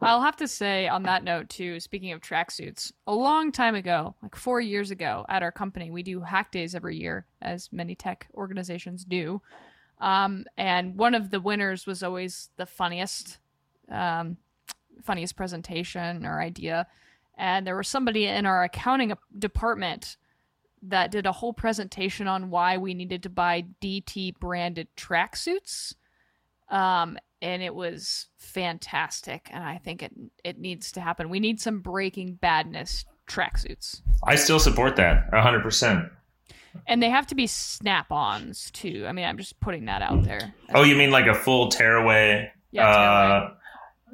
I'll 0.04 0.22
have 0.22 0.38
to 0.38 0.47
say 0.47 0.88
on 0.88 1.04
that 1.04 1.24
note 1.24 1.49
too. 1.49 1.80
Speaking 1.80 2.12
of 2.12 2.22
tracksuits, 2.22 2.91
a 3.08 3.16
long 3.16 3.51
time 3.51 3.76
ago, 3.76 4.16
like 4.22 4.36
four 4.36 4.62
years 4.62 4.91
ago, 4.91 5.26
at 5.30 5.43
our 5.43 5.51
company, 5.51 5.91
we 5.91 6.04
do 6.04 6.22
hack 6.22 6.51
days 6.51 6.76
every 6.76 6.97
year, 6.97 7.26
as 7.41 7.70
many 7.72 7.95
tech 7.95 8.28
organizations 8.36 9.06
do. 9.06 9.41
Um, 9.99 10.45
and 10.58 10.95
one 10.97 11.16
of 11.16 11.30
the 11.30 11.39
winners 11.39 11.86
was 11.86 12.04
always 12.04 12.49
the 12.58 12.66
funniest. 12.66 13.39
Um, 13.89 14.38
funniest 15.04 15.36
presentation 15.36 16.26
or 16.26 16.41
idea. 16.41 16.88
And 17.38 17.66
there 17.66 17.76
was 17.76 17.88
somebody 17.88 18.26
in 18.26 18.45
our 18.45 18.64
accounting 18.64 19.14
department 19.38 20.18
that 20.84 21.12
did 21.12 21.26
a 21.26 21.32
whole 21.32 21.54
presentation 21.54 22.28
on 22.28 22.49
why 22.49 22.78
we 22.78 22.93
needed 22.93 23.24
to 23.24 23.30
buy 23.30 23.66
DT 23.82 24.38
branded 24.39 24.88
tracksuits. 24.95 25.95
Um, 26.74 27.17
and 27.41 27.61
it 27.61 27.76
was 27.76 28.28
fantastic. 28.38 29.49
And 29.51 29.63
I 29.63 29.78
think 29.78 30.01
it 30.01 30.11
it 30.43 30.57
needs 30.57 30.91
to 30.93 31.01
happen. 31.01 31.30
We 31.30 31.39
need 31.39 31.61
some 31.61 31.80
Breaking 31.80 32.34
Badness 32.34 33.05
tracksuits. 33.28 34.01
I 34.26 34.36
still 34.36 34.59
support 34.59 34.95
that 34.97 35.30
hundred 35.32 35.61
percent. 35.61 36.05
And 36.88 37.03
they 37.03 37.09
have 37.11 37.28
to 37.28 37.36
be 37.36 37.45
snap-ons 37.45 38.71
too. 38.71 39.05
I 39.07 39.11
mean, 39.11 39.26
I'm 39.26 39.38
just 39.38 39.59
putting 39.59 39.86
that 39.86 40.01
out 40.01 40.24
there. 40.24 40.55
Oh, 40.74 40.82
you 40.82 40.95
mean 40.95 41.11
like 41.11 41.28
a 41.28 41.36
full 41.36 41.69
tearaway? 41.69 42.51
Yeah, 42.71 42.91
tearaway. 42.91 43.45
Uh, 43.45 43.53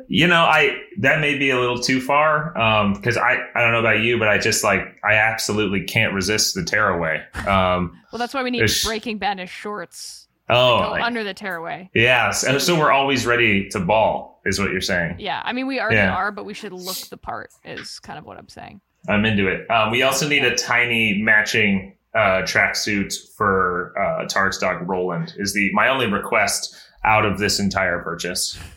you 0.08 0.28
know, 0.28 0.44
I 0.44 0.82
that 0.98 1.22
may 1.22 1.38
be 1.38 1.52
a 1.52 1.60
little 1.60 1.80
too 1.80 2.02
far 2.02 2.52
because 2.96 3.16
um, 3.16 3.24
I 3.24 3.38
I 3.56 3.62
don't 3.62 3.72
know 3.72 3.80
about 3.80 4.00
you, 4.00 4.18
but 4.18 4.28
I 4.28 4.38
just 4.38 4.64
like 4.64 5.00
I 5.04 5.14
absolutely 5.14 5.84
can't 5.84 6.14
resist 6.14 6.56
the 6.56 6.64
tearaway. 6.64 7.24
Um, 7.48 7.98
well, 8.12 8.20
that's 8.20 8.34
why 8.34 8.44
we 8.44 8.52
need 8.52 8.70
Breaking 8.84 9.18
Badness 9.18 9.50
shorts. 9.50 10.28
Oh, 10.50 10.90
like, 10.92 11.04
under 11.04 11.24
the 11.24 11.34
tearaway. 11.34 11.90
Yeah, 11.94 12.32
so, 12.32 12.58
so, 12.58 12.78
we're 12.78 12.92
always 12.92 13.26
ready 13.26 13.70
to 13.70 13.80
ball, 13.80 14.42
is 14.46 14.60
what 14.60 14.72
you're 14.72 14.82
saying. 14.82 15.18
Yeah, 15.20 15.42
I 15.44 15.54
mean 15.54 15.68
we 15.68 15.80
already 15.80 15.98
yeah. 15.98 16.16
are, 16.16 16.32
but 16.32 16.46
we 16.46 16.54
should 16.54 16.74
look 16.74 16.98
the 17.10 17.18
part. 17.18 17.52
Is 17.64 18.00
kind 18.00 18.18
of 18.18 18.26
what 18.26 18.38
I'm 18.38 18.50
saying. 18.50 18.82
I'm 19.08 19.26
into 19.26 19.48
it. 19.48 19.70
Um, 19.70 19.92
we 19.92 20.02
also 20.02 20.28
need 20.28 20.44
a 20.44 20.56
tiny 20.56 21.22
matching 21.22 21.96
uh, 22.16 22.42
tracksuit 22.42 23.14
for 23.36 23.94
uh, 23.98 24.26
Tarek's 24.26 24.58
dog 24.58 24.90
Roland. 24.90 25.36
Is 25.38 25.54
the 25.54 25.72
my 25.74 25.88
only 25.88 26.08
request 26.08 26.76
out 27.06 27.26
of 27.26 27.38
this 27.38 27.60
entire 27.60 28.00
purchase. 28.00 28.58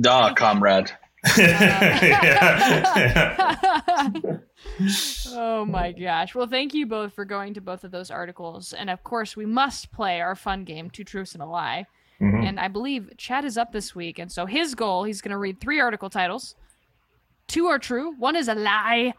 Da, 0.00 0.34
comrade. 0.34 0.90
oh 5.28 5.64
my 5.64 5.92
gosh. 5.92 6.34
Well, 6.34 6.46
thank 6.46 6.74
you 6.74 6.86
both 6.86 7.12
for 7.12 7.24
going 7.24 7.54
to 7.54 7.60
both 7.60 7.84
of 7.84 7.90
those 7.90 8.10
articles. 8.10 8.72
And 8.72 8.90
of 8.90 9.04
course, 9.04 9.36
we 9.36 9.46
must 9.46 9.92
play 9.92 10.20
our 10.20 10.34
fun 10.34 10.64
game, 10.64 10.90
Two 10.90 11.04
Truths 11.04 11.34
and 11.34 11.42
a 11.42 11.46
Lie. 11.46 11.86
Mm-hmm. 12.20 12.46
And 12.46 12.60
I 12.60 12.68
believe 12.68 13.10
Chad 13.18 13.44
is 13.44 13.58
up 13.58 13.72
this 13.72 13.94
week. 13.94 14.18
And 14.18 14.30
so 14.32 14.46
his 14.46 14.74
goal, 14.74 15.04
he's 15.04 15.20
going 15.20 15.32
to 15.32 15.38
read 15.38 15.60
three 15.60 15.80
article 15.80 16.08
titles. 16.08 16.54
Two 17.46 17.66
are 17.66 17.78
true, 17.78 18.14
one 18.18 18.36
is 18.36 18.48
a 18.48 18.54
lie. 18.54 19.12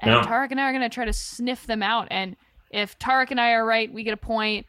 And 0.00 0.10
no. 0.10 0.20
Tarek 0.22 0.50
and 0.50 0.60
I 0.60 0.68
are 0.68 0.72
going 0.72 0.82
to 0.82 0.88
try 0.88 1.04
to 1.04 1.12
sniff 1.12 1.66
them 1.66 1.82
out. 1.82 2.08
And 2.10 2.36
if 2.70 2.98
Tarek 2.98 3.30
and 3.30 3.40
I 3.40 3.52
are 3.52 3.64
right, 3.64 3.92
we 3.92 4.02
get 4.04 4.14
a 4.14 4.18
point. 4.18 4.66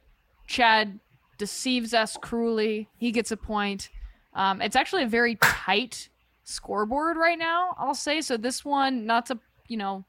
Chad 0.47 0.99
deceives 1.37 1.93
us 1.93 2.17
cruelly, 2.21 2.89
he 2.97 3.11
gets 3.11 3.31
a 3.31 3.37
point. 3.37 3.89
Um, 4.33 4.61
it's 4.61 4.75
actually 4.75 5.03
a 5.03 5.07
very 5.07 5.35
tight 5.41 6.09
scoreboard 6.43 7.17
right 7.17 7.39
now, 7.39 7.73
I'll 7.77 7.95
say. 7.95 8.21
So 8.21 8.37
this 8.37 8.65
one, 8.65 9.05
not 9.05 9.27
to, 9.27 9.39
you 9.67 9.77
know, 9.77 10.03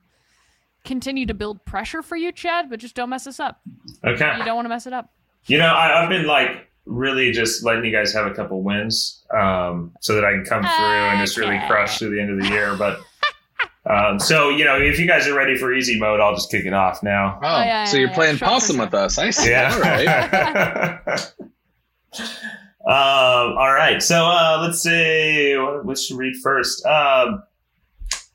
continue 0.87 1.26
to 1.26 1.34
build 1.34 1.64
pressure 1.64 2.03
for 2.03 2.16
you, 2.16 2.32
Chad, 2.32 2.70
but 2.70 2.80
just 2.80 2.95
don't 2.95 3.11
mess 3.11 3.24
this 3.24 3.39
up. 3.39 3.61
Okay. 4.05 4.39
You 4.39 4.45
don't 4.45 4.57
want 4.57 4.64
to 4.64 4.70
mess 4.70 4.87
it 4.87 4.93
up. 4.93 5.11
You 5.47 5.59
know, 5.59 5.72
I, 5.72 6.01
have 6.01 6.09
been 6.09 6.26
like 6.26 6.68
really 6.87 7.32
just 7.32 7.64
letting 7.64 7.84
you 7.84 7.93
guys 7.93 8.12
have 8.14 8.26
a 8.26 8.34
couple 8.34 8.62
wins 8.62 9.24
um, 9.37 9.93
so 10.01 10.14
that 10.14 10.24
I 10.24 10.32
can 10.32 10.45
come 10.45 10.62
through 10.62 10.70
okay. 10.70 11.09
and 11.09 11.20
just 11.20 11.37
really 11.37 11.61
crush 11.66 11.99
through 11.99 12.11
the 12.11 12.20
end 12.20 12.30
of 12.30 12.41
the 12.41 12.49
year. 12.49 12.76
But 12.76 13.01
um, 13.91 14.18
so, 14.18 14.49
you 14.49 14.64
know, 14.64 14.80
if 14.80 14.99
you 14.99 15.07
guys 15.07 15.28
are 15.28 15.34
ready 15.34 15.57
for 15.57 15.74
easy 15.74 15.99
mode, 16.01 16.20
I'll 16.20 16.34
just 16.34 16.51
kick 16.51 16.64
it 16.64 16.72
off 16.72 17.03
now. 17.03 17.39
Oh, 17.43 17.47
oh 17.47 17.62
yeah, 17.62 17.84
so 17.84 17.97
yeah, 17.97 18.01
you're 18.01 18.09
yeah, 18.11 18.14
playing 18.14 18.39
possum 18.39 18.78
with 18.78 18.95
us. 18.95 19.18
I 19.18 19.30
see. 19.30 19.51
Yeah. 19.51 19.72
All 19.74 19.80
right. 19.80 21.32
Um, 22.87 23.59
all 23.59 23.72
right. 23.72 24.01
So 24.01 24.26
uh, 24.26 24.61
let's 24.62 24.80
see. 24.80 25.57
What 25.57 25.99
should 25.99 26.18
read 26.18 26.37
first? 26.37 26.87
Um, 26.87 27.43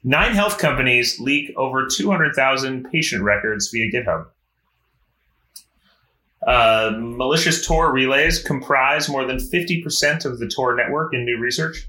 nine 0.04 0.34
health 0.34 0.58
companies 0.58 1.20
leak 1.20 1.52
over 1.56 1.88
200,000 1.88 2.90
patient 2.92 3.24
records 3.24 3.70
via 3.70 3.92
GitHub. 3.92 4.28
Uh, 6.46 6.94
malicious 6.98 7.66
Tor 7.66 7.92
relays 7.92 8.42
comprise 8.42 9.08
more 9.08 9.26
than 9.26 9.38
50% 9.38 10.26
of 10.26 10.40
the 10.40 10.48
Tor 10.48 10.76
network 10.76 11.14
in 11.14 11.24
new 11.24 11.38
research. 11.38 11.88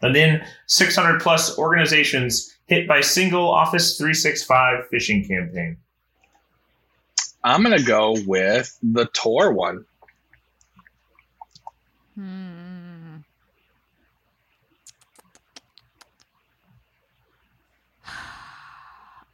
And 0.00 0.14
then 0.14 0.46
600 0.66 1.20
plus 1.20 1.58
organizations 1.58 2.56
hit 2.66 2.88
by 2.88 3.00
single 3.00 3.50
Office 3.50 3.98
365 3.98 4.84
phishing 4.90 5.26
campaign. 5.26 5.76
I'm 7.44 7.62
going 7.62 7.76
to 7.76 7.84
go 7.84 8.16
with 8.26 8.78
the 8.82 9.06
Tor 9.06 9.52
one. 9.52 9.84
Hmm. 12.14 12.67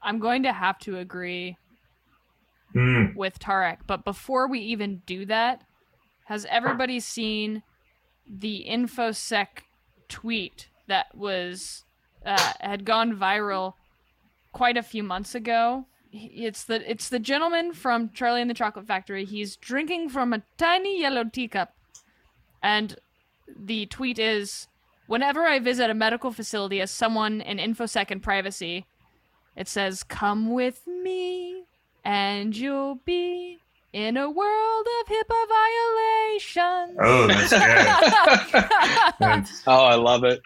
I'm 0.05 0.18
going 0.18 0.42
to 0.44 0.52
have 0.52 0.78
to 0.80 0.98
agree 0.98 1.57
mm. 2.74 3.14
with 3.16 3.38
Tarek, 3.38 3.78
but 3.86 4.05
before 4.05 4.48
we 4.48 4.61
even 4.61 5.02
do 5.07 5.26
that, 5.26 5.62
has 6.26 6.46
everybody 6.50 7.00
seen 7.00 7.62
the 8.28 8.66
infosec 8.68 9.64
tweet 10.09 10.68
that 10.86 11.14
was 11.14 11.84
uh, 12.24 12.52
had 12.61 12.84
gone 12.84 13.16
viral 13.16 13.74
quite 14.52 14.76
a 14.76 14.82
few 14.82 15.02
months 15.02 15.34
ago? 15.34 15.86
It's 16.12 16.64
the 16.64 16.88
it's 16.88 17.09
the 17.09 17.18
gentleman 17.18 17.72
from 17.72 18.11
Charlie 18.14 18.40
and 18.40 18.48
the 18.48 18.55
Chocolate 18.55 18.86
Factory. 18.86 19.24
He's 19.24 19.57
drinking 19.57 20.11
from 20.11 20.32
a 20.32 20.42
tiny 20.57 21.00
yellow 21.00 21.24
teacup 21.24 21.74
and 22.62 22.96
the 23.48 23.86
tweet 23.86 24.18
is 24.18 24.68
Whenever 25.07 25.44
I 25.44 25.59
visit 25.59 25.90
a 25.90 25.94
medical 25.94 26.32
facility 26.32 26.80
as 26.80 26.90
someone 26.90 27.40
in 27.42 27.59
InfoSec 27.59 28.11
and 28.11 28.22
privacy, 28.22 28.86
it 29.57 29.68
says, 29.68 30.02
Come 30.02 30.52
with 30.52 30.86
me, 30.86 31.64
and 32.05 32.57
you'll 32.57 32.96
be 33.05 33.59
in 33.92 34.16
a 34.16 34.28
world 34.28 34.86
of 35.00 35.09
HIPAA 35.09 35.48
violations. 35.48 36.98
Oh, 37.00 37.26
that's 37.28 37.50
good. 39.20 39.62
oh, 39.68 39.84
I 39.84 39.94
love 39.94 40.24
it. 40.24 40.42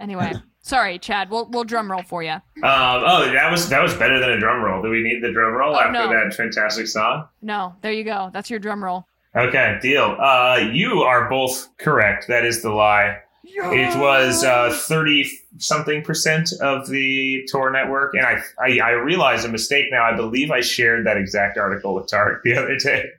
Anyway, 0.00 0.32
sorry, 0.60 0.98
Chad. 0.98 1.30
We'll 1.30 1.46
we'll 1.46 1.64
drum 1.64 1.90
roll 1.90 2.02
for 2.02 2.22
you. 2.22 2.32
Um, 2.32 2.42
oh, 2.62 3.30
that 3.32 3.50
was 3.50 3.68
that 3.70 3.82
was 3.82 3.94
better 3.94 4.20
than 4.20 4.30
a 4.30 4.38
drum 4.38 4.62
roll. 4.62 4.82
Do 4.82 4.90
we 4.90 5.02
need 5.02 5.22
the 5.22 5.32
drum 5.32 5.54
roll 5.54 5.74
oh, 5.74 5.80
after 5.80 5.92
no. 5.92 6.08
that 6.08 6.34
fantastic 6.34 6.86
song? 6.86 7.26
No, 7.42 7.74
there 7.80 7.92
you 7.92 8.04
go. 8.04 8.30
That's 8.32 8.50
your 8.50 8.58
drum 8.58 8.84
roll. 8.84 9.06
Okay, 9.36 9.78
deal. 9.82 10.16
Uh, 10.20 10.70
you 10.72 11.02
are 11.02 11.28
both 11.28 11.68
correct. 11.78 12.28
That 12.28 12.44
is 12.44 12.62
the 12.62 12.70
lie. 12.70 13.18
It 13.46 13.98
was 13.98 14.42
uh, 14.44 14.76
thirty 14.88 15.30
something 15.58 16.02
percent 16.02 16.50
of 16.60 16.88
the 16.88 17.46
Tor 17.50 17.70
network, 17.70 18.14
and 18.14 18.24
I, 18.26 18.40
I 18.58 18.78
I 18.80 18.90
realize 18.92 19.44
a 19.44 19.48
mistake 19.48 19.86
now. 19.90 20.04
I 20.04 20.16
believe 20.16 20.50
I 20.50 20.60
shared 20.60 21.06
that 21.06 21.16
exact 21.16 21.58
article 21.58 21.94
with 21.94 22.06
Tarek 22.06 22.42
the 22.42 22.56
other 22.56 22.76
day. 22.76 23.10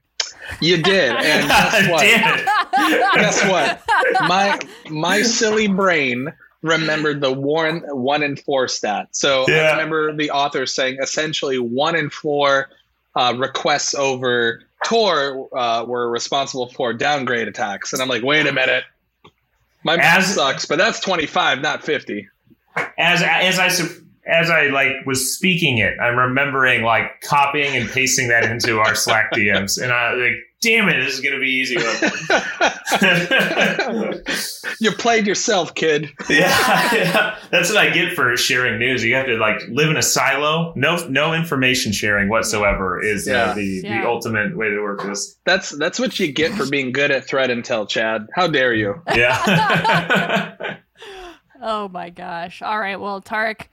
You 0.62 0.82
did, 0.82 1.12
and 1.16 1.48
guess 1.48 1.90
what? 1.90 2.02
Guess 3.16 3.46
what? 3.50 3.82
My 4.28 4.60
my 4.90 5.22
silly 5.24 5.68
brain 5.68 6.34
remembered 6.62 7.22
the 7.22 7.32
one 7.32 7.82
one 7.90 8.24
in 8.24 8.36
four 8.36 8.68
stat. 8.68 9.10
So 9.12 9.46
Yeah. 9.48 9.56
I 9.70 9.72
remember 9.72 10.16
the 10.16 10.32
author 10.32 10.66
saying 10.66 10.98
essentially 11.02 11.60
one 11.60 11.96
in 11.96 12.10
four 12.10 12.70
uh, 13.16 13.34
requests 13.38 13.94
over 13.96 14.62
Tor 14.84 15.48
uh, 15.58 15.86
were 15.86 16.10
responsible 16.10 16.70
for 16.70 16.94
downgrade 16.94 17.48
attacks, 17.48 17.94
and 17.94 18.02
I'm 18.02 18.08
like, 18.10 18.24
wait 18.24 18.46
a 18.48 18.52
minute, 18.52 18.84
my 19.86 19.96
math 19.96 20.20
As- 20.20 20.36
sucks, 20.36 20.66
but 20.66 20.78
that's 20.78 21.00
25, 21.00 21.62
not 21.62 21.84
50. 21.84 22.28
as 22.98 23.22
as 23.22 23.60
I 23.60 23.70
as 24.28 24.50
I 24.50 24.68
like 24.68 25.06
was 25.06 25.34
speaking 25.36 25.78
it, 25.78 25.94
I'm 26.02 26.18
remembering 26.18 26.82
like 26.84 27.22
copying 27.22 27.76
and 27.76 27.88
pasting 27.90 28.28
that 28.30 28.44
into 28.44 28.80
our 28.80 28.96
Slack 28.96 29.32
DMs, 29.32 29.82
and 29.82 29.94
I 29.94 30.14
like, 30.14 30.34
damn 30.66 30.90
it, 30.90 31.02
this 31.04 31.14
is 31.14 31.22
gonna 31.22 31.40
be 31.40 31.50
easy. 31.50 31.76
you 34.80 34.92
played 34.92 35.28
yourself, 35.28 35.74
kid. 35.76 36.12
yeah, 36.30 36.94
yeah, 36.94 37.38
that's 37.52 37.70
what 37.70 37.78
I 37.78 37.90
get 37.92 38.14
for 38.14 38.36
sharing 38.38 38.80
news. 38.80 39.04
You 39.04 39.16
have 39.16 39.28
to 39.28 39.38
like 39.38 39.62
live 39.70 39.90
in 39.90 39.98
a 39.98 40.02
silo. 40.02 40.74
No, 40.76 40.98
no 41.08 41.34
information 41.34 41.92
sharing 41.92 42.30
whatsoever 42.30 43.02
is 43.02 43.28
Yeah. 43.28 43.52
uh, 43.52 43.54
the 43.54 43.82
Yeah. 43.84 44.02
the 44.02 44.08
ultimate 44.08 44.56
way 44.58 44.70
to 44.70 44.82
work 44.82 45.04
this. 45.04 45.38
That's 45.46 45.70
that's 45.70 46.00
what 46.00 46.20
you 46.20 46.32
get 46.32 46.54
for 46.54 46.68
being 46.70 46.92
good 46.92 47.12
at 47.12 47.28
threat 47.28 47.50
intel, 47.50 47.88
Chad. 47.88 48.28
How 48.34 48.48
dare 48.48 48.74
you? 48.74 49.02
Yeah. 49.14 50.78
oh 51.62 51.88
my 51.90 52.10
gosh. 52.10 52.62
All 52.62 52.80
right. 52.80 53.00
Well, 53.00 53.22
Tarek, 53.22 53.68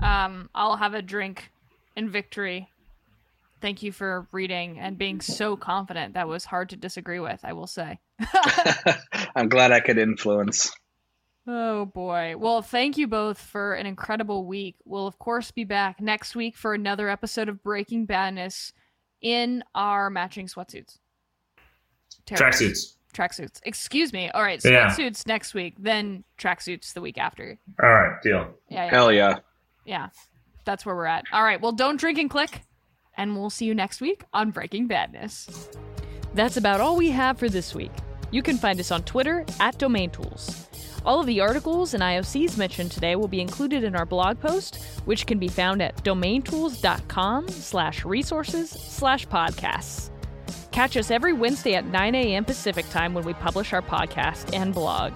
um, 0.00 0.48
I'll 0.54 0.76
have 0.76 0.94
a 0.94 1.02
drink 1.02 1.50
in 1.96 2.10
victory. 2.10 2.68
Thank 3.62 3.84
you 3.84 3.92
for 3.92 4.26
reading 4.32 4.80
and 4.80 4.98
being 4.98 5.20
so 5.20 5.56
confident. 5.56 6.14
That 6.14 6.26
was 6.26 6.44
hard 6.44 6.70
to 6.70 6.76
disagree 6.76 7.20
with, 7.20 7.38
I 7.44 7.52
will 7.52 7.68
say. 7.68 8.00
I'm 9.36 9.48
glad 9.48 9.70
I 9.70 9.78
could 9.78 9.98
influence. 9.98 10.72
Oh 11.46 11.86
boy. 11.86 12.34
Well, 12.36 12.60
thank 12.60 12.98
you 12.98 13.06
both 13.06 13.38
for 13.38 13.74
an 13.74 13.86
incredible 13.86 14.46
week. 14.46 14.74
We'll, 14.84 15.06
of 15.06 15.18
course, 15.20 15.52
be 15.52 15.62
back 15.62 16.00
next 16.00 16.34
week 16.34 16.56
for 16.56 16.74
another 16.74 17.08
episode 17.08 17.48
of 17.48 17.62
Breaking 17.62 18.04
Badness 18.04 18.72
in 19.20 19.62
our 19.76 20.10
matching 20.10 20.48
sweatsuits. 20.48 20.98
Terrible. 22.26 22.44
Tracksuits. 22.44 22.96
Tracksuits. 23.14 23.60
Excuse 23.62 24.12
me. 24.12 24.28
All 24.30 24.42
right. 24.42 24.60
Yeah. 24.64 24.88
Sweatsuits 24.88 25.24
next 25.26 25.54
week, 25.54 25.76
then 25.78 26.24
tracksuits 26.36 26.94
the 26.94 27.00
week 27.00 27.16
after. 27.16 27.58
All 27.80 27.92
right, 27.92 28.20
deal. 28.22 28.54
Yeah. 28.68 28.86
Yeah. 28.86 28.90
Hell 28.90 29.12
yeah. 29.12 29.38
Yeah. 29.84 30.08
That's 30.64 30.84
where 30.84 30.96
we're 30.96 31.06
at. 31.06 31.24
All 31.32 31.44
right. 31.44 31.60
Well, 31.60 31.72
don't 31.72 31.98
drink 31.98 32.18
and 32.18 32.28
click. 32.28 32.62
And 33.16 33.36
we'll 33.36 33.50
see 33.50 33.66
you 33.66 33.74
next 33.74 34.00
week 34.00 34.24
on 34.32 34.50
Breaking 34.50 34.86
Badness. 34.86 35.68
That's 36.34 36.56
about 36.56 36.80
all 36.80 36.96
we 36.96 37.10
have 37.10 37.38
for 37.38 37.48
this 37.48 37.74
week. 37.74 37.92
You 38.30 38.42
can 38.42 38.56
find 38.56 38.80
us 38.80 38.90
on 38.90 39.02
Twitter 39.02 39.44
at 39.60 39.78
DomainTools. 39.78 40.66
All 41.04 41.20
of 41.20 41.26
the 41.26 41.40
articles 41.40 41.94
and 41.94 42.02
IOCs 42.02 42.56
mentioned 42.56 42.92
today 42.92 43.16
will 43.16 43.28
be 43.28 43.40
included 43.40 43.84
in 43.84 43.96
our 43.96 44.06
blog 44.06 44.40
post, 44.40 44.76
which 45.04 45.26
can 45.26 45.38
be 45.38 45.48
found 45.48 45.82
at 45.82 45.96
domaintools.com 46.04 47.48
slash 47.48 48.04
resources 48.04 48.70
slash 48.70 49.26
podcasts. 49.26 50.10
Catch 50.70 50.96
us 50.96 51.10
every 51.10 51.32
Wednesday 51.32 51.74
at 51.74 51.86
9 51.86 52.14
a.m. 52.14 52.44
Pacific 52.44 52.88
time 52.90 53.12
when 53.14 53.24
we 53.24 53.34
publish 53.34 53.72
our 53.72 53.82
podcast 53.82 54.54
and 54.56 54.72
blog. 54.72 55.12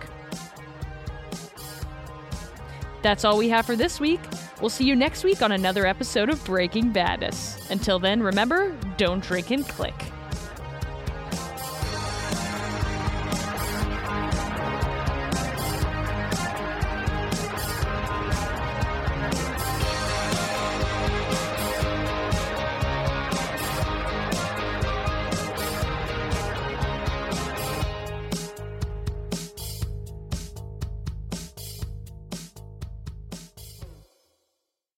That's 3.03 3.25
all 3.25 3.39
we 3.39 3.49
have 3.51 3.67
for 3.67 3.77
this 3.77 4.01
week. 4.01 4.21
We'll 4.61 4.71
see 4.71 4.85
you 4.85 4.97
next 4.97 5.25
week 5.25 5.43
on 5.43 5.53
another 5.53 5.87
episode 5.87 6.29
of 6.29 6.45
Breaking 6.45 6.91
Badness. 6.91 7.71
Until 7.71 7.99
then, 7.99 8.23
remember, 8.23 8.75
don't 8.97 9.23
drink 9.23 9.51
and 9.51 9.67
click. 9.67 9.95